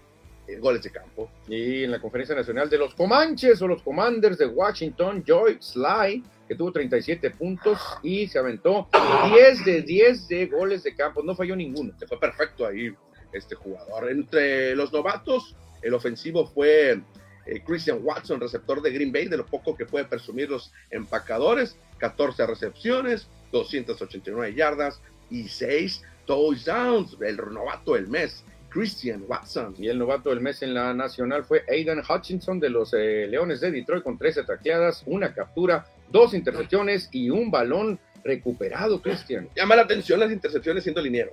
goles 0.57 0.83
de 0.83 0.91
campo. 0.91 1.31
Y 1.47 1.85
en 1.85 1.91
la 1.91 2.01
conferencia 2.01 2.35
nacional 2.35 2.71
de 2.71 2.79
los 2.79 2.95
Comanches 2.95 3.61
o 3.63 3.69
los 3.69 3.83
Commanders 3.83 4.39
de 4.39 4.47
Washington, 4.47 5.23
Joy 5.27 5.59
Sly, 5.61 6.23
que 6.49 6.55
tuvo 6.55 6.73
37 6.73 7.31
puntos 7.33 7.79
y 8.03 8.27
se 8.27 8.39
aventó 8.39 8.89
10 9.33 9.65
de 9.65 9.83
10 9.83 10.29
de 10.29 10.47
goles 10.47 10.83
de 10.83 10.95
campo. 10.95 11.23
No 11.23 11.35
falló 11.35 11.55
ninguno. 11.55 11.93
Se 11.99 12.07
fue 12.07 12.19
perfecto 12.19 12.67
ahí 12.67 12.95
este 13.33 13.55
jugador. 13.55 14.11
Entre 14.11 14.75
los 14.75 14.93
novatos, 14.93 15.55
el 15.83 15.95
ofensivo 15.95 16.47
fue 16.47 17.01
eh, 17.47 17.63
Christian 17.65 18.01
Watson, 18.03 18.41
receptor 18.41 18.81
de 18.83 18.91
Green 18.91 19.13
Bay, 19.13 19.29
de 19.29 19.37
lo 19.37 19.47
poco 19.47 19.77
que 19.77 19.87
puede 19.87 20.07
presumir 20.07 20.51
los 20.51 20.73
empacadores. 20.91 21.77
14 21.99 22.47
recepciones, 22.47 23.29
289 23.53 24.55
yardas 24.55 25.01
y 25.31 25.49
6 25.49 26.03
touchdowns. 26.27 27.17
El 27.21 27.37
novato 27.37 27.95
del 27.95 28.09
mes, 28.09 28.45
Christian 28.69 29.25
Watson. 29.27 29.75
Y 29.79 29.89
el 29.89 29.99
novato 29.99 30.31
del 30.31 30.41
mes 30.41 30.63
en 30.63 30.75
la 30.75 30.95
nacional 30.95 31.45
fue 31.45 31.65
Aidan 31.69 32.03
Hutchinson 32.09 32.61
de 32.61 32.71
los 32.71 32.93
eh, 32.95 33.27
Leones 33.29 33.61
de 33.61 33.71
Detroit 33.71 34.03
con 34.03 34.19
13 34.19 34.45
tacleadas, 34.45 35.03
una 35.07 35.33
captura, 35.33 35.87
dos 36.11 36.35
intercepciones 36.35 37.09
y 37.13 37.31
un 37.31 37.51
balón 37.51 37.99
recuperado, 38.25 39.01
Cristian. 39.01 39.49
Llama 39.57 39.77
la 39.77 39.83
atención 39.83 40.21
las 40.21 40.33
intercepciones 40.33 40.83
siendo 40.83 41.01
liniero. 41.01 41.33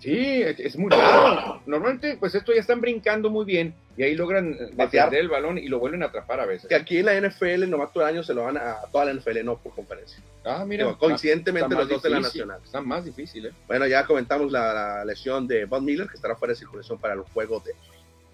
Sí, 0.00 0.42
es 0.42 0.76
muy 0.76 0.90
raro. 0.90 1.60
Normalmente, 1.66 2.16
pues 2.18 2.34
esto 2.34 2.52
ya 2.54 2.60
están 2.60 2.80
brincando 2.80 3.28
muy 3.28 3.44
bien 3.44 3.74
y 3.96 4.02
ahí 4.02 4.14
logran 4.14 4.54
eh, 4.54 4.70
Patear. 4.74 5.10
defender 5.10 5.20
el 5.20 5.28
balón 5.28 5.58
y 5.58 5.68
lo 5.68 5.78
vuelven 5.78 6.02
a 6.02 6.06
atrapar 6.06 6.40
a 6.40 6.46
veces. 6.46 6.68
Que 6.68 6.74
aquí 6.74 6.98
en 6.98 7.06
la 7.06 7.20
NFL, 7.20 7.64
el 7.64 7.70
novato 7.70 8.00
del 8.00 8.08
año 8.08 8.22
se 8.22 8.32
lo 8.32 8.44
van 8.44 8.56
a 8.56 8.76
toda 8.90 9.04
la 9.04 9.12
NFL, 9.12 9.44
no 9.44 9.58
por 9.58 9.74
conferencia. 9.74 10.18
Ah, 10.42 10.64
mira, 10.66 10.94
coincidentemente 10.94 11.74
los 11.74 11.86
dos 11.86 12.04
en 12.06 12.12
la 12.12 12.20
nacional. 12.20 12.60
Está 12.64 12.80
más 12.80 13.04
difícil, 13.04 13.46
¿eh? 13.46 13.52
Bueno, 13.66 13.86
ya 13.86 14.06
comentamos 14.06 14.50
la, 14.50 14.72
la 14.72 15.04
lesión 15.04 15.46
de 15.46 15.66
Von 15.66 15.84
Miller, 15.84 16.08
que 16.08 16.14
estará 16.14 16.34
fuera 16.34 16.52
de 16.54 16.58
circulación 16.58 16.98
para 16.98 17.12
el 17.12 17.20
juego 17.20 17.60
de 17.60 17.74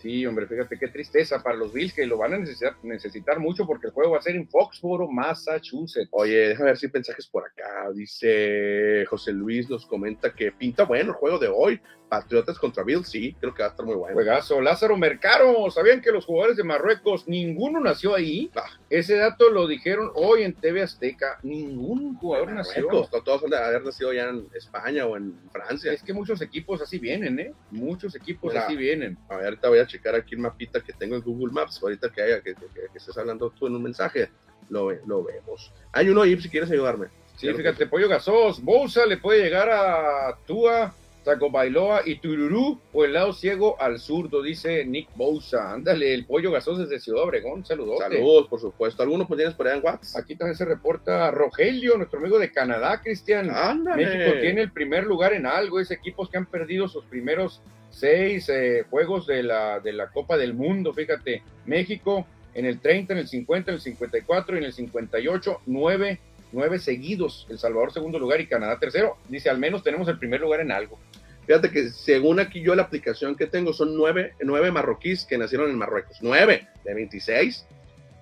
Sí, 0.07 0.25
hombre, 0.25 0.47
fíjate 0.47 0.79
qué 0.79 0.87
tristeza 0.87 1.43
para 1.43 1.57
los 1.57 1.73
Bills 1.73 1.93
que 1.93 2.07
lo 2.07 2.19
van 2.19 2.35
a 2.35 2.39
necesitar, 2.39 3.41
mucho 3.41 3.67
porque 3.67 3.89
el 3.89 3.93
juego 3.93 4.13
va 4.13 4.19
a 4.19 4.23
ser 4.23 4.37
en 4.37 4.47
Foxboro, 4.47 5.09
Massachusetts. 5.09 6.09
Oye, 6.13 6.51
déjame 6.51 6.71
ver 6.71 6.79
si 6.79 6.87
hay 6.87 6.93
mensajes 6.93 7.27
por 7.27 7.45
acá. 7.45 7.91
Dice 7.93 9.05
José 9.07 9.33
Luis, 9.33 9.69
nos 9.69 9.85
comenta 9.85 10.33
que 10.33 10.53
pinta 10.53 10.85
bueno 10.85 11.11
el 11.11 11.17
juego 11.17 11.41
de 11.41 11.49
hoy. 11.49 11.81
Patriotas 12.09 12.59
contra 12.59 12.85
Bills, 12.85 13.09
sí, 13.09 13.35
creo 13.41 13.53
que 13.53 13.63
va 13.63 13.69
a 13.69 13.71
estar 13.71 13.85
muy 13.85 13.97
bueno. 13.97 14.15
Juegazo, 14.15 14.61
Lázaro 14.61 14.97
Mercaro, 14.97 15.71
¿sabían 15.71 16.01
que 16.01 16.13
los 16.13 16.25
jugadores 16.25 16.57
de 16.57 16.63
Marruecos, 16.63 17.27
ninguno 17.27 17.81
nació 17.81 18.15
ahí? 18.15 18.51
Ah. 18.55 18.65
Ese 18.89 19.17
dato 19.17 19.51
lo 19.51 19.67
dijeron 19.67 20.11
hoy 20.15 20.43
en 20.43 20.55
TV 20.55 20.83
Azteca, 20.83 21.39
ningún 21.43 22.17
jugador 22.17 22.53
nació. 22.53 22.89
Todos 23.25 23.45
han 23.45 23.51
de 23.51 23.59
haber 23.59 23.85
nacido 23.85 24.13
ya 24.13 24.29
en 24.29 24.47
España 24.55 25.07
o 25.07 25.17
en 25.17 25.37
Francia. 25.51 25.93
Es 25.93 26.03
que 26.03 26.13
muchos 26.13 26.41
equipos 26.41 26.81
así 26.81 26.99
vienen, 26.99 27.41
¿eh? 27.41 27.53
Muchos 27.71 28.15
equipos 28.15 28.53
Mira. 28.53 28.67
así 28.67 28.77
vienen. 28.77 29.19
A 29.29 29.37
ver, 29.37 29.47
ahorita 29.47 29.69
voy 29.69 29.79
a 29.81 29.87
checar 29.87 30.15
aquí 30.15 30.35
el 30.35 30.41
mapita 30.41 30.81
que 30.81 30.93
tengo 30.93 31.17
en 31.17 31.23
Google 31.23 31.53
Maps. 31.53 31.81
Ahorita 31.83 32.11
que 32.11 32.23
haya 32.23 32.41
que, 32.41 32.55
que, 32.55 32.67
que 32.93 32.99
estés 32.99 33.17
hablando 33.19 33.51
tú 33.51 33.67
en 33.67 33.75
un 33.75 33.83
mensaje, 33.83 34.31
lo, 34.69 34.93
lo 35.07 35.25
vemos. 35.25 35.73
Hay 35.93 36.09
uno 36.09 36.23
ahí 36.23 36.41
si 36.41 36.49
quieres 36.49 36.71
ayudarme. 36.71 37.09
Sí, 37.37 37.53
fíjate, 37.53 37.87
Pollo 37.87 38.09
Gasos, 38.09 38.63
Bolsa 38.63 39.05
le 39.05 39.19
puede 39.19 39.43
llegar 39.43 39.69
a 39.69 40.39
Tua 40.47 40.95
Taco 41.27 41.51
Bailoa 41.51 42.03
y 42.07 42.21
Tururú 42.21 42.79
o 42.93 43.05
el 43.05 43.15
lado 43.15 43.33
ciego 43.33 43.81
al 43.83 43.99
zurdo, 43.99 44.43
dice 44.43 44.85
Nick 44.85 45.09
Bouza. 45.17 45.73
Ándale, 45.73 46.15
el 46.15 46.25
pollo 46.25 46.53
gasoso 46.53 46.83
desde 46.83 47.01
Ciudad 47.01 47.25
Obregón, 47.25 47.65
saludos. 47.65 47.99
Saludos, 47.99 48.47
por 48.47 48.61
supuesto. 48.61 49.03
¿Algunos 49.03 49.27
pues 49.27 49.39
tienes 49.39 49.57
por 49.57 49.67
allá 49.67 49.79
en 49.79 49.85
WhatsApp? 49.85 50.23
Aquí 50.23 50.37
también 50.37 50.57
se 50.57 50.65
reporta 50.65 51.33
Rogelio, 51.33 51.97
nuestro 51.97 52.21
amigo 52.21 52.39
de 52.39 52.53
Canadá, 52.53 53.03
Cristian. 53.03 53.51
Ándale. 53.51 54.07
México 54.07 54.39
tiene 54.41 54.61
el 54.63 54.71
primer 54.71 55.03
lugar 55.03 55.33
en 55.33 55.47
algo, 55.47 55.81
es 55.81 55.91
equipos 55.91 56.31
que 56.31 56.37
han 56.37 56.47
perdido 56.47 56.87
sus 56.87 57.05
primeros 57.07 57.61
seis 57.91 58.49
eh, 58.49 58.85
juegos 58.89 59.27
de 59.27 59.43
la, 59.43 59.81
de 59.81 59.93
la 59.93 60.07
Copa 60.11 60.37
del 60.37 60.55
Mundo, 60.55 60.95
fíjate. 60.95 61.43
México 61.65 62.25
en 62.55 62.67
el 62.67 62.79
30, 62.79 63.15
en 63.15 63.19
el 63.19 63.27
50, 63.27 63.73
en 63.73 63.75
el 63.75 63.81
54 63.81 64.55
y 64.55 64.59
en 64.59 64.65
el 64.65 64.73
58, 64.73 65.61
nueve 65.67 66.21
nueve 66.57 66.79
seguidos, 66.79 67.47
El 67.49 67.59
Salvador 67.59 67.93
segundo 67.93 68.19
lugar 68.19 68.41
y 68.41 68.49
Canadá 68.49 68.79
tercero. 68.81 69.19
Dice, 69.29 69.51
al 69.51 69.59
menos 69.59 69.85
tenemos 69.85 70.09
el 70.09 70.19
primer 70.19 70.41
lugar 70.41 70.61
en 70.61 70.73
algo. 70.73 70.99
Fíjate 71.47 71.71
que 71.71 71.91
según 71.91 72.41
aquí 72.41 72.61
yo 72.61 72.75
la 72.75 72.83
aplicación 72.83 73.37
que 73.37 73.47
tengo 73.47 73.73
son 73.73 73.95
nueve, 73.95 74.33
nueve 74.41 74.73
marroquíes 74.73 75.25
que 75.25 75.39
nacieron 75.39 75.71
en 75.71 75.79
Marruecos. 75.79 76.19
Nueve 76.21 76.67
de 76.83 76.95
26. 76.95 77.67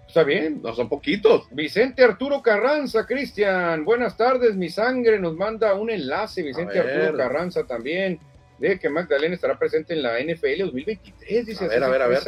Está 0.06 0.24
bien. 0.24 0.60
No 0.62 0.74
son 0.74 0.88
poquitos. 0.88 1.46
Vicente 1.50 2.04
Arturo 2.04 2.42
Carranza, 2.42 3.06
Cristian. 3.06 3.84
Buenas 3.84 4.16
tardes, 4.16 4.54
mi 4.54 4.68
sangre. 4.68 5.18
Nos 5.18 5.36
manda 5.36 5.74
un 5.74 5.90
enlace, 5.90 6.42
Vicente 6.42 6.78
Arturo 6.78 7.16
Carranza 7.16 7.64
también, 7.64 8.18
de 8.58 8.78
que 8.78 8.90
Magdalena 8.90 9.34
estará 9.34 9.58
presente 9.58 9.94
en 9.94 10.02
la 10.02 10.20
NFL 10.20 10.66
2023. 10.66 11.46
Dice, 11.46 11.64
a 11.64 11.68
ver, 11.68 11.82
a 11.82 11.88
ver, 11.88 12.02
a 12.02 12.06
ver. 12.08 12.20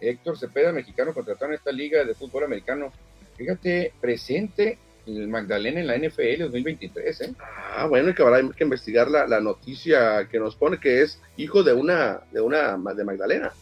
Héctor 0.00 0.36
Cepeda, 0.36 0.72
mexicano, 0.72 1.14
contratado 1.14 1.52
en 1.52 1.56
esta 1.56 1.70
liga 1.70 2.02
de 2.04 2.14
fútbol 2.14 2.44
americano. 2.44 2.92
Fíjate, 3.36 3.92
presente 4.00 4.78
el 5.06 5.28
Magdalena 5.28 5.80
en 5.80 5.86
la 5.86 5.96
NFL 5.96 6.42
2023. 6.42 7.20
¿eh? 7.20 7.34
Ah, 7.76 7.86
bueno, 7.86 8.10
y 8.10 8.14
que 8.14 8.22
hay 8.22 8.48
que 8.50 8.64
investigar 8.64 9.10
la, 9.10 9.26
la, 9.26 9.40
noticia 9.40 10.28
que 10.28 10.38
nos 10.38 10.56
pone 10.56 10.78
que 10.78 11.02
es 11.02 11.20
hijo 11.36 11.62
de 11.62 11.72
una, 11.72 12.20
de 12.32 12.40
una, 12.40 12.76
de 12.76 13.04
Magdalena. 13.04 13.52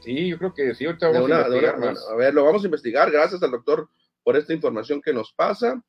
Sí, 0.00 0.28
yo 0.28 0.38
creo 0.38 0.54
que 0.54 0.74
sí, 0.74 0.86
ahorita 0.86 1.08
vamos 1.08 1.30
a 1.30 1.40
investigar 1.40 1.78
más. 1.78 2.06
a 2.08 2.14
ver, 2.14 2.34
lo 2.34 2.44
vamos 2.44 2.62
a 2.62 2.66
investigar. 2.66 3.10
Gracias 3.10 3.42
al 3.42 3.50
doctor 3.50 3.88
por 4.22 4.36
esta 4.36 4.52
información 4.52 5.02
que 5.02 5.12
nos 5.12 5.32
pasa, 5.32 5.82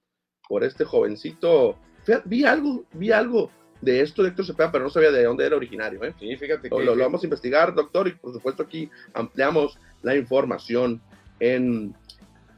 por 0.47 0.63
este 0.63 0.83
jovencito. 0.83 1.77
vi 2.25 2.45
algo, 2.45 2.85
vi 2.93 3.11
algo 3.11 3.51
de 3.81 4.01
esto 4.01 4.23
de 4.23 4.29
Héctor 4.29 4.45
Cepeda, 4.45 4.71
pero 4.71 4.83
no 4.83 4.89
sabía 4.89 5.11
de 5.11 5.23
dónde 5.23 5.45
era 5.45 5.55
originario. 5.55 6.03
¿eh? 6.03 6.13
Sí, 6.19 6.35
fíjate 6.35 6.69
que. 6.69 6.83
Lo, 6.83 6.95
lo 6.95 7.03
vamos 7.03 7.21
a 7.21 7.25
investigar, 7.25 7.73
doctor, 7.73 8.07
y 8.07 8.13
por 8.13 8.33
supuesto 8.33 8.63
aquí 8.63 8.89
ampliamos 9.13 9.77
la 10.01 10.15
información 10.15 11.01
en 11.39 11.95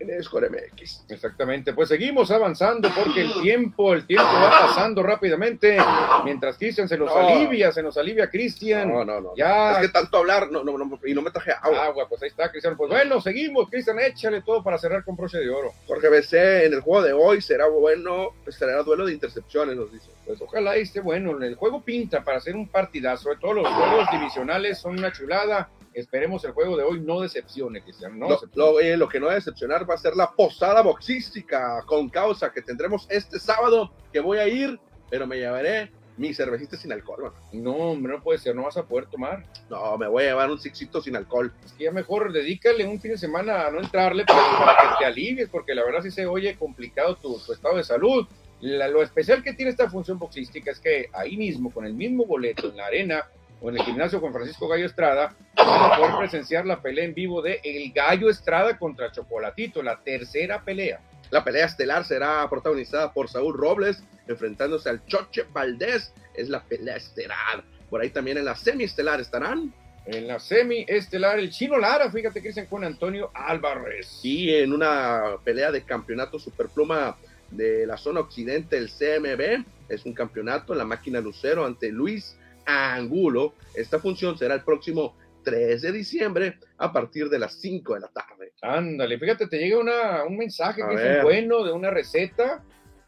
en 0.10 0.24
Score 0.24 0.50
MX. 0.50 1.06
Exactamente, 1.10 1.74
pues 1.74 1.90
seguimos 1.90 2.32
avanzando 2.32 2.90
porque 2.96 3.22
el 3.22 3.34
tiempo, 3.42 3.94
el 3.94 4.06
tiempo 4.06 4.26
va 4.26 4.68
pasando 4.68 5.04
rápidamente. 5.04 5.78
Mientras 6.24 6.58
Cristian 6.58 6.88
se 6.88 6.98
nos 6.98 7.12
alivia, 7.12 7.72
se 7.72 7.84
nos 7.84 7.98
alivia 7.98 8.30
Cristian. 8.30 8.90
No, 8.90 9.06
no, 9.06 9.22
no. 9.22 9.36
Ya. 9.36 9.74
Es 9.74 9.88
que 9.88 9.90
tanto 9.90 10.18
hablar, 10.18 10.52
no, 10.52 10.64
no, 10.64 10.78
no, 10.78 11.00
y 11.06 11.14
no 11.14 11.22
me 11.22 11.32
traje 11.32 11.52
agua. 11.52 11.86
Agua, 11.86 12.08
pues 12.08 12.22
ahí 12.24 12.30
está, 12.30 12.50
Cristian. 12.50 12.76
Pues 12.78 12.90
bueno, 12.90 13.22
seguimos, 13.22 13.70
Cristian, 13.70 14.00
échale 14.00 14.42
todo 14.42 14.64
para 14.64 14.78
cerrar 14.78 15.04
con 15.04 15.16
broche 15.16 15.40
de 15.40 15.50
oro. 15.50 15.74
Jorge 15.88 16.10
BC, 16.10 16.66
en 16.66 16.74
el 16.74 16.82
juego 16.82 17.04
de 17.04 17.14
hoy 17.14 17.42
será 17.42 17.68
bueno, 17.68 18.30
será 18.50 18.82
duelo 18.84 19.06
de 19.06 19.14
intercepciones, 19.14 19.76
nos 19.76 19.92
dice. 19.92 20.10
Pues 20.32 20.42
ojalá 20.44 20.78
esté 20.78 21.02
bueno. 21.02 21.38
El 21.44 21.56
juego 21.56 21.82
pinta 21.82 22.24
para 22.24 22.38
hacer 22.38 22.56
un 22.56 22.70
partidazo. 22.70 23.32
De 23.32 23.36
todos 23.36 23.56
los 23.56 23.68
juegos 23.68 24.08
divisionales 24.12 24.80
son 24.80 24.98
una 24.98 25.12
chulada 25.12 25.70
esperemos 25.94 26.46
el 26.46 26.52
juego 26.54 26.78
de 26.78 26.84
hoy 26.84 27.02
no 27.02 27.20
decepcione, 27.20 27.82
Cristian. 27.82 28.18
No 28.18 28.30
lo, 28.30 28.80
lo, 28.82 29.10
que 29.10 29.20
no 29.20 29.26
va 29.26 29.34
a 29.34 29.36
decepcionar 29.36 29.90
va 29.90 29.96
a 29.96 29.98
ser 29.98 30.16
la 30.16 30.32
posada 30.32 30.82
boxística 30.82 31.84
con 31.86 32.08
causa 32.08 32.54
que 32.54 32.62
tendremos 32.62 33.06
este 33.10 33.40
sábado, 33.40 33.92
que 34.14 34.22
voy 34.22 34.38
a 34.38 34.48
ir, 34.48 34.80
pero 35.10 35.28
me 35.28 35.38
llevaré 35.38 35.92
mi 36.18 36.34
cervecita 36.34 36.78
sin 36.78 36.92
alcohol. 36.92 37.34
No, 37.52 37.72
hombre, 37.72 38.14
no 38.14 38.22
puede 38.22 38.38
ser, 38.38 38.56
no 38.56 38.64
vas 38.64 38.78
a 38.78 38.84
poder 38.84 39.08
tomar. 39.08 39.44
No, 39.70 39.98
me 39.98 40.08
voy 40.08 40.24
a 40.24 40.28
llevar 40.28 40.52
un 40.52 40.60
sixito 40.60 41.02
sin 41.02 41.16
alcohol. 41.16 41.52
Es 41.66 41.74
que 41.74 41.86
ya 41.86 41.92
mejor 41.92 42.32
dedícale 42.32 42.86
un 42.86 43.00
fin 43.00 43.12
de 43.12 43.18
semana 43.18 43.68
a 43.68 43.72
no 43.72 43.80
entrarle 43.80 44.26
para, 44.26 44.78
que 44.78 44.96
te 45.00 45.06
alivies, 45.06 45.50
porque 45.50 45.74
la 45.74 45.84
verdad 45.84 46.02
sí 46.04 46.12
se 46.12 46.26
oye 46.26 46.56
complicado 46.58 47.16
tu, 47.16 47.36
estado 47.52 47.78
de 47.78 47.84
salud. 47.84 48.28
Lo 48.62 49.02
especial 49.02 49.44
que 49.44 49.54
tiene 49.54 49.72
esta 49.72 49.90
función 49.90 50.20
boxística 50.20 50.72
es 50.72 50.80
que 50.80 51.10
ahí 51.14 51.36
mismo, 51.36 51.72
con 51.72 51.86
el 51.86 51.94
mismo 51.94 52.26
boleto 52.26 52.70
en 52.70 52.78
la 52.78 52.86
arena, 52.86 53.26
o 53.62 53.70
en 53.70 53.78
el 53.78 53.84
gimnasio 53.84 54.20
con 54.20 54.34
Francisco 54.34 54.68
Gallo 54.68 54.88
Estrada, 54.88 55.36
vamos 55.56 55.92
a 55.92 55.98
poder 55.98 56.18
presenciar 56.18 56.66
la 56.66 56.82
pelea 56.82 57.06
en 57.06 57.14
vivo 57.14 57.42
de 57.42 57.60
El 57.64 57.92
Gallo 57.92 58.30
Estrada 58.30 58.78
contra 58.78 59.12
Chocolatito, 59.12 59.84
la 59.84 60.00
tercera 60.02 60.64
pelea. 60.64 61.00
La 61.30 61.44
pelea 61.44 61.66
estelar 61.66 62.04
será 62.04 62.50
protagonizada 62.50 63.14
por 63.14 63.30
Saúl 63.30 63.56
Robles, 63.56 64.04
enfrentándose 64.28 64.90
al 64.90 65.06
Choche 65.06 65.46
Valdés. 65.54 66.14
Es 66.34 66.50
la 66.50 66.62
pelea 66.62 66.98
estelar. 66.98 67.64
Por 67.90 68.02
ahí 68.02 68.10
también 68.10 68.38
en 68.38 68.46
la 68.46 68.56
semi-estelar 68.56 69.22
estarán. 69.22 69.74
En 70.06 70.28
la 70.28 70.40
semi-estelar, 70.40 71.40
el 71.40 71.52
chino 71.52 71.78
Lara, 71.78 72.12
fíjate 72.12 72.42
que 72.42 72.50
dicen 72.50 72.66
con 72.66 72.84
Antonio 72.84 73.32
Álvarez. 73.34 74.20
Y 74.24 74.56
en 74.56 74.74
una 74.74 75.38
pelea 75.44 75.72
de 75.72 75.84
campeonato 75.84 76.38
superpluma 76.38 77.16
de 77.52 77.86
la 77.86 77.98
zona 77.98 78.22
occidente, 78.22 78.78
el 78.78 78.90
CMB, 78.90 79.66
es 79.90 80.06
un 80.06 80.14
campeonato 80.14 80.74
en 80.74 80.80
la 80.80 80.86
máquina 80.86 81.20
Lucero 81.20 81.66
ante 81.66 81.92
Luis 81.92 82.38
Angulo. 82.66 83.54
Esta 83.76 84.00
función 84.00 84.38
será 84.38 84.56
el 84.56 84.64
próximo 84.64 85.16
3 85.44 85.82
de 85.82 85.92
diciembre 85.92 86.58
a 86.78 86.92
partir 86.92 87.30
de 87.30 87.40
las 87.40 87.56
5 87.56 87.96
de 87.96 88.00
la 88.00 88.08
tarde. 88.08 88.54
Ándale, 88.62 89.18
fíjate, 89.18 89.48
te 89.48 89.58
llega 89.58 89.80
una, 89.80 90.24
un 90.24 90.38
mensaje 90.38 90.82
que 90.88 91.18
es 91.18 91.24
bueno 91.24 91.64
de 91.64 91.72
una 91.72 91.90
receta. 91.90 92.64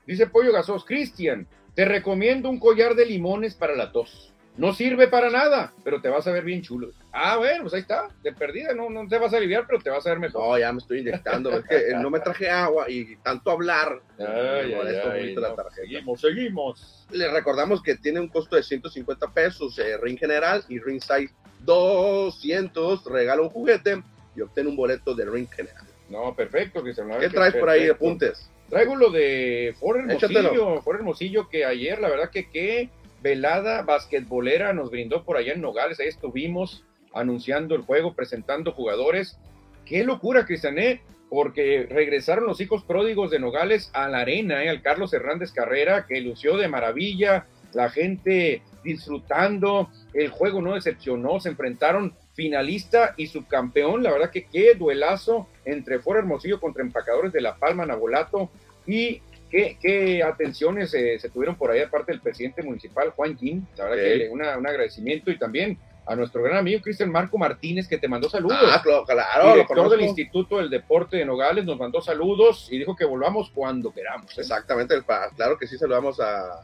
Dice 0.06 0.28
Pollo 0.28 0.52
Gasos, 0.52 0.84
Cristian, 0.84 1.48
te 1.76 1.86
recomiendo 1.86 2.50
un 2.50 2.60
collar 2.60 2.96
de 2.96 3.06
limones 3.06 3.56
para 3.56 3.76
la 3.76 3.91
tos. 3.91 4.33
No 4.56 4.72
sirve 4.72 5.08
para 5.08 5.32
nada, 5.32 5.74
pero 5.84 5.99
te 5.99 6.10
vas 6.10 6.28
a 6.28 6.32
ver 6.32 6.43
bien 6.43 6.62
chulo. 6.62 6.91
Ah, 7.12 7.38
bueno, 7.38 7.64
pues 7.64 7.74
ahí 7.74 7.82
está, 7.82 8.10
de 8.22 8.34
perdida, 8.34 8.74
no, 8.74 8.88
no 8.88 9.08
te 9.08 9.18
vas 9.18 9.34
a 9.34 9.38
aliviar, 9.38 9.66
pero 9.66 9.80
te 9.80 9.89
vas 9.89 10.06
a 10.06 10.12
ver 10.12 10.20
mejor. 10.20 10.43
No, 10.43 10.58
ya 10.60 10.72
me 10.72 10.78
estoy 10.78 10.99
inyectando, 10.99 11.58
es 11.58 11.66
que 11.66 11.95
no 11.95 12.12
me 12.12 12.20
traje 12.20 12.49
agua 12.49 12.88
y 12.88 13.16
tanto 13.18 13.49
hablar. 13.49 13.99
Ay, 14.20 14.74
ay, 14.74 15.36
la 15.36 15.56
tarjeta. 15.56 15.72
Seguimos, 15.76 16.22
seguimos. 16.22 17.08
Le 17.12 17.32
recordamos 17.32 17.82
que 17.82 17.95
tiene 17.95 18.20
un 18.20 18.28
costo 18.28 18.56
de 18.56 18.62
150 18.62 19.34
pesos, 19.34 19.80
eh, 19.80 19.97
ring 19.97 20.20
general 20.20 20.64
y 20.70 20.78
ring 20.78 21.01
size 21.01 21.34
200, 21.62 23.06
regala 23.06 23.41
un 23.41 23.49
juguete 23.49 24.04
y 24.36 24.41
obtiene 24.41 24.70
un 24.70 24.76
boleto 24.76 25.16
de 25.16 25.26
ring 25.26 25.49
general. 25.49 25.86
No, 26.10 26.36
perfecto, 26.36 26.84
¿Qué 26.84 27.30
traes 27.30 27.56
por 27.56 27.70
ahí, 27.70 27.89
apuntes? 27.89 28.49
Traigo 28.70 28.95
lo 28.95 29.10
de 29.10 29.76
For 29.80 29.97
Hermosillo, 29.97 30.82
For 30.82 30.95
Hermosillo, 30.95 31.49
que 31.49 31.66
ayer, 31.66 31.99
la 31.99 32.10
verdad 32.10 32.30
que 32.30 32.49
qué 32.49 32.89
velada 33.24 33.82
basquetbolera 33.82 34.74
nos 34.74 34.92
brindó 34.92 35.24
por 35.24 35.38
allá 35.38 35.54
en 35.54 35.62
Nogales. 35.62 36.00
Ahí 36.00 36.10
estuvimos 36.10 36.84
anunciando 37.14 37.74
el 37.76 37.82
juego, 37.82 38.14
presentando 38.14 38.74
jugadores. 38.74 39.40
Qué 39.86 40.04
locura, 40.04 40.46
Cristiané, 40.46 41.02
porque 41.30 41.88
regresaron 41.90 42.46
los 42.46 42.62
hijos 42.62 42.84
pródigos 42.84 43.32
de 43.32 43.40
Nogales 43.40 43.90
a 43.94 44.08
la 44.10 44.20
arena, 44.20 44.64
¿eh? 44.64 44.70
al 44.70 44.82
Carlos 44.82 45.14
Hernández 45.14 45.52
Carrera, 45.52 46.06
que 46.06 46.22
lució 46.22 46.58
de 46.58 46.68
maravilla, 46.68 47.48
la 47.74 47.90
gente 47.90 48.62
disfrutando, 48.84 49.90
el 50.14 50.30
juego 50.30 50.62
no 50.62 50.76
decepcionó, 50.76 51.40
se 51.40 51.50
enfrentaron 51.50 52.14
finalista 52.34 53.14
y 53.18 53.28
subcampeón, 53.28 54.04
la 54.04 54.12
verdad 54.12 54.32
que 54.32 54.46
qué 54.46 54.76
duelazo 54.76 55.48
entre 55.66 56.00
Fuera 56.00 56.20
Hermosillo 56.20 56.60
contra 56.60 56.84
Empacadores 56.84 57.32
de 57.32 57.42
La 57.42 57.56
Palma, 57.56 57.86
Nabolato, 57.86 58.52
y 58.86 59.22
¿Qué, 59.54 60.24
atenciones 60.24 60.89
se 60.89 61.30
tuvieron 61.30 61.56
por 61.56 61.70
ahí 61.70 61.82
aparte 61.82 62.12
del 62.12 62.22
presidente 62.22 62.64
municipal, 62.64 63.12
Juan 63.12 63.36
Kim? 63.36 63.66
La 63.78 63.86
verdad 63.86 64.04
que 64.04 64.30
un 64.30 64.41
agradecimiento 64.41 65.30
y 65.30 65.38
también 65.38 65.78
a 66.06 66.16
nuestro 66.16 66.41
gran 66.43 66.58
amigo 66.58 66.82
Cristian 66.82 67.12
Marco 67.12 67.38
Martínez, 67.38 67.88
que 67.88 67.97
te 67.97 68.08
mandó 68.08 68.30
saludos. 68.30 68.58
Ah, 68.62 68.82
claro, 68.84 69.54
Director 69.54 69.89
del 69.89 70.01
Instituto 70.01 70.58
del 70.58 70.70
Deporte 70.70 71.18
de 71.18 71.26
Nogales, 71.26 71.66
nos 71.66 71.78
mandó 71.78 72.01
saludos 72.01 72.68
y 72.72 72.80
dijo 72.80 72.95
que 72.95 73.06
volvamos 73.06 73.51
cuando 73.54 73.93
queramos. 73.93 74.38
¿eh? 74.38 74.41
Exactamente, 74.41 74.95
claro 75.36 75.58
que 75.58 75.68
sí, 75.68 75.78
saludamos 75.78 76.20
a, 76.20 76.60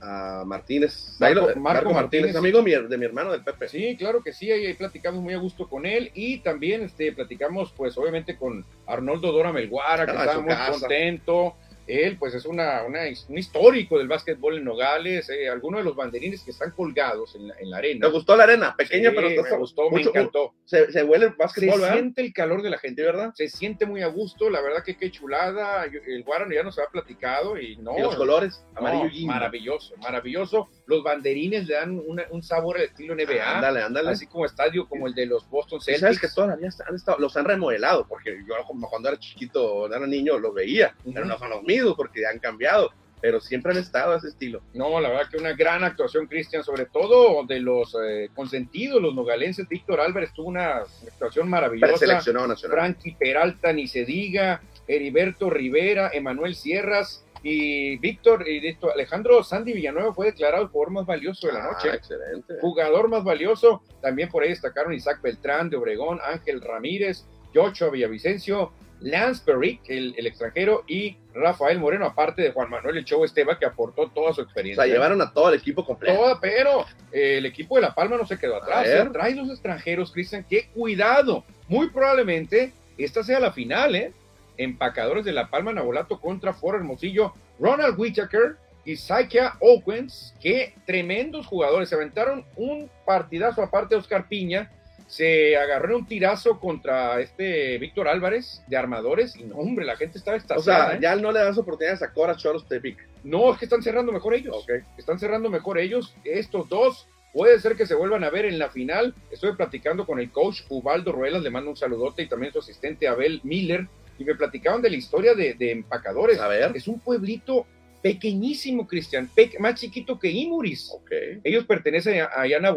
a 0.00 0.42
Martínez. 0.44 1.16
Marco, 1.56 1.92
Martínez, 1.92 2.34
amigo 2.34 2.62
de 2.62 2.98
mi 2.98 3.04
hermano 3.04 3.30
del 3.32 3.44
Pepe. 3.44 3.68
Sí, 3.68 3.96
claro 3.96 4.22
que 4.22 4.32
sí, 4.32 4.50
ahí, 4.50 4.74
platicamos 4.74 5.22
muy 5.22 5.34
a 5.34 5.38
gusto 5.38 5.68
con 5.68 5.86
él 5.86 6.10
y 6.14 6.38
también 6.38 6.82
este, 6.82 7.12
platicamos, 7.12 7.72
pues 7.76 7.96
obviamente 7.96 8.36
con 8.36 8.64
Arnoldo 8.86 9.30
Dora 9.32 9.52
Melguara, 9.52 10.06
que 10.06 10.12
ah, 10.12 10.24
estaba 10.24 10.40
muy 10.40 10.54
contento 10.80 11.54
él, 11.86 12.16
pues, 12.18 12.34
es 12.34 12.44
una, 12.46 12.82
un 12.84 13.38
histórico 13.38 13.98
del 13.98 14.08
básquetbol 14.08 14.58
en 14.58 14.64
Nogales. 14.64 15.28
Eh, 15.30 15.48
algunos 15.48 15.80
de 15.80 15.84
los 15.84 15.96
banderines 15.96 16.42
que 16.42 16.50
están 16.50 16.72
colgados 16.72 17.34
en 17.34 17.48
la, 17.48 17.54
en 17.58 17.70
la 17.70 17.78
arena. 17.78 18.06
¿Te 18.06 18.12
gustó 18.12 18.36
la 18.36 18.44
arena? 18.44 18.74
Pequeña, 18.76 19.12
pero 19.14 19.28
me 19.30 19.56
gustó, 19.58 19.90
me 19.90 20.02
encantó. 20.02 20.54
Se, 20.64 20.90
se, 20.92 21.02
huele 21.02 21.26
el 21.26 21.32
básquetbol, 21.32 21.80
Se 21.80 21.92
siente 21.92 22.22
el 22.22 22.32
calor 22.32 22.62
de 22.62 22.70
la 22.70 22.78
gente, 22.78 23.02
¿verdad? 23.02 23.32
Se 23.34 23.48
siente 23.48 23.86
muy 23.86 24.02
a 24.02 24.08
gusto. 24.08 24.50
La 24.50 24.60
verdad 24.60 24.82
que 24.84 24.96
qué 24.96 25.10
chulada. 25.10 25.84
El 25.84 26.24
Guarano 26.24 26.52
ya 26.52 26.62
nos 26.62 26.78
ha 26.78 26.86
platicado 26.90 27.58
y 27.58 27.76
no. 27.76 27.96
Y 27.98 28.02
los 28.02 28.16
colores, 28.16 28.64
amarillo 28.74 29.08
y 29.12 29.26
Maravilloso, 29.26 29.96
maravilloso. 29.98 30.68
Los 30.86 31.02
banderines 31.02 31.66
le 31.66 31.74
dan 31.74 32.00
un 32.30 32.42
sabor 32.42 32.76
al 32.76 32.84
estilo 32.84 33.14
NBA. 33.14 33.56
Ándale, 33.56 33.82
ándale. 33.82 34.10
Así 34.10 34.26
como 34.26 34.46
estadio 34.46 34.88
como 34.88 35.08
el 35.08 35.14
de 35.14 35.26
los 35.26 35.48
Boston 35.50 35.80
Celtics. 35.80 36.00
¿Sabes 36.00 36.20
que 36.20 36.28
todavía 36.28 36.68
han 36.86 36.94
estado, 36.94 37.18
los 37.18 37.36
han 37.36 37.44
remodelado? 37.44 38.06
Porque 38.06 38.38
yo 38.46 38.54
cuando 38.88 39.08
era 39.08 39.18
chiquito, 39.18 39.86
era 39.86 40.06
niño, 40.06 40.38
los 40.38 40.54
veía. 40.54 40.94
Pero 41.04 41.24
no 41.24 41.38
son 41.38 41.50
los 41.50 41.62
mismos 41.64 41.94
porque 41.96 42.26
han 42.26 42.38
cambiado. 42.38 42.92
pero 43.20 43.40
siempre 43.40 43.72
han 43.72 43.78
estado 43.78 44.12
a 44.12 44.18
ese 44.18 44.28
estilo. 44.28 44.62
No, 44.74 45.00
la 45.00 45.08
verdad 45.08 45.28
que 45.28 45.38
una 45.38 45.54
gran 45.54 45.82
actuación, 45.82 46.26
Cristian, 46.26 46.62
sobre 46.62 46.86
todo 46.86 47.44
de 47.44 47.58
los 47.58 47.96
eh, 48.00 48.28
consentidos, 48.34 49.02
los 49.02 49.14
nogalenses. 49.14 49.68
Víctor 49.68 50.00
Álvarez 50.00 50.32
tuvo 50.32 50.48
una 50.48 50.84
actuación 51.08 51.48
maravillosa. 51.48 51.96
Seleccionado 51.96 52.46
nacional. 52.46 52.78
Frankie 52.78 53.16
Peralta, 53.18 53.72
ni 53.72 53.88
se 53.88 54.04
diga. 54.04 54.60
Heriberto 54.86 55.50
Rivera, 55.50 56.10
Emanuel 56.12 56.54
Sierras 56.54 57.25
y 57.42 57.96
Víctor 57.98 58.48
y 58.48 58.66
esto, 58.66 58.90
Alejandro 58.92 59.42
Sandy 59.42 59.72
Villanueva 59.72 60.12
fue 60.14 60.26
declarado 60.26 60.62
el 60.64 60.68
jugador 60.68 60.92
más 60.92 61.06
valioso 61.06 61.46
de 61.46 61.52
la 61.52 61.64
Ah, 61.64 61.72
noche. 61.72 61.88
excelente. 61.94 62.54
Jugador 62.60 63.08
más 63.08 63.24
valioso. 63.24 63.82
También 64.02 64.28
por 64.28 64.42
ahí 64.42 64.48
destacaron 64.50 64.92
Isaac 64.94 65.20
Beltrán 65.22 65.70
de 65.70 65.76
Obregón, 65.76 66.18
Ángel 66.24 66.60
Ramírez, 66.60 67.24
Joshua 67.54 67.90
Villavicencio, 67.90 68.72
Lance 69.00 69.42
Perrick, 69.44 69.80
el, 69.88 70.14
el 70.16 70.26
extranjero, 70.26 70.82
y 70.86 71.18
Rafael 71.34 71.78
Moreno, 71.78 72.06
aparte 72.06 72.40
de 72.40 72.50
Juan 72.52 72.70
Manuel 72.70 72.96
El 72.96 73.04
Chovo 73.04 73.26
Esteba, 73.26 73.58
que 73.58 73.66
aportó 73.66 74.08
toda 74.08 74.32
su 74.32 74.40
O 74.40 74.44
experiencia. 74.44 74.82
sea, 74.84 74.90
llevaron 74.92 75.20
a 75.20 75.32
todo 75.32 75.50
el 75.50 75.58
equipo 75.58 75.84
completo. 75.84 76.18
Toda, 76.18 76.40
pero 76.40 76.86
eh, 77.12 77.36
el 77.38 77.44
equipo 77.46 77.76
de 77.76 77.82
La 77.82 77.94
Palma 77.94 78.16
no 78.16 78.26
se 78.26 78.38
quedó 78.38 78.56
atrás. 78.56 78.86
¿eh? 78.88 79.06
Trae 79.12 79.34
los 79.34 79.50
extranjeros, 79.50 80.12
Cristian, 80.12 80.44
que 80.48 80.68
cuidado. 80.74 81.44
Muy 81.68 81.90
probablemente 81.90 82.72
esta 82.96 83.22
sea 83.22 83.38
la 83.38 83.52
final, 83.52 83.94
¿eh? 83.94 84.12
Empacadores 84.58 85.24
de 85.24 85.32
La 85.32 85.48
Palma, 85.48 85.72
Nabolato 85.72 86.20
contra 86.20 86.52
Foro 86.52 86.78
Hermosillo, 86.78 87.32
Ronald 87.58 87.98
Whittaker 87.98 88.56
y 88.84 88.96
Saikia 88.96 89.54
Owens, 89.60 90.34
que 90.40 90.74
tremendos 90.86 91.46
jugadores. 91.46 91.88
Se 91.88 91.94
aventaron 91.94 92.44
un 92.56 92.90
partidazo 93.04 93.62
aparte 93.62 93.94
de 93.94 94.00
Oscar 94.00 94.28
Piña. 94.28 94.70
Se 95.08 95.56
agarró 95.56 95.96
un 95.96 96.06
tirazo 96.06 96.58
contra 96.58 97.20
este 97.20 97.78
Víctor 97.78 98.08
Álvarez 98.08 98.62
de 98.66 98.76
armadores 98.76 99.36
y 99.36 99.44
no, 99.44 99.54
hombre, 99.56 99.84
la 99.84 99.96
gente 99.96 100.18
estaba 100.18 100.36
O 100.36 100.40
extasiada. 100.40 100.88
sea, 100.88 100.96
¿eh? 100.96 100.98
ya 101.00 101.14
no 101.16 101.30
le 101.30 101.38
das 101.40 101.56
oportunidades 101.58 102.02
a 102.02 102.12
Cora 102.12 102.34
Choros 102.36 102.66
Tepic. 102.66 102.98
No, 103.22 103.52
es 103.52 103.58
que 103.58 103.66
están 103.66 103.82
cerrando 103.82 104.10
mejor 104.12 104.34
ellos. 104.34 104.56
Ok. 104.56 104.84
Están 104.98 105.18
cerrando 105.20 105.48
mejor 105.48 105.78
ellos. 105.78 106.14
Estos 106.24 106.68
dos 106.68 107.08
puede 107.32 107.58
ser 107.60 107.76
que 107.76 107.86
se 107.86 107.94
vuelvan 107.94 108.24
a 108.24 108.30
ver 108.30 108.46
en 108.46 108.58
la 108.58 108.68
final. 108.68 109.14
Estoy 109.30 109.54
platicando 109.54 110.06
con 110.06 110.18
el 110.18 110.30
coach 110.32 110.62
Ubaldo 110.70 111.12
Ruelas, 111.12 111.42
le 111.42 111.50
mando 111.50 111.70
un 111.70 111.76
saludote 111.76 112.22
y 112.22 112.28
también 112.28 112.52
su 112.52 112.58
asistente 112.58 113.06
Abel 113.06 113.40
Miller. 113.44 113.86
Y 114.18 114.24
me 114.24 114.34
platicaban 114.34 114.82
de 114.82 114.90
la 114.90 114.96
historia 114.96 115.34
de, 115.34 115.54
de 115.54 115.72
empacadores. 115.72 116.38
A 116.38 116.48
ver. 116.48 116.72
Es 116.74 116.88
un 116.88 116.98
pueblito 117.00 117.66
pequeñísimo, 118.02 118.86
Cristian, 118.86 119.28
pe- 119.34 119.52
más 119.58 119.80
chiquito 119.80 120.18
que 120.18 120.30
Imuris. 120.30 120.90
Ok. 120.92 121.10
Ellos 121.42 121.64
pertenecen 121.64 122.20
a, 122.20 122.30
a 122.34 122.46
Yana 122.46 122.74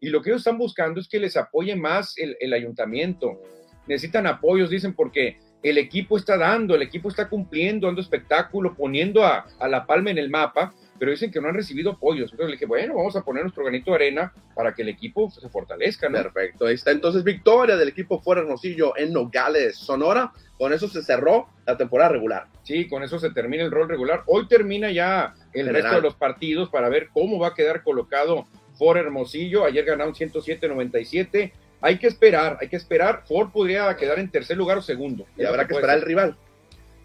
y 0.00 0.08
lo 0.08 0.20
que 0.20 0.30
ellos 0.30 0.40
están 0.40 0.58
buscando 0.58 1.00
es 1.00 1.08
que 1.08 1.18
les 1.20 1.36
apoye 1.36 1.74
más 1.76 2.18
el, 2.18 2.36
el 2.40 2.52
ayuntamiento. 2.52 3.40
Necesitan 3.86 4.26
apoyos, 4.26 4.68
dicen, 4.68 4.94
porque 4.94 5.38
el 5.62 5.78
equipo 5.78 6.16
está 6.16 6.36
dando, 6.36 6.74
el 6.74 6.82
equipo 6.82 7.08
está 7.08 7.28
cumpliendo, 7.28 7.86
dando 7.86 8.00
espectáculo, 8.00 8.74
poniendo 8.74 9.24
a, 9.24 9.46
a 9.58 9.68
La 9.68 9.86
Palma 9.86 10.10
en 10.10 10.18
el 10.18 10.28
mapa, 10.28 10.74
pero 11.02 11.10
dicen 11.10 11.32
que 11.32 11.40
no 11.40 11.48
han 11.48 11.56
recibido 11.56 11.90
apoyos. 11.90 12.30
Entonces 12.30 12.46
le 12.46 12.52
dije, 12.52 12.66
bueno, 12.66 12.94
vamos 12.94 13.16
a 13.16 13.22
poner 13.22 13.42
nuestro 13.42 13.64
granito 13.64 13.90
de 13.90 13.96
arena 13.96 14.32
para 14.54 14.72
que 14.72 14.82
el 14.82 14.88
equipo 14.88 15.28
se 15.32 15.48
fortalezca, 15.48 16.08
¿no? 16.08 16.22
Perfecto. 16.22 16.66
Ahí 16.66 16.74
está 16.76 16.92
entonces 16.92 17.24
victoria 17.24 17.76
del 17.76 17.88
equipo 17.88 18.20
Fuera 18.20 18.42
Hermosillo 18.42 18.96
en 18.96 19.12
Nogales, 19.12 19.74
Sonora. 19.78 20.30
Con 20.56 20.72
eso 20.72 20.86
se 20.86 21.02
cerró 21.02 21.48
la 21.66 21.76
temporada 21.76 22.10
regular. 22.10 22.46
Sí, 22.62 22.88
con 22.88 23.02
eso 23.02 23.18
se 23.18 23.30
termina 23.30 23.64
el 23.64 23.72
rol 23.72 23.88
regular. 23.88 24.22
Hoy 24.26 24.46
termina 24.46 24.92
ya 24.92 25.34
el 25.52 25.66
General. 25.66 25.82
resto 25.82 25.96
de 25.96 26.02
los 26.02 26.14
partidos 26.14 26.68
para 26.68 26.88
ver 26.88 27.08
cómo 27.12 27.40
va 27.40 27.48
a 27.48 27.54
quedar 27.54 27.82
colocado 27.82 28.46
Ford 28.78 28.98
Hermosillo. 28.98 29.64
Ayer 29.64 29.84
ganaron 29.84 30.14
107-97. 30.14 31.50
Hay 31.80 31.98
que 31.98 32.06
esperar, 32.06 32.58
hay 32.60 32.68
que 32.68 32.76
esperar. 32.76 33.24
Ford 33.26 33.50
podría 33.50 33.92
quedar 33.96 34.20
en 34.20 34.30
tercer 34.30 34.56
lugar 34.56 34.78
o 34.78 34.82
segundo. 34.82 35.26
Y 35.36 35.44
habrá 35.44 35.66
que 35.66 35.74
esperar 35.74 35.96
el 35.96 36.02
ser. 36.02 36.08
rival. 36.08 36.36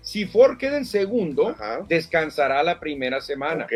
Si 0.08 0.26
Ford 0.26 0.58
queda 0.58 0.78
en 0.78 0.86
segundo, 0.86 1.50
Ajá. 1.50 1.86
descansará 1.86 2.64
la 2.64 2.80
primera 2.80 3.20
semana. 3.20 3.68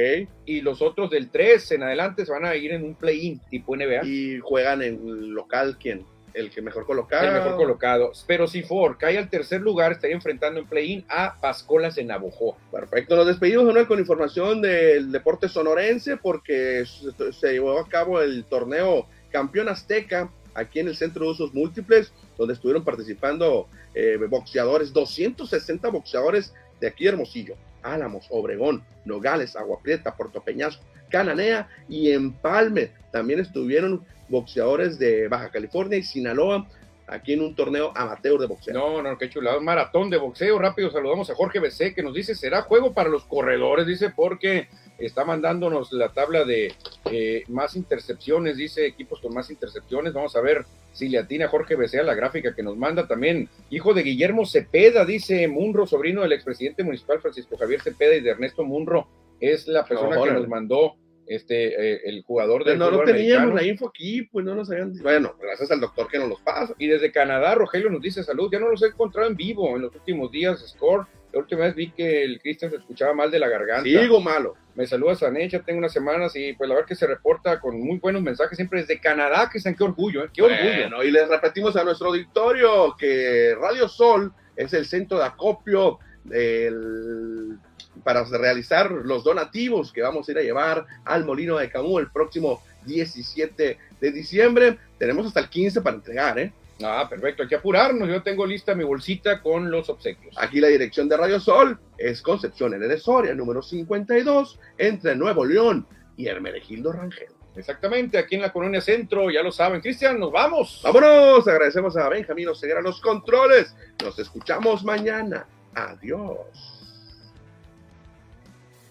Y 0.46 0.62
los 0.62 0.82
otros 0.82 1.10
del 1.10 1.30
3 1.30 1.74
en 1.74 1.84
adelante 1.84 2.26
se 2.26 2.32
van 2.32 2.46
a 2.46 2.56
ir 2.56 2.72
en 2.72 2.86
un 2.86 2.96
play-in 2.96 3.42
tipo 3.50 3.76
NBA. 3.76 4.06
Y 4.06 4.40
juegan 4.40 4.82
en 4.82 5.34
local, 5.34 5.76
¿quién? 5.78 6.06
El 6.34 6.50
que 6.50 6.62
mejor 6.62 6.86
colocado. 6.86 7.28
El 7.28 7.34
mejor 7.34 7.58
colocado. 7.58 8.14
Pero 8.28 8.48
si 8.48 8.64
Ford 8.64 8.96
cae 8.98 9.18
al 9.18 9.30
tercer 9.30 9.60
lugar, 9.60 9.92
estaría 9.92 10.16
enfrentando 10.16 10.62
en 10.62 10.68
play-in 10.68 11.04
a 11.10 11.36
Pascolas 11.42 11.98
en 11.98 12.08
Navojoa. 12.08 12.56
Perfecto, 12.72 13.18
nos 13.18 13.28
despedimos 13.28 13.66
Manuel, 13.66 13.88
con 13.88 14.00
información 14.00 14.62
del 14.62 15.12
deporte 15.12 15.50
sonorense 15.50 16.16
porque 16.16 16.86
se, 16.86 17.34
se 17.34 17.52
llevó 17.52 17.78
a 17.78 17.90
cabo 17.90 18.22
el 18.22 18.46
torneo 18.46 19.06
Campeón 19.32 19.68
Azteca 19.68 20.32
aquí 20.54 20.80
en 20.80 20.88
el 20.88 20.96
Centro 20.96 21.26
de 21.26 21.32
Usos 21.32 21.54
Múltiples, 21.54 22.14
donde 22.38 22.54
estuvieron 22.54 22.84
participando 22.86 23.68
eh, 23.94 24.18
boxeadores, 24.30 24.94
260 24.94 25.90
boxeadores 25.90 26.54
de 26.80 26.88
aquí 26.88 27.08
Hermosillo, 27.08 27.56
Álamos, 27.84 28.26
Obregón, 28.30 28.84
Nogales, 29.06 29.56
Agua 29.56 29.80
Prieta, 29.82 30.16
Puerto 30.16 30.42
Peñasco, 30.42 30.84
Cananea 31.10 31.68
y 31.90 32.12
Empalme. 32.12 32.92
También 33.12 33.40
estuvieron 33.40 34.06
boxeadores 34.30 34.98
de 34.98 35.28
Baja 35.28 35.50
California 35.50 35.98
y 35.98 36.04
Sinaloa 36.04 36.68
aquí 37.08 37.34
en 37.34 37.42
un 37.42 37.56
torneo 37.56 37.92
amateur 37.96 38.40
de 38.40 38.48
boxeo. 38.48 38.74
No, 38.74 39.02
no, 39.02 39.18
qué 39.18 39.30
chulado. 39.30 39.60
Maratón 39.62 40.10
de 40.10 40.18
boxeo. 40.18 40.58
Rápido 40.58 40.90
saludamos 40.90 41.30
a 41.30 41.36
Jorge 41.36 41.60
BC 41.60 41.94
que 41.94 42.04
nos 42.04 42.14
dice, 42.14 42.34
será 42.34 42.62
juego 42.62 42.94
para 42.94 43.10
los 43.10 43.26
corredores, 43.26 43.86
dice, 43.86 44.10
porque 44.10 44.70
está 45.06 45.26
mandándonos 45.26 45.92
la 45.92 46.10
tabla 46.10 46.44
de 46.44 46.74
eh, 47.12 47.44
más 47.48 47.76
intercepciones, 47.76 48.58
dice, 48.58 48.86
equipos 48.86 49.20
con 49.20 49.34
más 49.34 49.50
intercepciones. 49.50 50.14
Vamos 50.14 50.36
a 50.36 50.42
ver 50.42 50.66
si 50.94 51.10
le 51.10 51.20
atina 51.20 51.48
Jorge 51.48 51.76
BC 51.76 52.00
a 52.00 52.04
la 52.04 52.16
gráfica 52.16 52.54
que 52.56 52.64
nos 52.64 52.78
manda 52.78 53.08
también. 53.08 53.50
Hijo 53.70 53.94
de 53.94 54.04
Guillermo 54.04 54.46
Cepeda, 54.46 55.06
dice 55.06 55.48
Munro, 55.48 55.88
sobrino 55.88 56.22
del 56.22 56.34
expresidente 56.34 56.84
municipal 56.84 57.20
Francisco 57.20 57.58
Javier 57.58 57.82
Cepeda 57.82 58.16
y 58.16 58.22
de 58.22 58.32
Ernesto 58.32 58.64
Munro. 58.64 59.08
Es 59.40 59.68
la 59.68 59.86
persona 59.86 60.22
que 60.22 60.32
nos 60.32 60.48
mandó 60.48 60.96
este 61.26 61.94
eh, 61.94 62.02
el 62.06 62.24
jugador 62.24 62.66
del 62.66 62.78
no, 62.78 62.92
no 62.92 63.04
teníamos 63.04 63.54
americano. 63.54 63.56
la 63.56 63.64
info 63.64 63.88
aquí, 63.88 64.24
pues 64.24 64.44
no 64.44 64.54
nos 64.54 64.70
habían 64.70 64.94
Bueno, 65.02 65.34
gracias 65.40 65.72
al 65.72 65.80
doctor 65.80 66.08
que 66.10 66.20
nos 66.20 66.30
los 66.30 66.42
pasa. 66.42 66.74
Y 66.78 66.88
desde 66.88 67.12
Canadá, 67.12 67.56
Rogelio 67.56 67.90
nos 67.90 68.02
dice 68.02 68.24
salud. 68.24 68.50
Ya 68.52 68.60
no 68.60 68.70
los 68.70 68.84
he 68.84 68.88
encontrado 68.88 69.30
en 69.30 69.36
vivo 69.36 69.76
en 69.76 69.84
los 69.84 69.96
últimos 69.96 70.32
días. 70.32 70.60
Score. 70.68 71.08
La 71.34 71.40
última 71.40 71.62
vez 71.62 71.76
vi 71.76 71.92
que 71.92 72.24
el 72.24 72.42
Cristian 72.42 72.70
se 72.72 72.78
escuchaba 72.78 73.14
mal 73.14 73.32
de 73.32 73.40
la 73.40 73.48
garganta. 73.48 73.84
Sigo 73.84 74.20
malo. 74.20 74.56
Me 74.76 74.86
saluda 74.86 75.16
Sanecha, 75.16 75.62
tengo 75.62 75.80
unas 75.80 75.94
semanas 75.94 76.36
y 76.36 76.54
pues 76.54 76.68
la 76.68 76.76
verdad 76.76 76.88
que 76.88 76.96
se 76.96 77.08
reporta 77.08 77.60
con 77.60 77.80
muy 77.80 78.00
buenos 78.00 78.22
mensajes 78.22 78.56
siempre 78.56 78.82
desde 78.82 79.00
Canadá, 79.00 79.50
Cristian. 79.50 79.76
Qué 79.76 79.84
orgullo, 79.84 80.24
¿eh? 80.26 80.30
Qué 80.34 80.42
orgullo. 80.42 80.62
Bueno, 80.90 81.04
y 81.04 81.12
les 81.12 81.28
repetimos 81.30 81.76
a 81.76 81.84
nuestro 81.84 82.08
auditorio 82.08 82.96
que 82.98 83.56
Radio 83.60 83.88
Sol 83.88 84.34
es 84.56 84.74
el 84.74 84.86
centro 84.86 85.18
de 85.20 85.26
acopio 85.26 86.00
del- 86.24 87.58
para 88.04 88.24
realizar 88.24 88.90
los 88.92 89.24
donativos 89.24 89.92
que 89.92 90.02
vamos 90.02 90.28
a 90.28 90.32
ir 90.32 90.38
a 90.38 90.42
llevar 90.42 90.86
al 91.06 91.26
Molino 91.26 91.58
de 91.58 91.70
Camus 91.70 92.02
el 92.02 92.12
próximo 92.12 92.62
17 92.86 93.78
de 94.00 94.12
diciembre. 94.12 94.78
Tenemos 94.98 95.26
hasta 95.28 95.40
el 95.42 95.50
15 95.50 95.82
para 95.82 95.98
entregar, 95.98 96.40
¿eh? 96.40 96.54
Ah, 96.84 97.08
perfecto. 97.10 97.44
Hay 97.44 97.50
que 97.50 97.56
apurarnos. 97.56 98.08
Yo 98.08 98.22
tengo 98.24 98.46
lista 98.46 98.76
mi 98.76 98.84
bolsita 98.84 99.42
con 99.42 99.70
los 99.70 99.90
obsequios. 99.90 100.36
Aquí 100.38 100.60
la 100.60 100.68
dirección 100.68 101.08
de 101.10 101.18
Radio 101.18 101.40
Sol 101.40 101.80
es 101.98 102.22
Concepción 102.22 102.74
N. 102.74 102.88
de 102.88 102.98
Soria, 102.98 103.34
número 103.34 103.62
52, 103.62 104.60
entre 104.78 105.16
Nuevo 105.16 105.46
León 105.46 105.88
y 106.18 106.28
Hermenegildo 106.28 106.92
Rangel. 106.92 107.30
Exactamente, 107.56 108.18
aquí 108.18 108.36
en 108.36 108.42
la 108.42 108.54
Colonia 108.54 108.80
Centro, 108.80 109.30
ya 109.30 109.44
lo 109.44 109.52
saben. 109.52 109.82
Cristian, 109.82 110.20
nos 110.20 110.32
vamos. 110.32 110.82
Vámonos, 110.84 111.48
agradecemos 111.48 111.98
a 111.98 112.08
Benjamín 112.08 112.48
Oseguera 112.48 112.82
los 112.82 113.02
controles. 113.02 113.76
Nos 114.02 114.18
escuchamos 114.20 114.84
mañana. 114.86 115.46
Adiós. 115.76 116.71